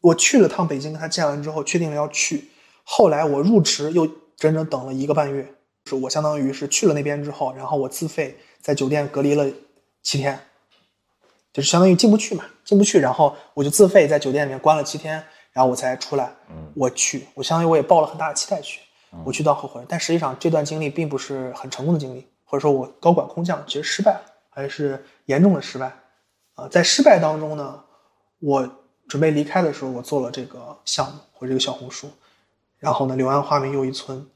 [0.00, 2.50] 我去了趟北京，跟他见完之后，确定了要去。
[2.82, 9.46] 后来我入职又整整等了一个半月，是我相当于是去了那边之后，然后我自费在酒店隔离了
[10.02, 10.40] 七天，
[11.52, 15.22] 就是相当于进不去嘛，进不去，然后我就自费在酒店里面关了七天。
[15.50, 16.30] 然后我才出来，
[16.76, 18.80] 我去，我相当于我也抱了很大的期待去，
[19.24, 25.92] 我去当合伙人，但实际上这段经历并不是很成功的经历，或者说我高管空降其实失败了，还是严重的失败，
[26.58, 27.84] 啊，在失败当中呢，
[28.40, 28.68] 我
[29.06, 32.10] 准备离开的时候，我做了这个项目或者这个小红书，
[32.80, 34.26] 然后呢，柳暗花明又一村，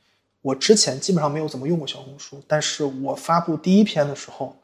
[0.40, 4.56] 我之前基本上没有怎么用过小红书，但是我发布第一篇的时候，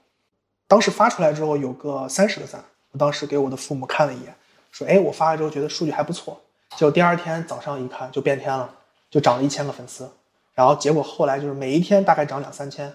[0.68, 4.32] 当时发出来之后有个三十个赞，我当时给我的父母看了一眼，
[4.70, 6.40] 说，哎，我发了之后觉得数据还不错。
[6.76, 8.72] 就第二天早上一看就变天了，
[9.11, 10.09] 就涨了一千个粉丝，
[10.54, 12.94] 然后结果后来就是每一天大概涨两三千，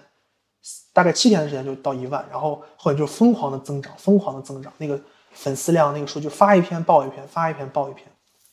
[0.92, 4.98] 大概七天的时间就到一万，然后后面就疯狂的增长，疯狂的增长，那个
[5.32, 8.06] 粉丝量那个数据发一篇爆一篇，发一篇爆一篇，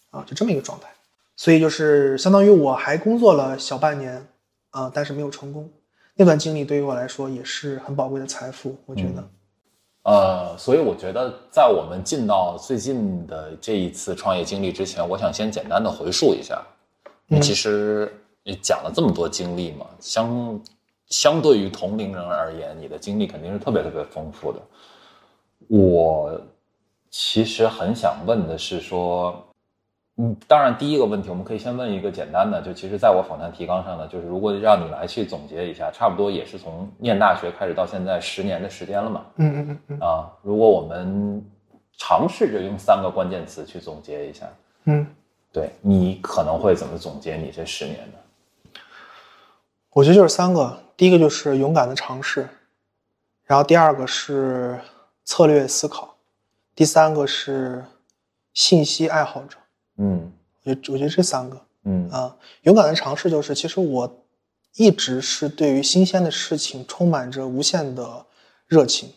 [0.10, 0.88] 啊，就这么一个状态。
[1.38, 4.28] 所以就是相当于我还工作了小半年，
[4.72, 5.70] 啊，但是没有成功。
[6.16, 9.24] 那段经历对于我来说也是很宝贵的财富，我觉得。
[10.04, 16.62] 呃，所以我觉得，在我们进到最近的这一次创业经历之前，我想先简单的回溯一下。
[17.28, 18.12] 你其实
[18.44, 20.60] 你讲了这么多经历嘛，相
[21.12, 24.60] 相对于同龄人而言，你的经历肯定是特别特别丰富的。
[25.68, 26.42] 我
[27.12, 29.48] 其实很想问的是说。
[30.18, 39.26] 嗯，当然，第一个问题我们可以先问一个简单的，就其实在我访谈提纲上呢，就是如果让你来去总结一下，差不多也是从念大学开始到现在十年的时间了嘛。
[39.38, 40.00] 嗯嗯嗯嗯。
[40.00, 41.44] 啊，如果我们
[41.98, 44.46] 尝试着用三个关键词去总结一下，
[44.84, 45.08] 嗯，
[45.52, 48.18] 对你可能会怎么总结你这十年呢？
[49.94, 52.48] 我觉得就是三个，第一个就是勇敢的尝试，
[53.44, 54.80] 然后第二个是
[55.26, 56.16] 策略思考，
[56.74, 57.84] 第三个是
[58.54, 59.58] 信息爱好者。
[59.98, 60.32] 嗯
[60.64, 64.24] 我觉得我觉得这三个嗯啊，勇敢的尝试就是，其实我
[64.76, 68.26] 一直是对于新鲜的事情充满着无限的
[68.68, 69.12] 热情。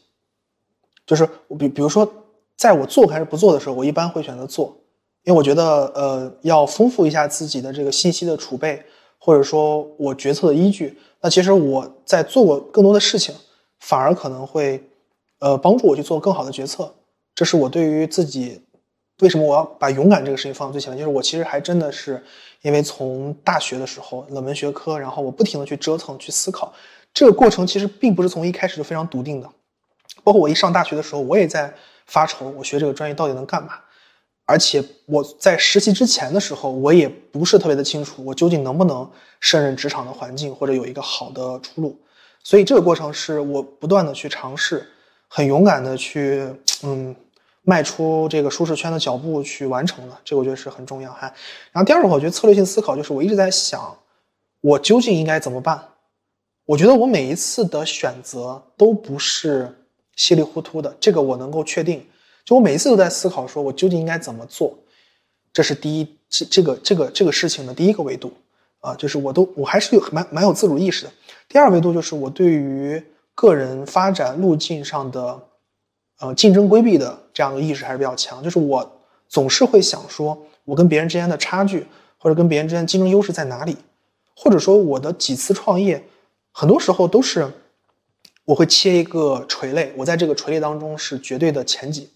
[1.07, 2.11] 就是我比比如说，
[2.57, 4.77] 在我做还是不做的时候，我一般会选择做，
[5.23, 8.85] 因为我觉得呃要丰富一下自己的这个信息的储备，
[9.25, 10.99] 或者说我决策的依据。
[11.23, 13.35] 那其实我在做过更多的事情，
[13.81, 14.83] 反而可能会
[15.39, 16.93] 呃帮助我去做更好的决策。
[17.35, 18.61] 这是我对于自己
[19.23, 22.23] 为什么我要把勇敢这个事情放到最前面，就是我其实还真的是
[22.61, 26.71] 因为从大学的时候冷门学科，然后我不停的去折腾去思考，
[27.15, 29.49] 这个过程其实并不是从一开始就非常笃定的。
[30.23, 31.73] 包括我一上大学的时候，我也在
[32.05, 33.79] 发愁，我学这个专业到底能干嘛？
[34.47, 41.99] 而且我在实习之前的时候，我也不是特别的清楚，我究竟能不能胜任职场的环境，或者有一个好的出路。
[42.43, 44.87] 所以这个过程是我不断的去尝试，
[45.29, 46.47] 很勇敢的去，
[46.83, 47.17] 嗯，
[47.63, 50.19] 迈出这个舒适圈的脚步去完成的。
[50.23, 51.33] 这个我觉得是很重要哈。
[51.73, 53.97] 然后第二个，我觉得策略性思考就是我一直在想，
[54.61, 55.89] 我究竟应该怎么办？
[56.67, 59.75] 我觉得我每一次的选择都不是
[60.17, 62.07] 稀里糊涂的，这个我能够确定。
[62.45, 64.77] 就我每一次都在思考，说我究竟应该怎么做，
[65.53, 68.33] 这是第一这这个这个这个事情的第一个维度
[68.81, 71.13] 啊，就是我都我还是有蛮蛮有自主意识的。
[71.49, 73.03] 第二维度就是我对于
[73.35, 75.41] 个人发展路径上的
[76.21, 81.87] 呃竞争规避的这样的意识还是比较强，就是我总是会想说，我跟别人之间的差距
[82.19, 83.77] 或者跟别人之间竞争优势在哪里，
[84.37, 86.05] 或者说我的几次创业，
[86.53, 87.51] 很多时候都是
[88.45, 92.11] 我会切一个垂类，我在这个垂类当中是绝对的前几。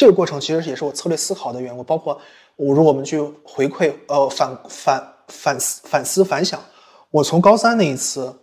[0.00, 2.18] 这个过程其实也是我策略思考的缘故，包括
[2.56, 6.58] 我如果我们去回馈，呃，反反反思反思反想，
[7.10, 8.34] 我从高三那一次，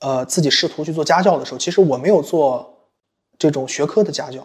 [0.00, 2.68] 呃，自己试图去做家教的时候，其实我没有做
[3.38, 4.44] 这种学科的家教，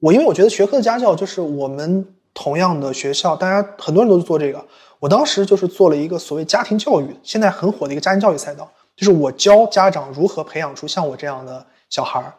[0.00, 4.64] 我因为我觉得学科的家教就是我们同样的学校，大家很多人都做这个，
[4.98, 8.66] 我当时就是做了一个所谓家庭教育，现在很火的一个家庭教育赛道，
[8.96, 12.32] 就是我教家长如何培养出像我这样的小孩儿，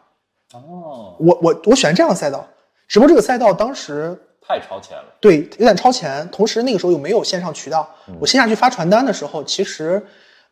[0.54, 2.44] 哦，我我我选这样的赛道，
[2.88, 5.04] 只不过这个赛道当时太超前了。
[5.20, 7.88] 对有点超前，同时那个时候又没有线上渠道，
[8.20, 10.02] 我线下去发传单的时候，其实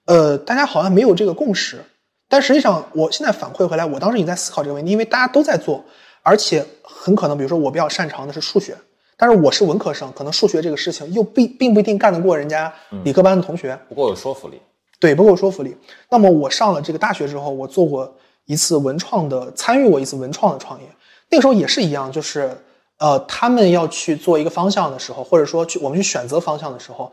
[0.07, 1.85] 呃大家好像没有这个共识，
[2.29, 5.85] 但实际上我现在反馈回来，我当时也在思考这个问题，因为大家都在做，
[6.23, 8.75] 而且很可能比如说我比较擅长的是数学，
[9.17, 12.73] 但是我是文科生，可能数学这个事情又并并不一定干得过人家
[13.05, 14.61] 理科班的同学，不够有说服力。
[14.99, 15.77] 对，不够有说服力。
[16.09, 18.17] 那么我上了这个大学之后，我做过
[18.47, 20.87] 一次文创的，参与过一次文创的创业。
[21.33, 22.55] 那个时候也是一样，就是
[22.99, 27.11] 呃，他们要去做一个方向的时候，或者说去我们去选择方向的时候，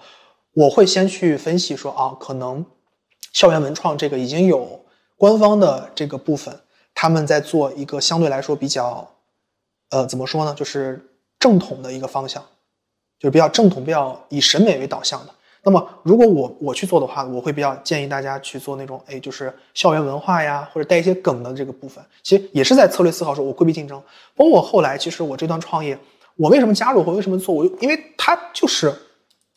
[0.54, 2.64] 我会先去分析说啊，可能
[3.32, 4.84] 校园文创这个已经有
[5.16, 6.60] 官方的这个部分，
[6.94, 9.10] 他们在做一个相对来说比较
[9.92, 11.10] 呃怎么说呢，就是
[11.40, 12.44] 正统的一个方向，
[13.18, 15.34] 就是比较正统、比较以审美为导向的。
[15.62, 22.04] 那么，如果我我去做的话，我会比较建议大家去做那种，哎，就是校园文化呀，或者带一些梗的这个部分。
[22.24, 24.02] 其实也是在策略思考说，我规避竞争。
[24.36, 26.00] 包括我后来，其实我这段创业，
[26.38, 28.94] 我为什么加入，我为什么做，我就因为它就是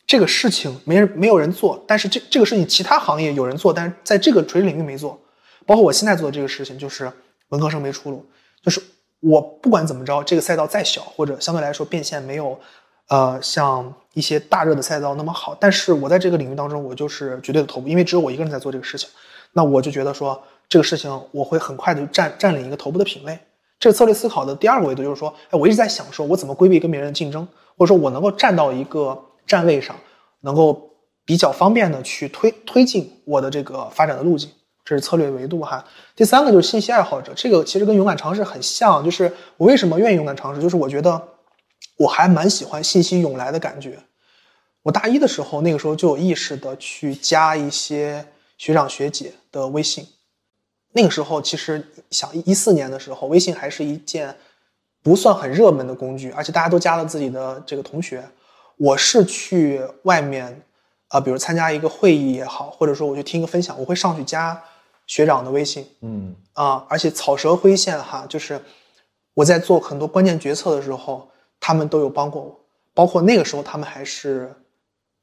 [0.05, 5.17] 这个事情没人没有人做，但是这这个事情其他行业有人做，但是在这个垂直领域没做。
[5.65, 7.09] 包括我现在做的这个事情，就是
[7.47, 8.25] 文科生没出路，
[8.61, 8.81] 就是
[9.21, 12.59] 我不管怎么着，这个赛道再小或者相对来说变现没有。
[13.13, 19.07] 呃，像一些大热的赛道那么好，但是我在这个领域当中，我就是绝对的头部，因为只有我一个人在做这个事情，
[19.51, 23.37] 那我就觉得说这个事情我会很快的占占领一个头部的品类。
[23.79, 27.47] 这个策略思考的第二个维度就是说，哎，我一直在想说我怎么规避跟别人的竞争，
[27.77, 29.95] 或者说我能够站到一个站位上，
[30.41, 30.89] 能够
[31.23, 34.49] 比较方便的去推推进我的这个发展的路径，
[34.83, 35.85] 这是策略维度哈。
[36.15, 41.21] 第三个就是信息爱好者，这个其实跟勇敢尝试很像，就是我为什么愿意勇敢尝试，就是我觉得。
[41.97, 43.99] 我还蛮喜欢信息涌来的感觉。
[44.81, 48.25] 我大一的时候，那个时候就有意识的去加一些
[48.57, 50.05] 学长学姐的微信。
[50.91, 54.35] 那个时候其实想一四年的时候，微信还是一件
[55.01, 58.23] 不算很热门的工具，而且大家都加了自己的这个同学。
[58.75, 60.61] 我是去外面，
[61.07, 64.61] 啊，比如参加一个会议也好，或者说我去听一个分享，我会上去加
[65.07, 65.87] 学长的微信。
[66.01, 68.61] 嗯啊，而且草蛇灰线哈，就是
[69.33, 71.29] 我在做很多关键决策的时候。
[71.65, 72.59] 他们都有帮过我，
[72.93, 74.53] 包括那个时候他们还是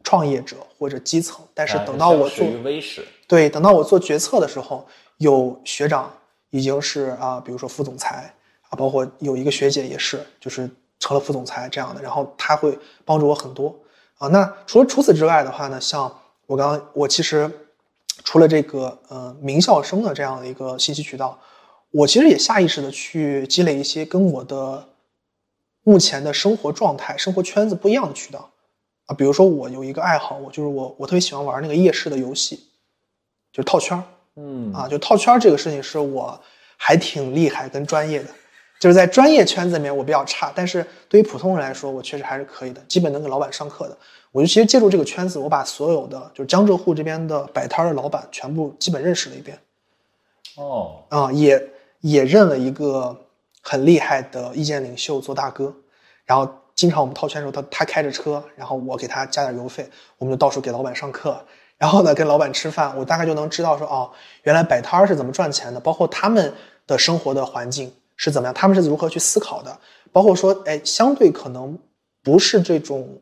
[0.02, 2.46] 创业者或者基层，但是等到我做
[3.28, 4.88] 对，等到我做决策的时候，
[5.18, 6.10] 有学长
[6.48, 8.34] 已经是啊，比如说副总裁
[8.70, 10.66] 啊，包括有一个学姐也是，就是
[10.98, 13.78] 成了副总裁这样的，然后他会帮助我很多
[14.16, 14.26] 啊。
[14.28, 16.10] 那除了除此之外的话呢，像
[16.46, 17.50] 我刚刚我其实
[18.24, 21.38] 除了这个呃名校生的这样的一个信息渠道，
[21.90, 24.88] 我其实也下意识的去积累一些跟我的
[25.90, 28.48] 目前的生活状态、生活圈子不一样的渠道
[29.06, 29.14] 啊。
[29.14, 32.54] 比如说我有一个爱好，我就是我我特别喜欢玩那个夜市的游戏，
[33.52, 34.04] 就是套圈儿。
[34.36, 36.40] 嗯啊，就套圈儿这个事情是我
[36.76, 38.28] 还挺厉害跟专业的，
[38.78, 43.98] 就是在专业圈子里面我比较差，但是对于普通人来说，我确实还是可以的，基本能给老板上课的。
[44.30, 49.58] 我就其实借助这个圈子，我把所有的就是江浙沪这边的摆摊的老板全部基本认识了一遍，
[50.54, 51.60] 哦，啊，也
[52.00, 53.20] 也认了一个
[53.60, 55.74] 很厉害的意见领袖做大哥，
[56.24, 59.88] 然后经常我们套圈的时候，他他开着车，然后我给他加点油费，
[60.18, 61.44] 我们就到处给老板上课，
[61.76, 64.10] 然后呢跟老板吃饭，我大概就能知道说哦，
[64.44, 66.52] 原来摆摊是怎么赚钱的，包括他们
[66.86, 69.78] 的生活的环境是怎么样，他们是如何去思考的，
[70.12, 71.78] 包括说哎，相对可能
[72.22, 73.20] 不是这种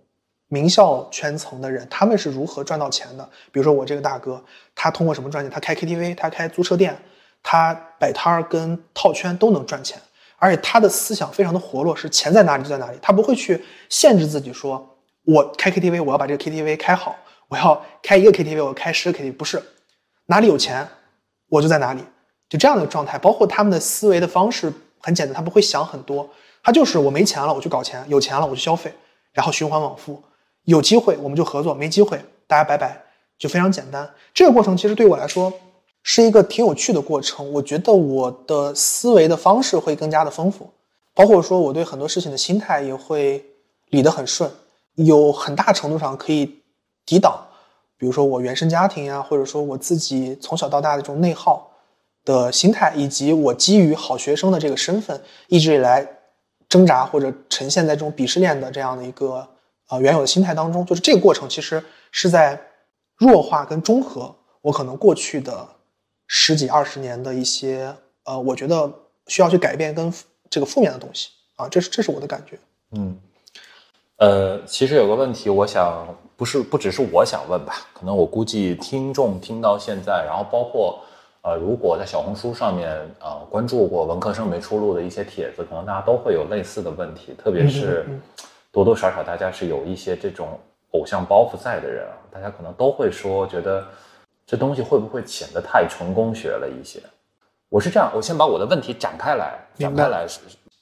[0.49, 3.29] 名校圈层的人，他们是如何赚到钱的。
[3.53, 4.43] 比如说我这个大哥，
[4.75, 5.51] 他通过什么赚钱？
[5.51, 6.97] 他开 KTV，他开租车店，
[7.43, 10.01] 他摆摊跟套圈都能赚钱，
[10.39, 17.17] 而且他的思想非常的活络，是钱在哪里就在哪里，他不会去限制自己说，我开 KTV 我要把这个 KTV 开好，
[17.49, 19.63] 我要开一个 KTV 我开十个 KTV，不是，
[20.27, 20.87] 哪里有钱
[21.49, 22.03] 我就在哪里，
[22.49, 23.19] 就这样的状态。
[23.19, 26.29] 包括他们的思维的方式很简单，他不会想很多，
[26.63, 28.93] 他就是我没钱了我去搞钱，有钱了我去消费，
[29.33, 30.23] 然后循环往复。
[30.65, 33.03] 有机会我们就合作，没机会大家拜拜，
[33.39, 34.09] 就非常简单。
[34.35, 35.53] 这个过程其实对我来说
[36.03, 37.53] 是一个挺有趣的过程。
[37.53, 40.71] 我觉得我的思维的方式会更加的丰富，
[41.15, 43.45] 包括说我对很多事情的心态也会
[43.91, 44.51] 理得很顺，
[44.95, 46.61] 有很大程度上可以
[47.05, 47.39] 抵挡，
[47.97, 51.71] 比如说我原生家庭呀，或者说我自己从小到大的这种内耗
[52.25, 56.07] 的心态，以及我基于好学生的这个身份一直以来
[56.69, 59.47] 挣扎或者呈现在这种鄙视链的这样的一个。
[59.89, 62.61] 啊，原有的心态当中，就是这个过程其实是在
[63.17, 65.67] 弱化跟中和我可能过去的
[66.29, 67.93] 十几二十年的一些
[68.25, 68.89] 呃，我觉得
[69.27, 70.13] 需要去改变跟
[70.49, 72.57] 这个负面的东西啊，这是这是我的感觉。
[72.93, 73.19] 嗯，
[74.19, 76.07] 呃，其实有个问题，我想
[76.37, 81.01] 不是不只是我想问吧，可能我估计听众听到现在，然后包括
[81.43, 88.07] 呃，如果在小红书上面啊、呃、关注过文科生没出路的一些帖子，可能大家都会有类似的问题，特别是。
[88.71, 90.61] 多多少少大家是有一些这种
[90.91, 93.85] 偶像包袱在的人啊，大家可能都会说，觉得
[94.49, 97.03] 这东西会不会显得太成功学了一些？
[97.69, 100.27] 我是这样，我先把我的问题展开来，展开来，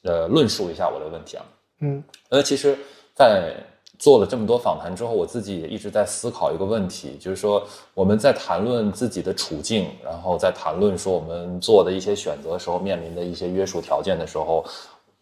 [0.05, 1.45] 呃，论述一下我的问题啊。
[1.81, 2.79] 嗯，呃，其实，
[3.13, 3.57] 在
[3.99, 14.65] 做了这么多访谈之后，我自己也一直在思考一个问题，就是说我们在谈论自己的处境，然后在谈论说我们做的一些选择时候面临的一些约束条件的时候。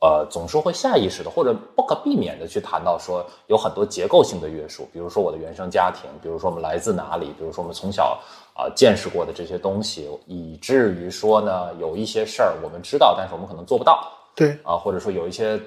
[0.05, 8.21] 呃，总是会下意识的或者不可避免的去谈到说有很多结构性的约束，比如说我的原生家庭，比如说我们来自哪里，比如说我们从小
[8.53, 14.13] 啊、呃、见识过的这些东西，以至于说呢有一些事儿我们知道，但是我们可能做不到。
[14.37, 15.59] 对啊，或者说有一些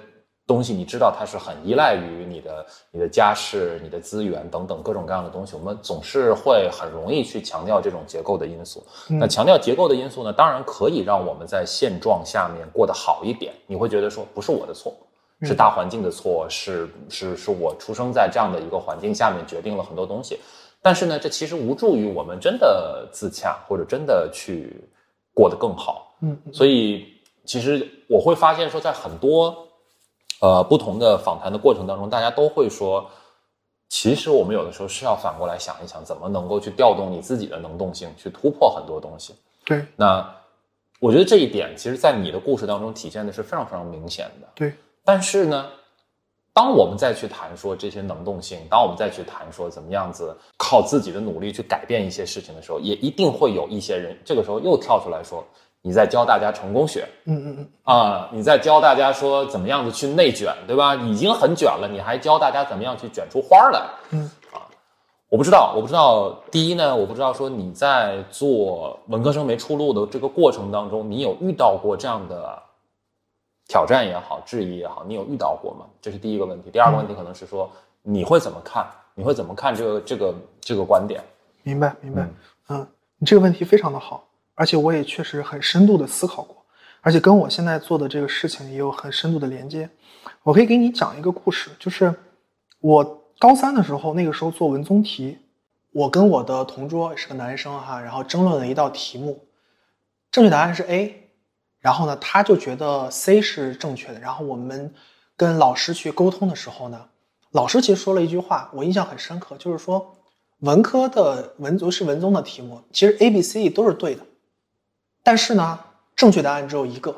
[0.47, 8.81] 东西你知道它是很依赖于你的你的家世、你的资源等等各种各样的东西，我们总是会很容易去强调这种结构的因素。
[9.09, 13.53] 嗯那强调结构的因素呢，当然可以让我们在现状下面过得好一点。
[13.67, 14.95] 你会觉得说不是我的错，
[15.41, 20.39] 是大环境的错，是是是我出生在这样的一个环境下面决定了很多东西。
[20.81, 24.81] 但是呢，这其实无助于我们真的自洽，或者真的去
[25.33, 26.15] 过得更好。
[26.21, 27.05] 嗯，所以
[27.43, 29.66] 其实我会发现说，在很多
[30.39, 33.09] 呃不同的访谈的过程当中，大家都会说，
[33.89, 39.35] 其实我们有的时候是要反过来想一想，怎么能够去调动你自己的能动性，去突破很多东西。
[39.65, 40.27] 对那
[40.99, 44.47] 我觉得这一点，其实在你的故事当中体现的是非常非常明显的。
[44.55, 44.73] 对，
[45.03, 45.69] 但是呢，
[46.53, 55.45] 当我们再去谈说这些能动性，当我们再去谈说怎么样子靠自己的努力去改变一些事情的时候，也一定会有一些人这个时候又跳出来说，
[55.88, 60.93] 你在教大家成功学嗯嗯嗯，啊、你在教大家说怎么样子去内卷，对吧？
[60.95, 63.81] 已经很卷了，你还教大家怎么样去卷出花儿来？
[64.09, 64.67] 嗯啊，
[65.29, 66.38] 我不知道，我不知道。
[66.51, 72.61] 第一呢，我不知道说你在做文科生没出路的这个过程当中，你有遇到过这样的
[73.69, 75.85] 挑战也好，质疑也好，你有遇到过吗？
[76.01, 76.69] 这是第一个问题。
[76.69, 77.71] 第二个问题可能是说
[78.01, 78.85] 你会怎么看？
[79.15, 81.23] 你会怎么看这个这个这个观点？
[81.63, 82.35] 明白明白嗯。
[82.69, 84.26] 嗯，你这个问题非常的好，
[84.57, 86.65] 而且我也确实很深度的思考过，
[87.01, 89.87] 而且跟我现在做的这个事情也有很深度的连接。
[90.41, 92.11] 我可以给你讲一个故事，就是
[92.79, 95.37] 我高三的时候，那个时候做文综题，
[95.91, 99.45] 我跟我的同桌是个男生哈，然后争论了一道题目，
[100.31, 101.29] 正确答案是 A，
[101.79, 104.91] 然后呢，他就觉得 C 是正确的，然后我们
[105.35, 107.05] 跟老师去沟通的时候呢，
[107.51, 110.15] 老师其实说了一句话，我印象很深刻，就是说，
[110.61, 114.25] 文科的文综是文综的题目，其实 A、B、C、D 都是对的，
[115.28, 115.78] 但是呢，
[116.15, 117.13] 正确答案只有一个，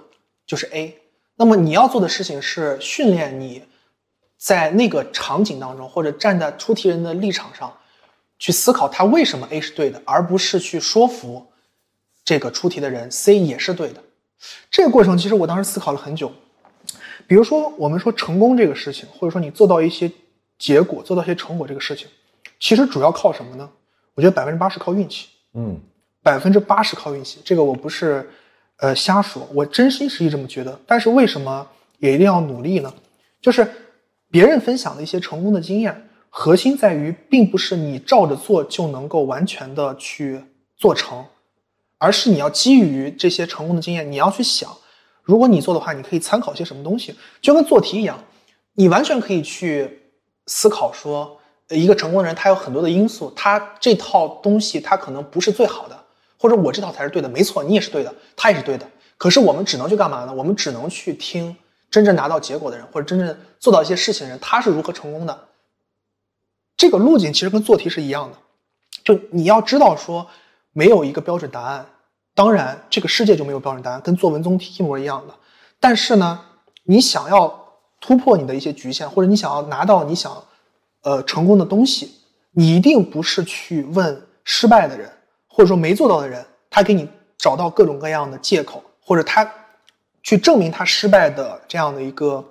[0.48, 0.98] 就是 A。
[1.36, 3.62] 那么你要做的事情是训练你
[4.36, 7.72] 在那个场景当中，或者站在出题人的立场上，
[8.40, 11.46] 去思考他为什么 A 是对的，而不是去说服
[12.26, 14.02] 这个出题的人 C 也是对的。
[14.72, 16.32] 这个过程其实我当时思考了很久。
[17.28, 20.12] 比如说，我们说成功这个事情，或者说你做到一些
[20.58, 22.08] 结果、做到一些成果这个事情，
[22.60, 23.70] 其实主要靠什么呢？
[24.16, 25.80] 我觉得百分之八十靠运气，嗯
[26.22, 27.40] 百分之八十靠运气。
[27.44, 28.30] 这个我不是
[28.78, 30.80] 呃瞎说，我真心实意这么觉得。
[30.86, 31.68] 但是为什么
[32.00, 32.94] 也一定要努力呢？
[33.42, 33.68] 就是
[34.30, 40.42] 别人分享的一些成功的经验，核心在于，并不是你照着做就能够完全的去
[40.78, 41.26] 做成，
[41.98, 44.70] 而是你要基于这些成功的经验，你要去想，
[45.24, 48.24] 如果你做的话，你可以参考些什么东西，就跟做题一样，
[48.74, 50.02] 你完全可以去
[50.48, 51.38] 思考说，
[51.70, 55.99] 一个成功的人他有很多的因素，他这套东西他可能不是最好的，
[56.40, 60.34] 或者我这套才是对的，没错，你也是对的，他也是对的，可是我们只能去干嘛呢？
[60.34, 61.54] 我们只能去听
[61.92, 65.48] 真正拿到结果的人，或者真正做到一些事情的人，他是如何成功的。
[66.78, 68.38] 这个路径其实跟做题是一样的，
[69.04, 70.26] 就你要知道说，
[70.72, 71.86] 没有一个标准答案。
[72.34, 75.34] 当然，这个世界就没有标准答案，跟做文综题一模一样的。
[75.78, 76.40] 但是呢，
[76.84, 77.54] 你想要
[78.00, 80.42] 突破你的一些局限，或者你想要拿到你想
[81.02, 82.14] 呃成功的东西，
[82.52, 85.12] 你一定不是去问失败的人，
[85.60, 87.06] 或者说没做到的人，他给你
[87.38, 89.46] 找到各种各样的借口，或者他
[90.24, 92.42] 去证明他失败的这样的一个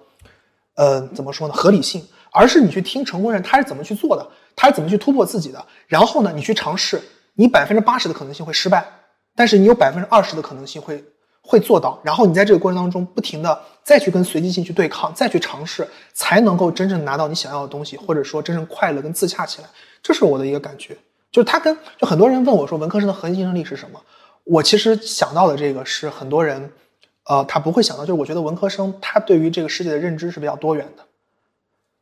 [0.75, 7.01] 呃怎么说呢合理性，而是你去听成功人他是怎么去做的，他是怎么去突破自己的，然后呢，你去尝试，
[7.33, 8.87] 你百分之八十的可能性会失败，
[9.35, 11.03] 但是你有百分之二十的可能性会
[11.41, 19.69] 会做到，然后你在这个过程当中不停的再去跟随机性去对抗，再去尝试，才能够真正拿到你想要的东西，或者说真正快乐跟自洽起来。
[20.03, 20.95] 这是我的一个感觉，
[21.31, 24.01] 就是他跟就很多人问我说文科生的核心竞争力是什么，
[24.45, 26.73] 我其实想到的这个是很多人，
[27.25, 31.05] 呃，他不会想到，就是我觉得文科生他对于这个世界的认知是比较多元的，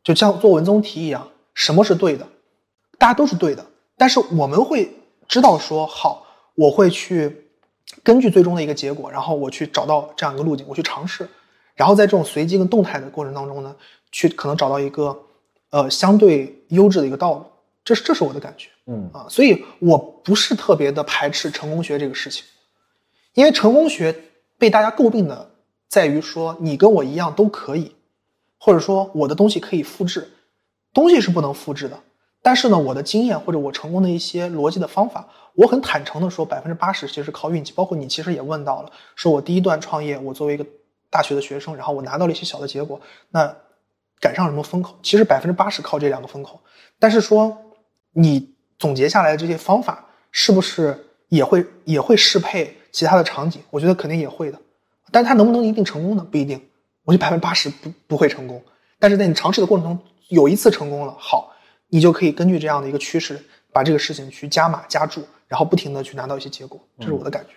[0.05, 2.27] 就像做文综题一样，什么是对的，
[2.99, 3.66] 大家都是对的，
[3.97, 4.95] 但是我们会
[5.27, 6.24] 知道说好，
[6.55, 7.49] 我会去
[8.05, 11.29] 根据最终的一个结果，然后我去找到这样一个路径，我去尝试，
[11.74, 13.74] 然后在这种随机跟动态的过程当中呢，
[14.12, 15.18] 去可能找到一个
[15.70, 17.45] 呃相对优质的一个道路，
[17.87, 22.45] 这是这是我的感觉嗯啊，所以我不是特别的排斥成功学这个事情，
[23.34, 24.12] 因为成功学
[24.59, 25.49] 被大家诟病的
[25.89, 27.95] 在于说你跟我一样都可以，
[28.59, 30.28] 或者说我的东西可以复制，
[30.93, 31.97] 东西是不能复制的。
[32.43, 37.72] 但是呢，我的经验或者我成功的一些逻辑的方法，我很坦诚的说，百分之八十其实是靠运气。
[37.72, 40.66] 包括你其实也问到了，说我第一段创业，我作为一个
[41.09, 43.57] 大学的学生，然后我拿到了一些小的结果，那
[44.20, 44.97] 赶上什么风口？
[45.03, 46.61] 其实百分之八十靠这两个风口。
[46.99, 47.57] 但是说
[48.19, 48.49] 你
[48.79, 53.61] 总结下来的这些方法，是不是也会也会适配其他的场景？
[53.71, 54.59] 我觉得肯定也会的。
[55.12, 56.27] 但是它能不能一定成功呢？
[56.31, 56.59] 不一定。
[57.05, 58.61] 我觉得百分之八十不不会成功。
[58.99, 59.99] 但是在你尝试的过程中，
[60.29, 61.53] 有一次成功了，好，
[61.89, 63.39] 你就可以根据这样的一个趋势，
[63.71, 66.81] 把这个事情去加码加注，然后不停的去拿到一些结果。
[66.99, 67.51] 这是我的感觉。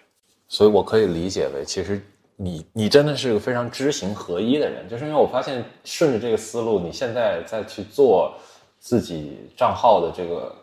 [0.49, 2.01] 所以我可以理解为，其实
[2.35, 8.35] 你你真的是个非常知行合一的人，就是因为我发现顺着这个思路，你现在再去做
[8.79, 10.55] 自己账号的这个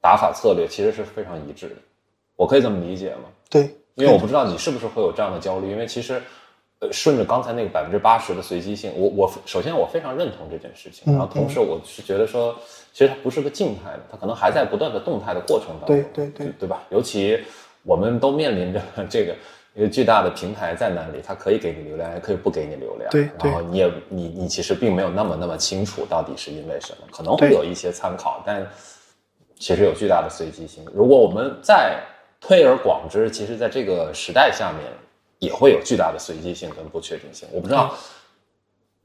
[0.00, 1.74] 打法策略，其实是非常一致的。
[2.36, 3.24] 我可以这么理解吗？
[3.50, 3.62] 对，
[3.94, 6.22] 因为我不知道你是不是会有这样的焦虑，因为其实，
[6.78, 12.54] 呃，顺着刚才那个百分之八十的随机性，我我首先我非常认同这件事情，嗯然后同时我是觉得说，
[12.92, 16.82] 其实它不是个静态的，它可能还在不断的动态的过程当中，对对对对吧？
[16.90, 17.42] 尤其
[17.82, 18.80] 我们都面临着
[19.10, 19.34] 这个
[19.78, 28.68] 一个巨大的平台在那里，它可以给你流量，也可以不给你流量，对对然后你也你你其实并没有那么那么清楚到底是因为什么，可能会有一些参考，但
[29.56, 30.84] 其实有巨大的随机性。
[30.92, 31.96] 如果我们再
[32.40, 34.90] 推而广之，其实在这个时代下面，
[35.38, 37.46] 也会有巨大的随机性跟不确定性。
[37.52, 37.94] 我不知道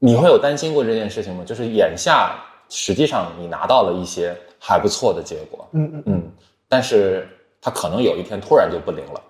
[0.00, 1.44] 你会有担心过这件事情吗？
[1.46, 2.34] 就是眼下
[2.68, 6.32] 实际上你拿到了一些还不错的结果，嗯嗯嗯，
[6.68, 7.28] 但是
[7.60, 9.22] 它可能有一天突然就不灵了。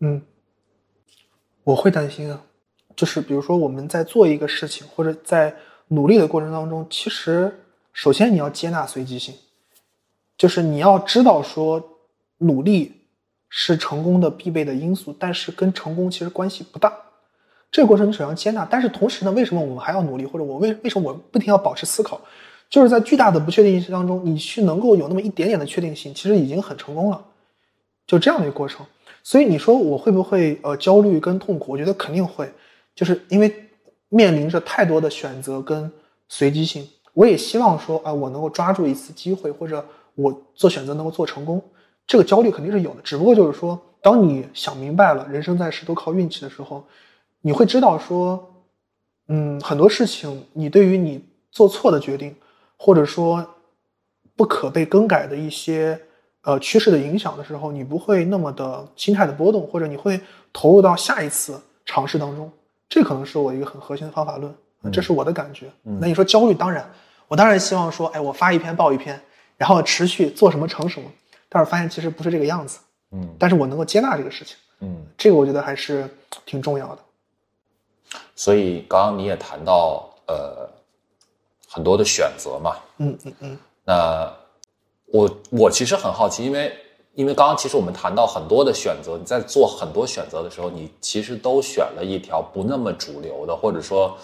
[0.00, 0.22] 嗯，
[1.68, 2.40] 我会担心啊。
[2.96, 5.54] 就是比如说我们在做一个事情或者在
[5.88, 7.52] 努力的过程当中，其实
[7.92, 9.34] 首先你要接纳随机性，
[10.38, 11.82] 就是你要知道说
[12.38, 12.94] 努力
[13.50, 16.90] 是成功的必备的因素，但是跟成功其实关系不大。
[17.70, 22.18] 这个过程你首先要接纳，但是同时呢，为什么我们还要努力，或者我为为什么我不停要保持思考？
[22.70, 27.22] 就是在巨大的不确定性当中，你去能够有那么一点点的确定性，其实已经很成功了。
[28.06, 28.84] 就这样的一个过程。
[29.22, 31.72] 所以你说我会不会呃焦虑跟痛苦？
[31.72, 32.50] 我觉得肯定会，
[32.94, 33.54] 就是因为
[34.08, 35.90] 面临着太多的选择跟
[36.28, 36.88] 随机性。
[37.12, 41.62] 我也希望说啊、我能够抓住一次机会，或者我做选择能够做成功，
[42.06, 43.02] 这个焦虑肯定是有的。
[43.02, 46.84] 只不过就是说，当你想明白了人生在世都靠运气的时候，
[47.40, 48.54] 你会知道说，
[49.26, 52.34] 嗯，很多事情你对于你做错的决定，
[52.76, 53.44] 或者说
[54.36, 56.00] 不可被更改的一些
[56.42, 60.20] 呃趋势的影响的时候，你不会那么的心态的波动，或者你会
[60.52, 62.50] 投入到下一次尝试当中。
[62.88, 64.54] 这可能是我一个很核心的方法论，
[64.90, 65.66] 这是我的感觉。
[65.82, 66.90] 那你说焦虑，当然，
[67.26, 69.20] 我当然希望说，哎，我发一篇爆一篇，
[69.58, 71.10] 然后持续做什么成什么。
[71.50, 72.78] 但是发现其实不是这个样子。
[73.10, 74.56] 嗯，但是我能够接纳这个事情。
[74.80, 76.08] 嗯，这个我觉得还是
[76.46, 76.98] 挺重要的。
[78.34, 80.66] 所以刚刚你也谈到呃
[81.68, 83.58] 很多的选择嘛，嗯嗯嗯。
[83.84, 84.32] 那
[85.12, 86.72] 我我其实很好奇，因为
[87.14, 94.16] 因为刚刚其实我们谈到很多的选择，你在做很多选择的时候，你其实都选了一条不那么主流的，或者说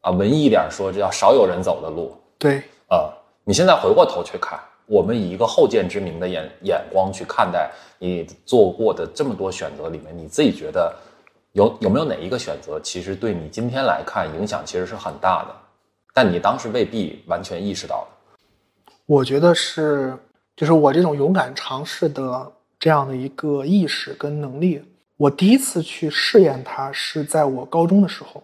[0.00, 2.16] 啊文艺一点说，这叫少有人走的路。
[2.38, 2.62] 对。
[2.88, 3.10] 啊，
[3.44, 10.94] 你现在回过头去看，我们以一个后见之明的眼眼光去看待你做过的这么多选择里面，你自己觉得
[11.52, 15.54] 有有没有哪一个选择，其实对你今天来看影响其实是很大的，
[16.14, 18.15] 但你当时未必完全意识到的。
[19.06, 20.16] 我觉得是，
[20.56, 24.82] 就是我这种勇敢尝试的这样的一个意识跟能力，
[25.16, 28.42] 我第一次去试验它是在我高中的时候。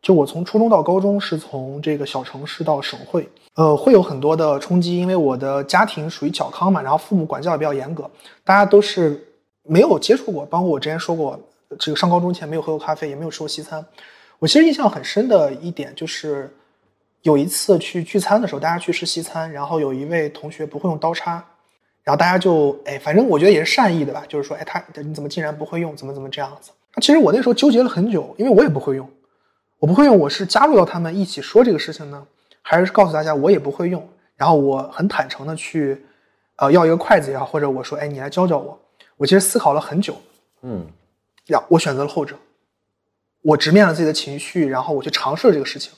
[0.00, 8.08] 就我从初中到高中是从这个小城市到省会，呃，会有很多的冲击，因为我的家庭属于小康嘛，然后父母管教也比较严格，
[8.44, 9.20] 大家都是
[9.64, 11.40] 没有接触过，包括我之前说过，
[11.80, 13.84] 这个上高中前没有喝过咖啡，也没有吃过西餐。
[14.38, 16.48] 我其实印象很深的一点就是，
[17.26, 21.44] 有一次去聚餐的时候，大家去吃西餐，然后有一位同学不会用刀叉，
[22.04, 26.70] 然后大家就哎，反正我觉得也是善意的吧，就是说哎他你怎么竟然不会用，怎么怎么这样子。
[27.00, 29.10] 其实我那时候纠结了很久，因为我也不会用。
[29.80, 32.24] 我不会用，我是加入到他们一起说这个事情呢，
[32.62, 34.08] 还是告诉大家我也不会用？
[34.36, 36.00] 然后我很坦诚的去，
[36.56, 38.78] 呃，要一个筷子也好，或者我说，哎，你来教教我。
[39.16, 40.16] 我其实思考了很久，
[40.62, 40.86] 嗯，
[41.46, 42.36] 呀，我选择了后者。
[43.42, 45.92] 我直面了自己的情绪，然后我去尝试了这个事情。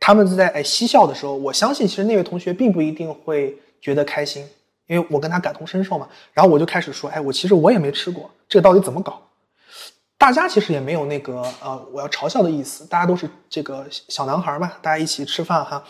[0.00, 4.46] 他们在哎嬉笑的时候，我相信其实那位同学并不一定会觉得开心，
[4.86, 6.08] 因为我跟他感同身受嘛。
[6.32, 9.22] 然后我就开始说，哎，我其实我也没吃过，这个到底怎么搞？
[10.16, 12.84] 大家其实也没有那个呃，我要嘲笑的意思。
[12.86, 15.82] 大家都是这个小男孩嘛，大家一起吃饭哈，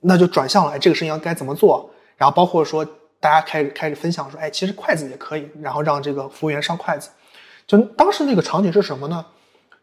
[0.00, 0.72] 那就转向了。
[0.72, 1.90] 哎，这个事情该怎么做？
[2.16, 2.82] 然后包括说，
[3.20, 5.46] 大家开始开始分享说，哎，其实筷子也可以。
[5.60, 7.10] 然后让这个服务员上筷子。
[7.66, 9.24] 就当时那个场景是什么呢？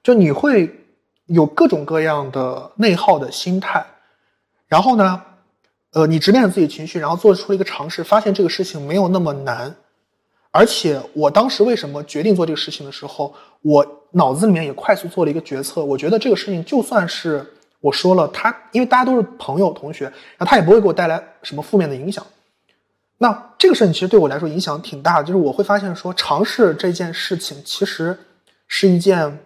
[0.02, 0.68] 就你会
[1.28, 3.86] 有各种各样的内耗的心态，
[4.68, 5.22] 然后呢，
[5.92, 9.74] 呃，你直面了自己情绪，然后做出了一个尝试，发现这个事情没有那么难。
[10.52, 15.84] 而且我当时为什么决定做这个事情的时候，我脑子里面也快速做了一个决策。
[15.84, 17.44] 我觉得这个事情就算是
[17.80, 22.24] 我说了，他因为大家都是朋友同学，然后他也不会给我带来什么负面的影响。
[23.18, 28.16] 那这个事情其实对我来说影响挺大的，就是我会发现说，尝试这件事情其实
[28.68, 29.40] 是一件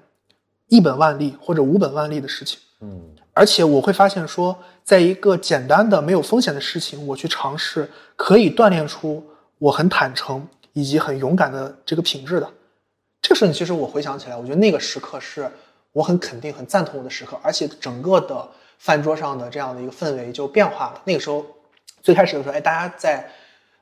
[0.68, 2.60] 一本万利或者无本万利的事情。
[2.82, 9.26] 嗯，而且我会发现说，在一个简单的没有风险的事情，我去尝试，可以锻炼出
[9.58, 10.48] 我很坦诚。
[10.74, 12.48] 以及很勇敢的这个品质的，
[13.20, 15.50] 这个事情其实我回想起来，我觉得那个时刻是
[15.92, 18.48] 我很肯定、很赞同我的时刻，而且整个的
[18.78, 21.02] 饭桌上的这样的一个氛围就变化了。
[21.04, 21.44] 那个时候
[22.04, 23.28] 最开始的时候，哎，大家在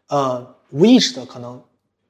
[0.08, 1.62] 呃无意识的可能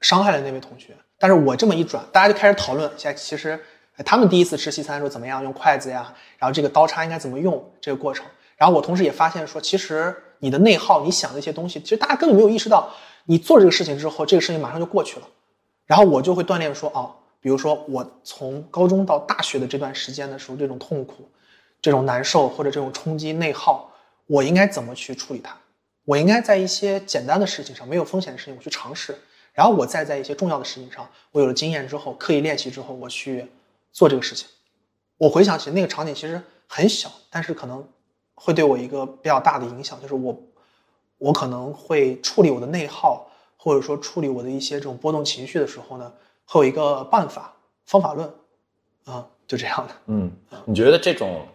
[0.02, 3.60] 伤害了那位同学，但是我这么一转，大家就开始讨论，现在其实
[4.04, 8.26] 他们第一次吃西餐的时候怎么样用筷子呀，然后这个刀叉应该怎么用这个过程，
[8.58, 12.90] 然后我同时也发现说，其实你的内耗，你想的一些东西，其实大家根本没有意识到。
[13.28, 15.28] 你做这个事情之后，这个事情马上就过去了，
[15.88, 17.12] 然后我就会锻炼说，哦，
[17.42, 21.28] 比如说我从高中到大学的这段时间的时候，这种痛苦、
[21.82, 23.90] 这种难受或者这种冲击内耗，
[24.28, 25.58] 我应该怎么去处理它？
[26.04, 29.18] 我应该在一些简单的事情上，没有风险的事情，我去尝试，
[29.54, 33.48] 然后我再在一些重要的事情上，我有了经验之后，刻意练习之后，我去
[33.96, 34.48] 做这个事情。
[35.18, 37.88] 我回想起那个场景，其实很小，但是可能
[38.36, 40.38] 会对我一个比较大的影响，就是我。
[41.18, 46.12] 我可能会处理我的内耗，或者说处理我的一些这种波动情绪的时候呢，
[46.44, 47.56] 会有一个办法
[47.86, 48.30] 方法论，
[49.06, 49.96] 啊，就这样的。
[50.08, 50.30] 嗯，
[50.66, 51.48] 你觉得这种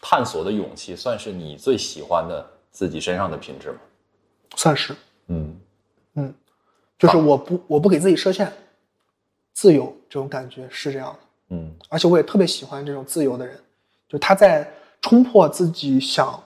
[0.00, 3.78] 探索的勇气，算是你最喜欢的自己身上的品质吗？
[4.56, 4.96] 算是。
[5.26, 5.60] 嗯
[6.14, 6.34] 嗯，
[6.98, 8.50] 就是我不我不给自己设限，
[9.58, 11.18] 自由这种感觉是这样的。
[11.48, 13.58] 嗯，而且我也特别喜欢这种自由的人，
[14.08, 14.72] 就他在
[15.02, 16.40] 冲破自己想。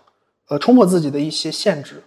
[0.48, 2.02] 呃，冲破自己的一些限制，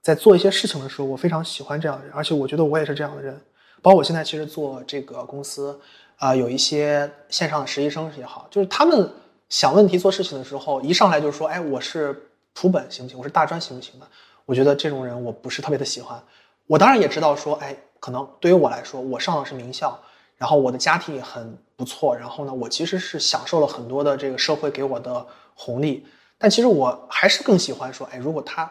[0.00, 3.38] 在做一些事情的时候，我非常喜欢这样的人，而且我觉得我也是这样的人。
[3.82, 5.78] 包括我现在其实做这个公司，
[6.16, 9.10] 啊，有一些线上的实习生也好，就是他们
[9.50, 13.18] 想问题、做事情的时候，一上来就说：“哎，我是普本行不行？
[13.18, 14.06] 我是大专行不行的？”
[14.46, 16.18] 我觉得这种人我不是特别的喜欢。
[16.66, 19.98] 我当然也知道说，哎，可能对于我来说，我上的是名校，
[20.36, 26.06] 然后我的家庭也很不错，然后呢，我其实是享受了很多的这个社会给我的红利。
[26.38, 28.70] 但其实我还是更喜欢说，哎，如果他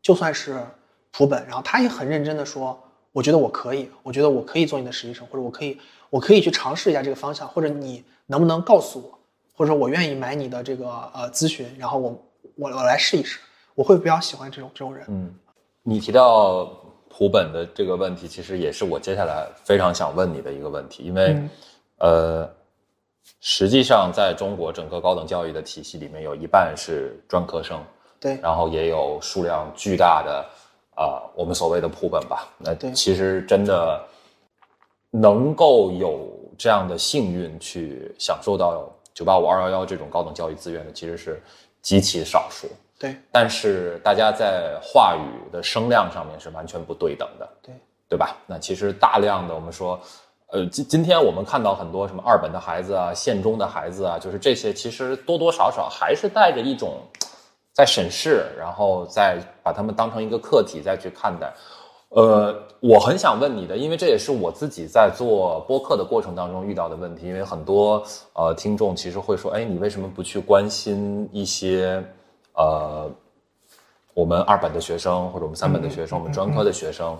[0.00, 0.64] 就算是
[1.10, 2.80] 普本，然后他也很认真的说，
[3.12, 5.76] 我觉得我可以，我觉得我可以做你的实习生，或者我可以，
[6.08, 9.18] 我可以去尝试一下这个方向，或者你能不能告诉我，
[9.56, 12.16] 或者说我愿意买你的这个呃咨询，然后我
[12.54, 13.40] 我我来试一试，
[13.74, 15.04] 我会比较喜欢这种这种人。
[15.08, 15.34] 嗯，
[15.82, 16.79] 你提到
[17.10, 21.36] 普本的这个问题，其实也是我接下来非常想问你的一个问题，因为
[21.98, 22.48] 呃。
[23.42, 27.82] 实际上，在中国整个高等教育的体系里面，有一半是专科生，
[28.18, 30.44] 对，然后也有数量巨大的，
[30.94, 32.48] 啊，我们所谓的普本吧。
[32.58, 33.98] 那其实真的
[35.10, 36.28] 能够有
[36.58, 41.42] 这样的幸运去享受到九八五二幺幺这种高等教育资源的，其实是
[41.80, 42.68] 极其少数。
[43.00, 47.48] 对，但是大家在话语的声量上面是完全不对等的。
[47.62, 47.74] 对，
[48.10, 48.36] 对吧？
[48.46, 49.98] 那其实大量的我们说。
[50.52, 56.98] 呃，今今天我们看到很多什么二本的孩子啊，县中的孩子啊，就是这些，其实多多少少还是带着一种
[57.72, 61.54] 在审视，然后再把他们当成一个客体再去看待。
[62.08, 68.02] 呃，我很想问你的，因为这也是我自己在做播客的过程当中遇到的问题，因为很多
[68.32, 72.02] 呃听众其实会说，哎，你为什么不去关心一些
[72.60, 73.10] 呃
[74.14, 77.18] 我们二本的学生或者我们三本的学生，我们专科的学生？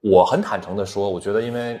[0.00, 1.80] 我很坦诚的说，我觉得因为。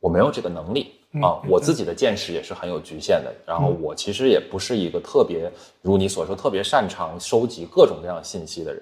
[0.00, 3.34] 我没有这个能力啊，我自己的见识也是很有局限的。
[3.44, 5.50] 然后我其实也不是一个特别
[5.82, 8.80] 如你所说特别擅长收集各种各样信息的人。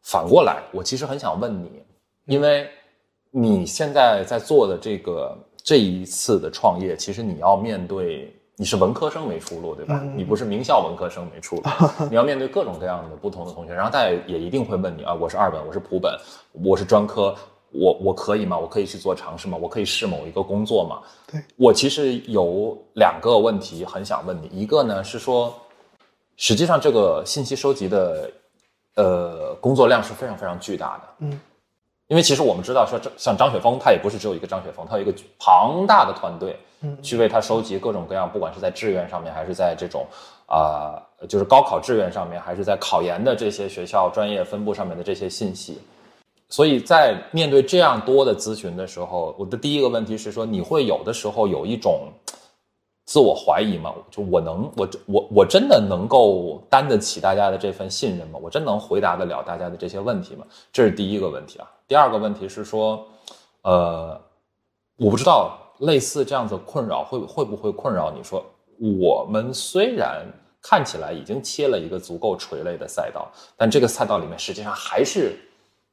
[0.00, 1.70] 反过来，我其实很想问你，
[2.24, 2.70] 因为
[3.30, 10.02] 你现在在做的这个这一次的创业，其实你要面对你是文科生没出路，对吧？
[10.14, 11.62] 你不是名校文科生没出路，
[12.10, 16.14] 你要面对各种各样的不同的同学，然后大家也一定会问你啊，我是二本，我是普本，
[16.52, 17.34] 我是专科。
[17.72, 18.58] 我我可以吗？
[18.58, 19.56] 我可以去做尝试吗？
[19.58, 21.00] 我可以试某一个工作吗？
[21.32, 25.54] 对我其实有两个问题很想问你，一个呢是说，
[26.36, 28.30] 实际上这个信息收集的，
[28.96, 31.02] 呃，工作量是非常非常巨大的。
[31.20, 31.40] 嗯，
[32.10, 40.04] 因为其实我们知道说，像张雪峰，他也不是只有一个张雪峰，他有一个庞大的团队，嗯，去为他收集各种各样，不管是在志愿上面，还是在这种
[40.46, 45.78] 啊，就是高考志愿上面，还是在考研的这些学校专业分布上面的这些信息。
[46.48, 52.08] 所以在面对这样多的咨询的时候，我的第一个问题是说，你会有的时候有一种
[53.06, 53.94] 自我怀疑吗？
[54.10, 58.40] 就我能，我我我真的能够担得起大家的这份信任吗？
[58.42, 60.44] 我真能回答得了大家的这些问题吗？
[60.72, 61.70] 这是第一个问题啊。
[61.90, 63.04] 第二个问题是说，
[63.62, 64.16] 呃，
[64.96, 68.22] 我不知道类似这样子困扰会会不会困扰你？
[68.22, 68.44] 说
[69.02, 70.24] 我们虽然
[70.62, 75.36] 看起来已经切了一个足够垂类的赛道，但这个赛道里面实际上还是。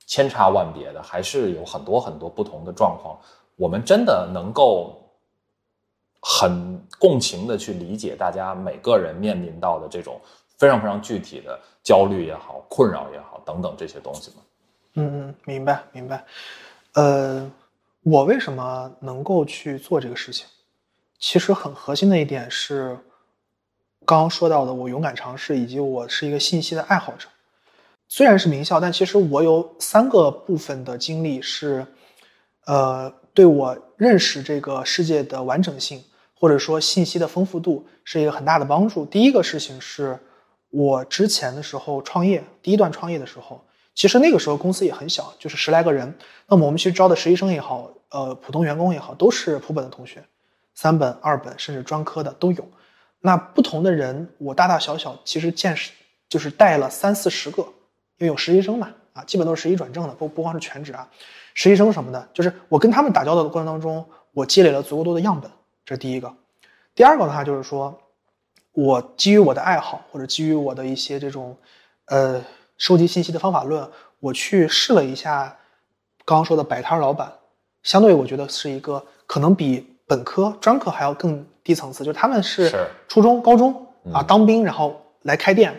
[0.10, 3.20] 千差万别的，还是有很多很多不同的状况。
[3.58, 4.96] 我们真的能够
[6.22, 10.18] 很共情的去理解大家每个人面临到的这种
[10.58, 14.38] 非常非常具体的焦虑也好、困扰也好等等这些东西吗？
[14.98, 16.26] 嗯嗯，明白明白。
[16.94, 17.50] 呃，
[18.02, 20.48] 我为什么能够去做这个事情？
[21.20, 22.98] 其实很核心的一点是
[24.06, 27.28] 刚刚说到的，我勇敢尝试，以及我是一个信息的爱好者。
[28.08, 31.86] 虽然是名校，但其实我有三个部分的经历是，
[32.66, 36.04] 呃，对我认识这个世界的完整性，
[36.34, 39.06] 或者说信息的丰富度，是一个很大的帮助。
[39.06, 40.18] 第一个事情是，
[40.72, 43.64] 我之前的时候创业，第一段创业的时候，
[43.98, 46.14] 其实那个时候公司也很小，就是十来个人。
[46.48, 50.24] 那么我们去招的实习生也好，呃，普通员工也好，都是普本的同学，
[50.76, 52.64] 三本、二本甚至专科的都有。
[53.22, 55.92] 那不同的人，我大大小小其实见识
[56.30, 57.64] 就是带了三四十个。
[58.20, 61.10] 因为有实习生嘛，啊，基本都是实习转正的，不不光是全职啊，
[61.56, 65.50] 实习生什么的，就是我跟他们打交道的过程当中，我积累了足够多的样本，
[65.84, 66.32] 这是第一个。
[66.94, 68.00] 第二个的话就是说，
[68.74, 71.58] 我基于我的爱好或者基于我的一些这种，
[72.06, 72.44] 呃，
[72.78, 73.90] 收集信息的方法论，
[74.20, 75.56] 我去试了一下
[76.26, 77.32] 刚刚说的摆摊老板，
[77.84, 85.76] 相对我觉得是一个可能比本科、专科还要更低层次，就是他们是初中、高中啊当兵然后来开店。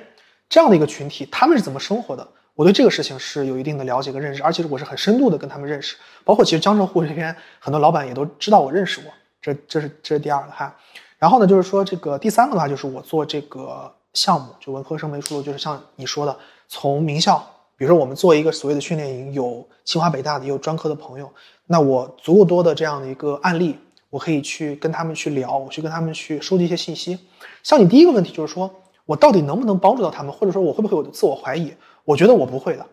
[0.51, 2.27] 这样的一个群体，他们是怎么生活的？
[2.55, 5.95] 我对这个事情是有一定的了解跟认识，而且我是很深度的跟他们认识。
[6.25, 9.13] 包括其实江浙沪这边很多老板也都知道我认识我。
[9.43, 10.75] 这这是这是第二个哈。
[11.19, 16.35] 然后呢，就是说这个第三个的话，就是我做这个项目，就文科生没出路，就是像你说的，
[16.69, 17.45] 从名校，
[17.77, 21.29] 比如说我们做一个所谓的训练营，有清华北大的，也有专科的朋友，
[21.67, 23.77] 那我足够多的这样的一个案例，
[24.11, 27.19] 我可以去跟他们去聊，我去跟他们去收集一些信息。
[27.63, 28.71] 像你第一个问题就是说。
[29.09, 31.73] 我到底能不能帮助到他们，或者说我会不会有自我怀疑？
[32.05, 32.85] 我觉得我不会的，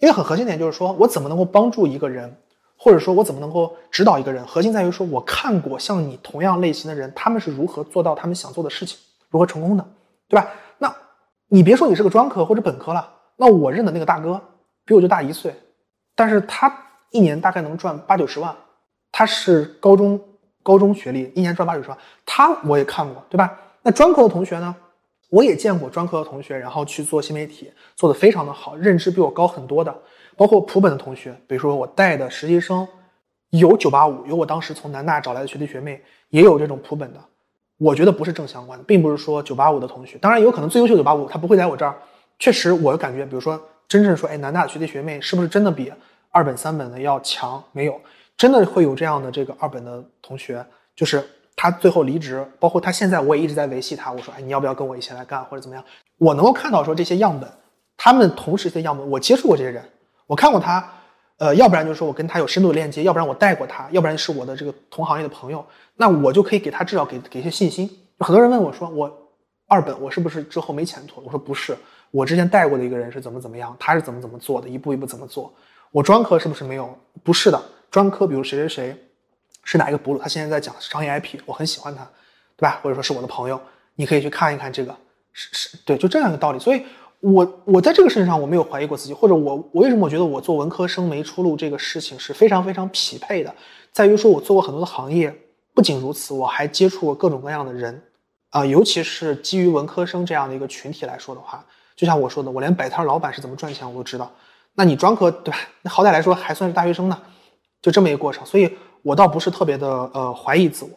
[0.00, 2.36] 因为很核心点就是说我怎么能够帮助一个人，
[2.76, 8.98] 或者说我怎么能够指导一个人，核心在于说我看过像你同样类型的人，他们是如何做到他们想做的事情，
[9.28, 9.86] 如何成功的，
[10.28, 10.50] 对吧？
[10.78, 10.92] 那
[11.46, 13.08] 你别说你是个专科或者本科了，
[13.40, 14.38] 那我认的那个大哥
[14.84, 15.54] 比我就大一岁，
[16.14, 16.70] 但是他
[17.10, 18.54] 一年大概能赚八九十万，
[19.10, 20.20] 他是高中
[20.62, 21.96] 高中学历，一年赚八九十万，
[22.26, 23.58] 他我也看过，对吧？
[23.80, 24.76] 那专科的同学呢？
[25.30, 29.96] 我也见过专科的同学，然后去做新媒体，做得非常的好，认知比我高很多的，
[30.36, 32.86] 包括普本的同学，比如说我带的实习生，
[33.48, 37.20] 有九八五，有我当时从南大找来的学弟学妹，也有这种普本的，
[37.78, 41.96] 我觉得不是正相关的，并不是说九八五的同学，当然有可能最优秀九八五他不会来我这儿，
[42.40, 45.92] 确实我感觉，比如说真正说，哎，南大的学弟学妹是不是真的比
[46.32, 47.62] 二本三本的要强？
[47.70, 48.00] 没有，
[48.36, 51.24] 真的会有这样的这个二本的同学，就是。
[51.56, 54.10] 他最后离职，包括他现在，我也一直在维系他。
[54.10, 55.84] 我说，哎，你要不要跟我一起来干，或者怎么样？
[56.16, 57.46] 我能够看到说这些样本，
[57.98, 59.84] 他们同时些样本，我接触过这些人，
[60.26, 60.90] 我看过他，
[61.36, 65.62] 呃，要不然就是说我跟他有深度的链接，要不然我带过他，要不然是我的这个同行业的朋友，
[65.96, 67.90] 那我就可以给他至少给给一些信心。
[68.20, 69.14] 很多人问我说，我
[69.68, 71.20] 二本我是不是之后没前途？
[71.26, 71.76] 我说不是，
[72.10, 75.52] 我之前带过的一个人是怎么怎么样，他是怎么怎么做的，一步一步怎么做。
[75.90, 76.96] 我专科是不是没有？
[77.22, 79.06] 不是的，专科比如谁谁谁。
[79.62, 80.20] 是哪一个博主？
[80.20, 82.02] 他现在在讲商业 IP，我很喜欢他，
[82.56, 82.80] 对吧？
[82.82, 83.60] 或者说是我的朋友，
[83.94, 84.96] 你可以去看一看这个，
[85.32, 86.58] 是是对，就这样一个道理。
[86.58, 86.82] 所以，
[87.20, 93.54] 我我在这个事情上我没有怀疑过自己，或者我我为什么我觉得我做文科生没出路这个事情是非常非常匹配的，
[93.92, 95.32] 在于说我做过很多的行业，
[95.74, 98.02] 不仅如此，我还接触过各种各样的人，
[98.48, 101.62] 啊，尤其是基于文科生这样的一个群体来说的话，
[102.00, 104.32] 就像我说的，我连摆摊老板是怎么赚钱我都知道，
[104.74, 105.58] 那你专科对吧？
[105.82, 107.20] 那好歹来说还算是大学生呢，
[107.82, 108.74] 就这么一个过程，所以。
[109.02, 110.90] 我倒不是特别的呃怀疑自我，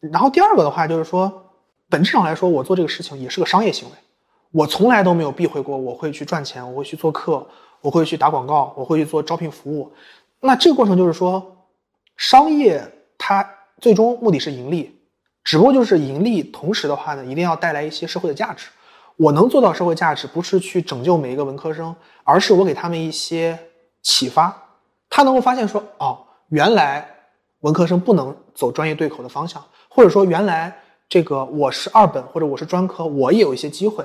[0.00, 1.50] 然后第二个的话就是说，
[1.88, 3.96] 本质上来说，我做这个事情也是个商业行为，
[4.50, 7.46] 我从来都没有避讳过我会去赚钱，我会去做课，
[7.80, 9.90] 我会去打广告，我会去做招聘服务。
[10.40, 11.66] 那这个过程就是说，
[12.18, 12.86] 商业
[13.16, 13.48] 它
[13.80, 15.00] 最终目的是盈利，
[15.42, 18.68] 只不过就是盈利同时的话呢，一定要带来一些社会的价值。
[19.16, 21.94] 我能做到社会价值，不是去拯救每一个文科生，
[22.24, 23.58] 而是我给他们一些
[24.02, 24.54] 启发，
[25.08, 26.18] 他能够发现说，哦，
[26.48, 27.08] 原来。
[27.62, 30.76] 文科生不能走专业对口的方向，或者说原来
[31.08, 34.04] 这个我是二本或者我是专科，我也有一些机会，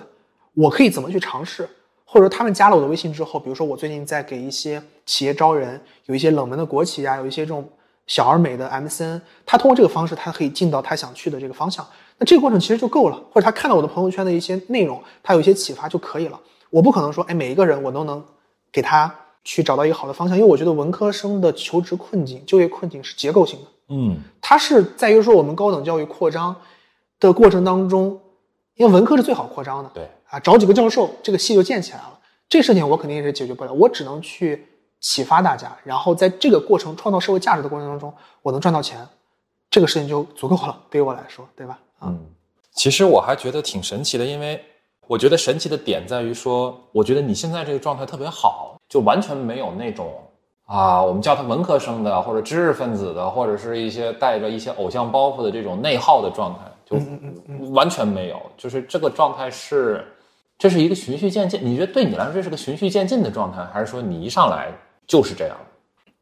[0.54, 1.68] 我可以怎么去尝试？
[2.06, 7.68] 或者说他们加了我的微信之后，比如说我最近在给一些企业招人，有一些冷门的国企啊，有一些这种
[8.08, 11.86] 小而美的 MCN，他通过这个方式，他可以进到他想去的这个方向。
[12.18, 16.40] 那这个过程其实就够了，或者他看到我的朋友圈的一些内容，他有一些启发就可以了。
[16.72, 18.24] 我不可能说，哎，每一个人我都能
[18.72, 19.14] 给他。
[19.44, 23.66] 去找到一个好的方向，因为我觉得文科生的求职困境、就业困境是结构性的。
[23.88, 26.54] 嗯，它是在于说我们高等教育扩张
[27.18, 28.20] 的过程当中，
[28.76, 29.90] 因为文科是最好扩张的。
[29.94, 32.20] 对啊，找几个教授，这个系就建起来了。
[32.50, 34.68] 这事情我肯定也是解决不了，我只能去
[35.00, 39.08] 启发大家，然后在这个过程创造社会价值的过程当中，我能赚到钱，
[39.70, 41.80] 这个事情就足够了，对于我来说，对吧？
[42.02, 42.20] 嗯，
[42.74, 44.64] 其实我还觉得挺神奇的，因为
[45.08, 48.74] 我觉得神奇的点在于说，我觉得你现在这个状态特别好。
[48.90, 50.14] 就完全没有那种
[50.64, 56.98] 啊，我们叫他文科生的，或者知识分子的，或者是一些带着一些偶像包袱的这种内耗的状态，就
[57.74, 58.42] 完全没有。
[58.56, 60.08] 就是这个状态是，
[60.58, 61.60] 这是一个循序渐进。
[61.62, 64.72] 你觉得对你来说这是个循序渐进的状态，还是说你一上来
[65.08, 65.58] 就是这样？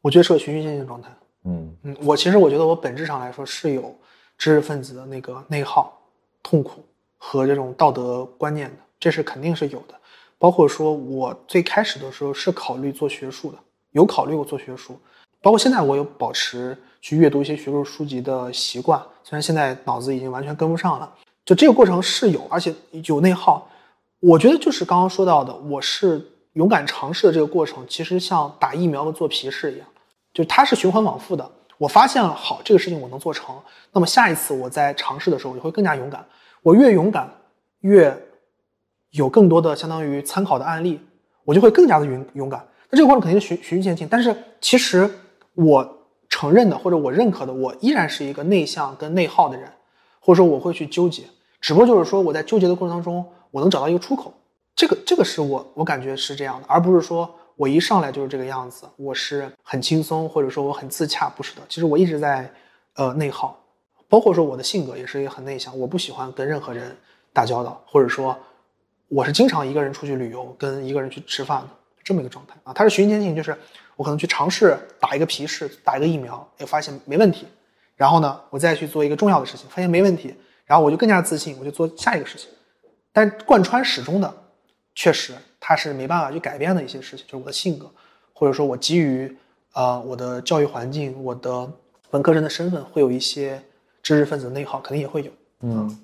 [0.00, 1.10] 我觉得是个循序渐进的状态。
[1.44, 3.94] 嗯嗯，我其实我觉得我本质上来说是有
[4.38, 5.96] 知识分子的那个内耗、
[6.42, 6.84] 痛苦
[7.18, 9.94] 和这种道德观念的，这是肯定是有的。
[10.38, 13.58] 包括说，我最开始的时候是考虑做学术的，
[13.92, 14.98] 有考虑过做学术，
[15.40, 21.12] 包括现在我有保持去阅读一些学术书籍的习惯，虽然现在脑子已经完全跟不上了，
[21.44, 22.74] 就这个过程是有，而且
[23.06, 23.68] 有内耗。
[24.20, 26.18] 我觉得就是刚刚说到的，我是
[26.56, 29.86] 勇敢尝试的这个过程，其实像打疫苗的做皮试一样，
[30.34, 31.50] 就它是循环往复的。
[31.78, 33.54] 我发现了好这个事情我能做成，
[33.92, 36.22] 那么下一次我在尝试的时候，我就会更加勇敢。
[36.62, 37.30] 我越勇敢，
[37.80, 38.22] 越。
[39.12, 41.00] 有更多的相当于参考的案例，
[41.44, 42.62] 我就会更加的勇勇敢。
[42.90, 45.08] 那这个过程肯定是循循序渐进，但是其实
[45.54, 49.70] 我承认的或者我认可的，我依然是一个内向跟内耗的人，
[50.20, 51.22] 或者说我会去纠结。
[51.62, 54.34] 只不过就是说我在纠结的过程当中，我能找到一个出口。
[54.76, 61.62] 这个这个是我我感觉是这样的，而不是说我一上来就是这个样子，我是很轻松或者说我很自洽，不是的。
[61.68, 62.48] 其实我一直在
[62.94, 63.58] 呃内耗，
[64.08, 66.96] 包括说我的性格也是一个很内向，我不喜欢跟任何人
[67.32, 68.38] 打交道，或者说。
[69.08, 71.68] 我是经常一个人出去旅游，跟一个人去吃饭的
[72.02, 72.72] 这么一个状态啊。
[72.72, 73.56] 它是循序渐进，就是
[73.94, 77.46] 我可能去尝试打一个皮试，打一个疫苗，哎，发现没问题，
[77.94, 80.34] 然后呢，我再去做一个重要的事情，发现没问题，
[80.64, 82.48] 然后我就更加自信，我就做下一个事情。
[83.12, 84.34] 但贯穿始终的，
[84.96, 87.88] 确实它是没办法去改变的一些事情，就是我的性格，
[88.32, 89.28] 或者说我基于
[89.72, 91.70] 啊、呃我的教育环境，我的
[92.10, 93.62] 文科生的身份，会有一些
[94.02, 95.30] 知识分子的内耗，肯定也会有。
[95.60, 95.98] 嗯，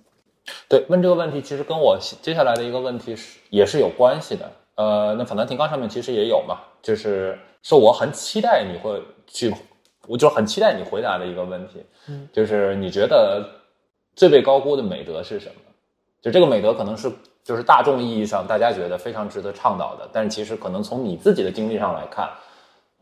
[0.68, 4.52] 对，问这个问题其实跟我接下来的一个问题是也是有关系的。
[4.74, 9.54] 呃，那访谈提纲上面其实也有嘛，就是是我很期待你会去，
[10.06, 13.46] 我就很期待你回答的一个问题，嗯，就是你觉得
[14.14, 15.54] 最被高估的美德是什么？
[16.20, 17.10] 就这个美德可能是
[17.44, 22.28] 就是大众意义上大家觉得非常值得倡导的，但是其实可能从你自己的经历上来看，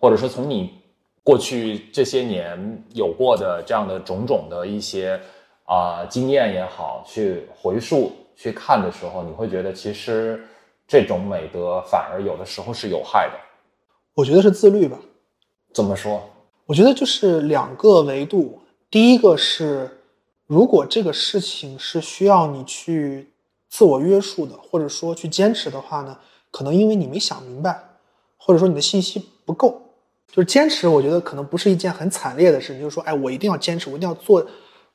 [0.01, 0.75] 或者说从你
[1.23, 5.21] 过去这些年有过的这样的种种的一些
[5.65, 10.45] 啊、经验也好，去回溯去看的时候，你会觉得其实
[10.89, 13.35] 这种美德反而有的时候是有害的。
[14.15, 14.99] 我觉得是自律吧。
[15.73, 16.21] 怎么说？
[16.67, 18.61] 我觉得就是两个维度，
[18.91, 20.03] 第一个是，
[20.47, 23.30] 如果这个事情是需要你去
[23.71, 26.19] 自我约束的，或者说去坚持的话呢，
[26.51, 27.83] 可能因为你没想明白，
[28.37, 29.81] 或者说你的信息不够，
[30.29, 34.45] 就是坚持，我觉得可能不是一件很惨烈的事情，就是说，哎，我一定要坚持，我一定要做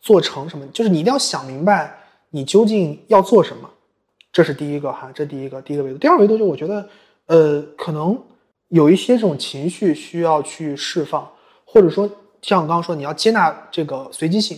[0.01, 1.97] 做成什么，就是你一定要想明白
[2.29, 3.69] 你究竟要做什么，
[4.31, 5.97] 这是第一个哈，这第一个第一个维度。
[5.97, 6.89] 第二维度就我觉得，
[7.27, 8.21] 呃，可能
[8.67, 11.25] 有一些这种情绪需要去释放，
[11.63, 12.09] 或者说
[12.41, 14.57] 像我刚刚说，你要接纳这个随机性。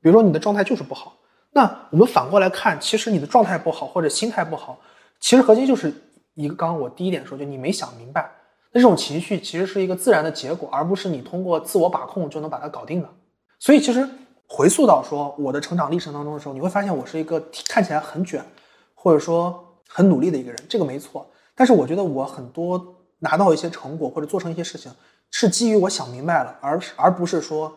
[0.00, 1.13] 比如说你的状态就是不好，
[1.56, 4.76] 那我们反过来看，其实你的状态不好或者心态不好，
[5.20, 5.94] 其实核心就是
[6.34, 8.28] 一个刚刚我第一点说，就你没想明白。
[8.72, 13.08] 那这种情绪其实是一个自然的结果，而不是你通过自我把控就能把它搞定的。
[13.60, 14.06] 所以其实
[14.48, 18.44] 回溯到说我的成长历程当中的时候，你会发现我是一个看起来很卷，
[18.92, 21.24] 或者说很努力的一个人，这个没错。
[21.54, 24.90] 但是我觉得我很多拿到一些成果或者做成一些事情，
[25.30, 27.72] 是基于我想明白了，而而不是说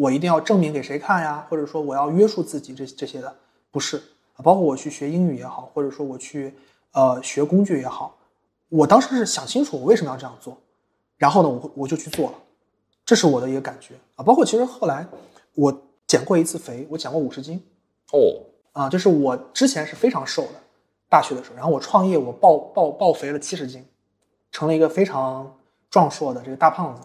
[0.00, 3.36] 我一定要证明给谁看呀，或者说我要约束自己这这些的，
[3.70, 3.98] 不是
[4.34, 4.40] 啊。
[4.42, 6.54] 包括我去学英语也好，或者说我去
[6.92, 8.16] 呃学工具也好，
[8.70, 10.56] 我当时是想清楚我为什么要这样做，
[11.18, 12.38] 然后呢，我我就去做了，
[13.04, 14.24] 这是我的一个感觉啊。
[14.24, 15.06] 包括其实后来
[15.54, 15.70] 我
[16.06, 17.62] 减过一次肥，我减过五十斤
[18.12, 18.40] 哦，
[18.72, 20.54] 啊，就是我之前是非常瘦的，
[21.10, 23.84] 大学的时候，然后我创业我爆爆爆肥了七十斤，
[24.50, 25.54] 成了一个非常
[25.90, 27.02] 壮硕的这个大胖子。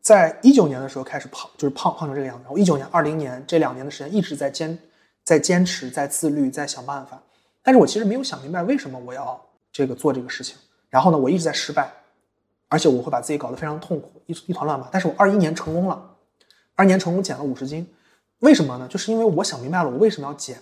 [0.00, 2.42] 在一九年的时候开始胖，就是胖胖成这个样子。
[2.44, 4.78] 然后一九年、二零年这两年的时间一直在坚，
[5.24, 7.20] 在坚持，在自律，在想办法。
[7.62, 9.38] 但是我其实没有想明白为什么我要
[9.70, 10.56] 这个做这个事情。
[10.88, 11.92] 然后呢，我一直在失败，
[12.68, 14.88] 而且我会把自己搞得非常痛苦，一一团乱麻。
[14.90, 16.16] 但是我二一年成功了，
[16.74, 17.86] 二一年成功减了五十斤，
[18.38, 18.88] 为什么呢？
[18.88, 20.58] 就是因为我想明白了我为什么要减。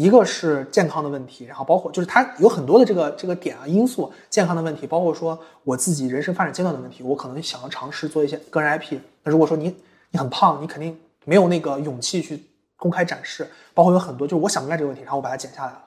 [0.00, 8.98] 一个是健康的问题，然后包括就是它有很多的这个这个点啊因素，健康的问题，包括说我自己人生发展阶段的问题，我可能想要尝试做一些个人 IP。
[9.22, 9.76] 那如果说你
[10.10, 12.42] 你很胖，你肯定没有那个勇气去
[12.78, 15.84] 公开展示，包括有很多就是我想明白这个问题，然后我把它减下来了，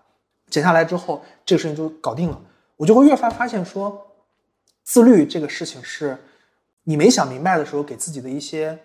[0.52, 2.40] 减下来之后这个事情就搞定了，
[2.77, 3.99] 我就会越发发现说，
[4.84, 6.15] 自律这个事情是
[6.84, 8.77] 你没想明白的时候给自己的一些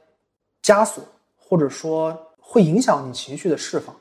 [0.62, 1.04] 枷锁，
[1.36, 3.94] 或者说会影响你情绪的释放。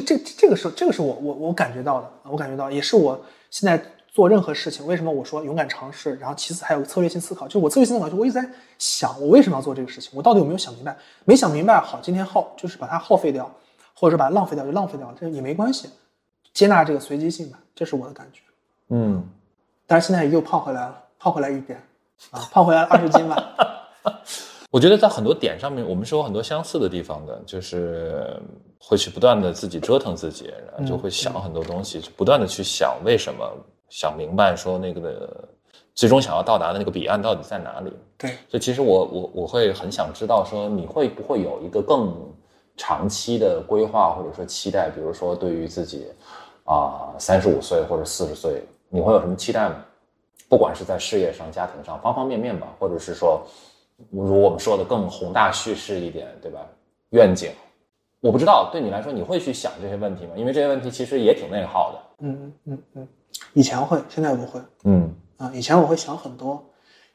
[0.00, 8.48] 这这这个是这个是我我我感觉到的，我感觉到也是我现在做任何事情，为什么我说勇敢尝试，然后其次还有策略性思考，就我策略性思考，就我一直在
[8.78, 10.96] 想我为什么要做这个事情，我到底有没有想明白？
[11.24, 13.50] 没想明白，好，今天耗就是把它耗费掉，
[13.94, 15.90] 或者说把它浪费掉就浪费掉了，这也没关系，
[16.52, 18.40] 接纳这个随机性吧，这是我的感觉。
[18.88, 19.26] 嗯，
[19.86, 21.82] 但是现在又胖回来了，胖回来一点，
[22.30, 23.54] 啊，胖回来了二十斤吧。
[24.74, 28.36] 我觉得在很多点上面，我们是有很多相似的地方的，就是
[28.76, 33.48] 会去不断的自己折腾自己，然后就会想很多东西，就不断的去想为什么，
[33.88, 35.48] 想明白说那个的
[35.94, 37.92] 最终想要到达的那个彼岸到底在哪里。
[38.18, 42.12] 对，所以其实我我我会很想知道说你会不会有一个更
[42.76, 46.08] 长期的规划或者说期待，比如说对于自己
[46.64, 49.76] 啊三十五岁或者四十岁，你会有什么期待吗？
[50.48, 53.40] 不管是在事业上、家庭上方方面面吧，或者是说。
[54.10, 56.60] 如我们说的更宏大叙事一点，对吧？
[57.10, 57.50] 愿景，
[58.20, 60.32] 我不知道对你来说，你会去想这些问题吗？
[60.36, 62.26] 因为这些问题其实也挺内耗的。
[62.26, 63.08] 嗯嗯嗯，
[63.52, 64.60] 以前会，现在不会。
[64.84, 66.64] 嗯啊，以前我会想很多，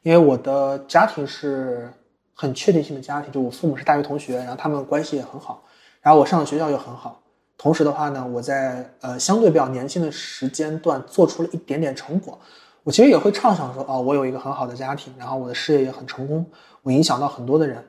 [0.02, 1.90] 因为我的家庭是
[2.34, 5.62] 很确定性的家庭，就我父母是大学同学，然后他们关系也很好，
[6.00, 7.20] 然后我上的学校又很好。
[7.58, 12.38] 同时的话呢，我在呃相对比较年轻的时间段做出了一点点成果。
[12.82, 16.46] 我其实也会畅想说，哦，我有一个很好的家庭，然后我的事业也很成功，
[16.82, 17.84] 我影响到很多的人，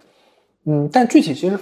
[0.65, 1.59] 嗯，但具体其实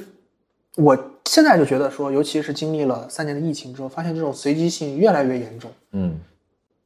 [0.78, 6.20] 我现在就觉得说，尤其是经历了三年的疫情之后，发现这种随机性越来越严重，嗯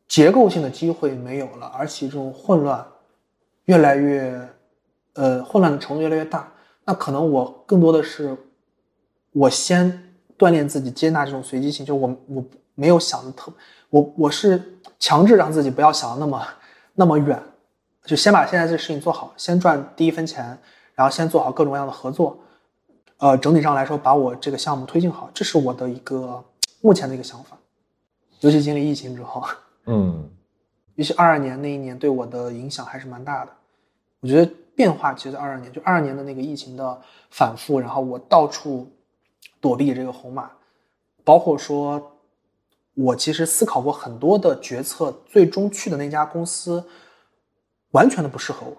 [0.08, 2.86] 结构性的机会没有了，而且这种混乱
[3.66, 4.50] 越来越，
[5.14, 6.52] 呃，混乱的程度越来越大。
[6.86, 8.38] 那可能我更多的是，
[9.32, 12.44] 我先锻炼自己接纳这种随机性，就我我
[12.76, 13.52] 没有想的特，
[13.90, 14.62] 我我是。
[15.00, 16.48] 强制让自己不要想的那么
[16.94, 17.38] 那么远，
[18.06, 20.58] 就先把现在这事情做好，先赚第一分钱，
[20.94, 22.38] 然后先做好各种各样的合作，
[23.18, 26.44] 呃，整体上来说把我这个项目推进好，这是我的一个
[26.82, 27.58] 目前的一个想法。
[28.42, 29.42] 尤其经历疫情之后，
[29.86, 30.30] 嗯
[30.96, 33.52] 尤其二二年那一年对我的影响还是蛮大的。
[34.20, 37.02] 我觉得变化其实二二年，就二二年的那个疫情的
[37.32, 38.92] 反复，然后我到处
[39.62, 40.52] 躲避这个红马，
[41.24, 42.12] 包括说，
[42.96, 46.86] 我其实思考过很多的决策，最终去的那家公司
[47.94, 48.78] 完全的不适合我。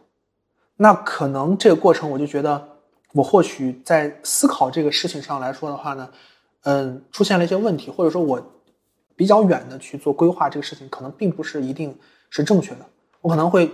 [0.77, 2.69] 那可能这个过程，我就觉得
[3.13, 6.09] 我或许在思考这个事情上来说的话呢，
[6.63, 8.41] 嗯，出现了一些问题，或者说我
[9.17, 11.97] 比较远的去做规划，这个事情可能并不是一定
[12.29, 12.87] 是正确的。
[13.21, 13.71] 我可能会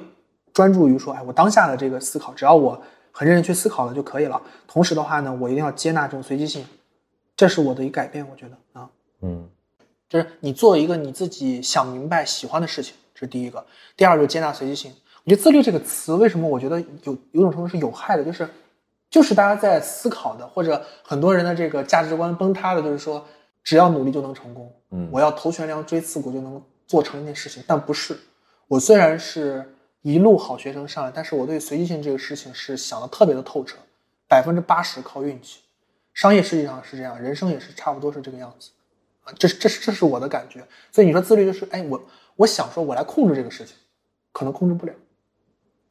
[0.52, 2.80] 专注于说，哎，我当下的这个思考，只要我
[3.10, 4.40] 很认真去思考了就可以了。
[4.68, 6.64] 同时的话呢，我一定要接纳这种随机性，
[7.34, 8.26] 这是我的一个改变。
[8.30, 8.90] 我觉得啊，
[9.22, 9.48] 嗯
[10.06, 13.64] 就是你做一个你自己想明白、喜欢的事情，这是第一个。
[13.96, 14.92] 第二就是接纳随机性。
[15.24, 18.48] 我觉得自律这个词为什么我觉得有有种程度是有害的，就是
[19.08, 23.24] 就是大家在思考的，或者很多人的这个价值观崩塌的，就是说
[23.62, 28.16] 只要努力就能成功，嗯我要头悬梁锥刺股就能做成一件事情，但不是。
[28.66, 33.76] 我虽然是一路好学生上来，但是我对随机性这个事情是想的特别的透彻，
[34.28, 35.60] 百分之八十靠运气。
[36.14, 38.70] 商业实际上是这样，人生也是差不多是这个样子，
[39.24, 40.64] 啊，这是这是这是我的感觉。
[40.92, 42.00] 所以你说自律就是，哎，我
[42.36, 43.76] 我想说我来控制这个事情，
[44.32, 44.92] 可能控制不了，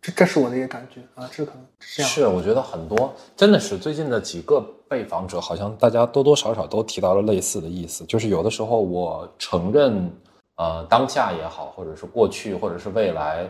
[0.02, 2.12] 这这是我的一个感觉啊，这可能是这样。
[2.12, 10.10] 是，我觉得很多真的是最近的几个被访者，好像大家多多少少都提到了类似的意思，就是有的时候我承认，
[10.56, 13.46] 呃，当下也好，或者是过去，或者是未来，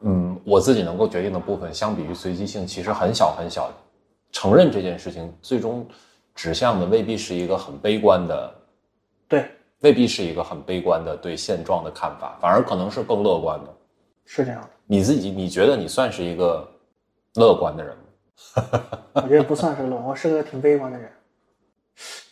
[0.00, 3.70] 嗯，我自己能够决定的部分，相比于随机性其实很小很小。
[4.32, 5.86] 承认这件事情，最终
[6.34, 8.54] 指向的未必是一个很悲观的，
[9.28, 9.50] 对，
[9.80, 13.74] 未必是一个很悲观的对现状的看法，反而可能是更乐观的。
[14.24, 14.68] 是这样的。
[14.90, 16.68] 你自己，你觉得你算是一个
[17.36, 18.02] 乐观的人吗？
[19.22, 21.08] 我觉得不算是乐观，我是个挺悲观的人。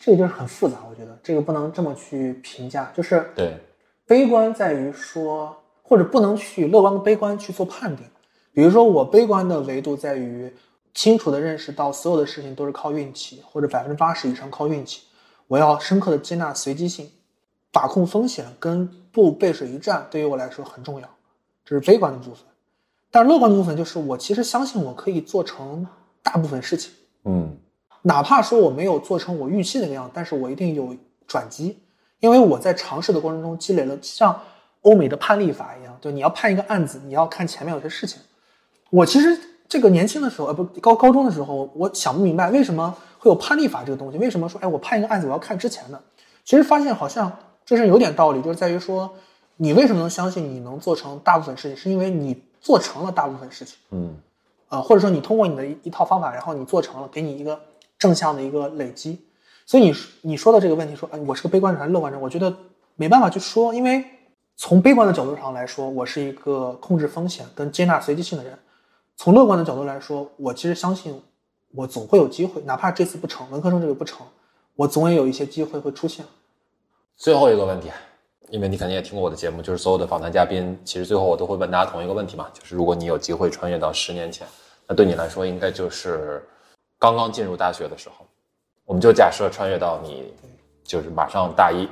[0.01, 2.91] 这个就是很复杂，我觉得这个不能这么去评价。
[2.93, 3.57] 就是对，
[4.05, 8.05] 悲观在于说，或者不能去乐观跟悲观去做判定。
[8.51, 10.53] 比如说，我悲观的维度在于
[10.93, 15.03] 清楚的认识到所有的事情都是靠运气，或者百分之八十以上靠运气。
[15.47, 17.09] 我要深刻的接纳随机性，
[17.71, 21.07] 把控风险跟不背水一战对于我来说很重要，
[21.63, 22.43] 这是悲观的部分。
[23.11, 25.85] 但是乐观的部分就是我其实相信我可以做成
[26.21, 26.91] 大部分事情。
[27.25, 27.57] 嗯
[28.01, 30.95] 哪怕说我没有做成我预期的那个样，但是我一定有
[31.27, 31.77] 转机，
[32.21, 34.39] 因为我在尝试的过程中积累了像
[34.81, 38.21] 欧美的判例法一样，就你要判一个案子，你要看前面有些事情。
[38.89, 39.37] 我其实
[39.67, 46.01] 这个年轻的时候，呃，不高高中的时候，我想不明白为什么会有判例法这个东西，为什么说，哎，我判一个案子我要看之前的。
[46.45, 47.31] 其实发现好像
[47.65, 49.13] 这是有点道理，就是在于说，
[49.57, 53.77] 你为什么能相信你能做成大部分事情，是因为你做成了大部分事情。
[53.91, 54.15] 嗯
[54.69, 57.59] 呃，或者说你通过你的一一套方法，然后你做成了，给你一个
[57.97, 59.19] 正向的一个累积。
[59.65, 62.19] 所以你你说的这个问题说，哎，我是个悲观者还是乐观者？
[62.19, 62.55] 我觉得
[62.95, 64.05] 没办法去说，因为
[64.55, 68.53] 从悲观的角度上来说，我是一个控制风险跟接纳随机性的人；
[69.17, 71.19] 从乐观的角度来说，我其实相信
[71.71, 74.25] 我总会有机会，哪怕这次不成，文科生这个不成，
[74.75, 76.25] 我总也有一些机会会出现。
[77.15, 77.89] 最后一个问题，
[78.51, 84.47] 因为你肯定也听过我的节目，就是所有的访谈嘉宾，其实最后我都会问大家同一个问题嘛，就是如果你有机会穿越到十年前，
[84.87, 86.43] 那对你来说应该就是
[86.97, 88.25] 刚刚进入大学的时候。
[88.85, 90.33] 我们就假设穿越到你
[90.83, 91.87] 就是马上大一，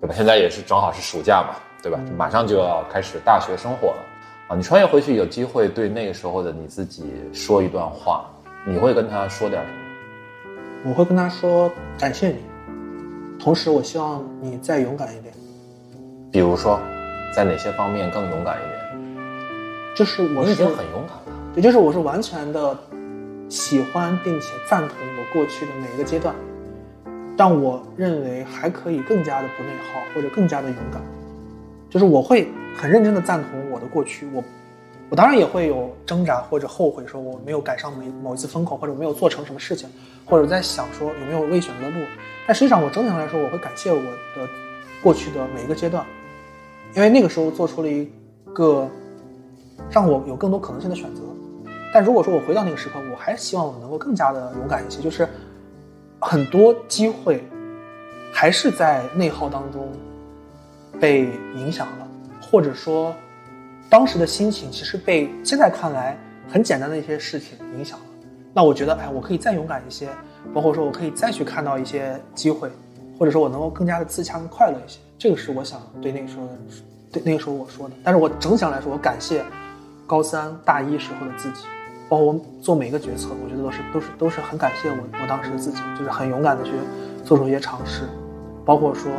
[0.00, 0.14] 对吧？
[0.14, 2.00] 现在也是正好是暑假嘛，对吧？
[2.18, 4.02] 马上就要开始大学生活了
[4.48, 4.56] 啊！
[4.56, 8.28] 你穿越回去，有机会对那个时候的你自己说一段话，
[8.66, 9.70] 你会跟他说点什
[10.82, 10.90] 么？
[10.90, 12.38] 我会跟他说感谢你，
[13.38, 15.32] 同时我希望你再勇敢一点。
[16.32, 16.78] 比如说，
[17.34, 18.80] 在哪些方面更勇敢一点？
[19.96, 21.40] 就是我已经很勇敢了。
[21.56, 22.78] 也就是我是完全的
[23.48, 26.32] 喜欢并且赞同我过去的每一个阶段，
[27.36, 31.02] 但我认为还可以更加的不内耗或者更加的勇敢。
[31.88, 34.44] 就是我会很认真的赞同我的过去，我
[35.08, 39.88] 我当然也会有挣扎或者后悔，说我没有赶上某一某一次风口，或者我没有做成什么事情，
[40.24, 42.06] 或者在想说有没有未选择的路。
[42.46, 44.48] 但实际上，我整体上来说，我会感谢我的
[45.02, 46.06] 过去的每一个阶段，
[46.94, 48.10] 因为那个时候做出了一
[48.52, 48.88] 个
[49.90, 51.22] 让我有更多可能性的选择。
[51.92, 55.28] 但如果说我回到那个时刻，我还是希望我能够更加的勇敢一些，就是
[56.20, 57.44] 很多机会
[58.32, 59.88] 还是在内耗当中
[61.00, 62.08] 被影响了，
[62.40, 63.12] 或者说
[63.88, 66.16] 当时的心情其实被现在看来
[66.48, 68.04] 很简单的一些事情影响了。
[68.52, 70.08] 那我觉得，哎，我可以再勇敢一些，
[70.54, 72.70] 包括说我可以再去看到一些机会，
[73.18, 74.98] 或者说我能够更加的自洽跟快乐一些。
[75.20, 76.48] 这个是我想对那个时候
[77.12, 77.94] 对，那个时候我说的。
[78.02, 79.44] 但是我整体上来说，我感谢
[80.06, 81.66] 高三大一时候的自己，
[82.08, 86.70] 包括我做每一个决策，我觉得都是都是都是很感谢我我当时的自己，就是很勇敢的去
[87.22, 88.08] 做出一些尝试，
[88.64, 89.12] 包括说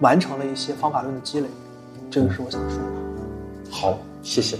[0.00, 1.46] 完成了一些方法论的积累，
[2.10, 3.70] 这个是我想说的。
[3.70, 4.56] 好，谢谢。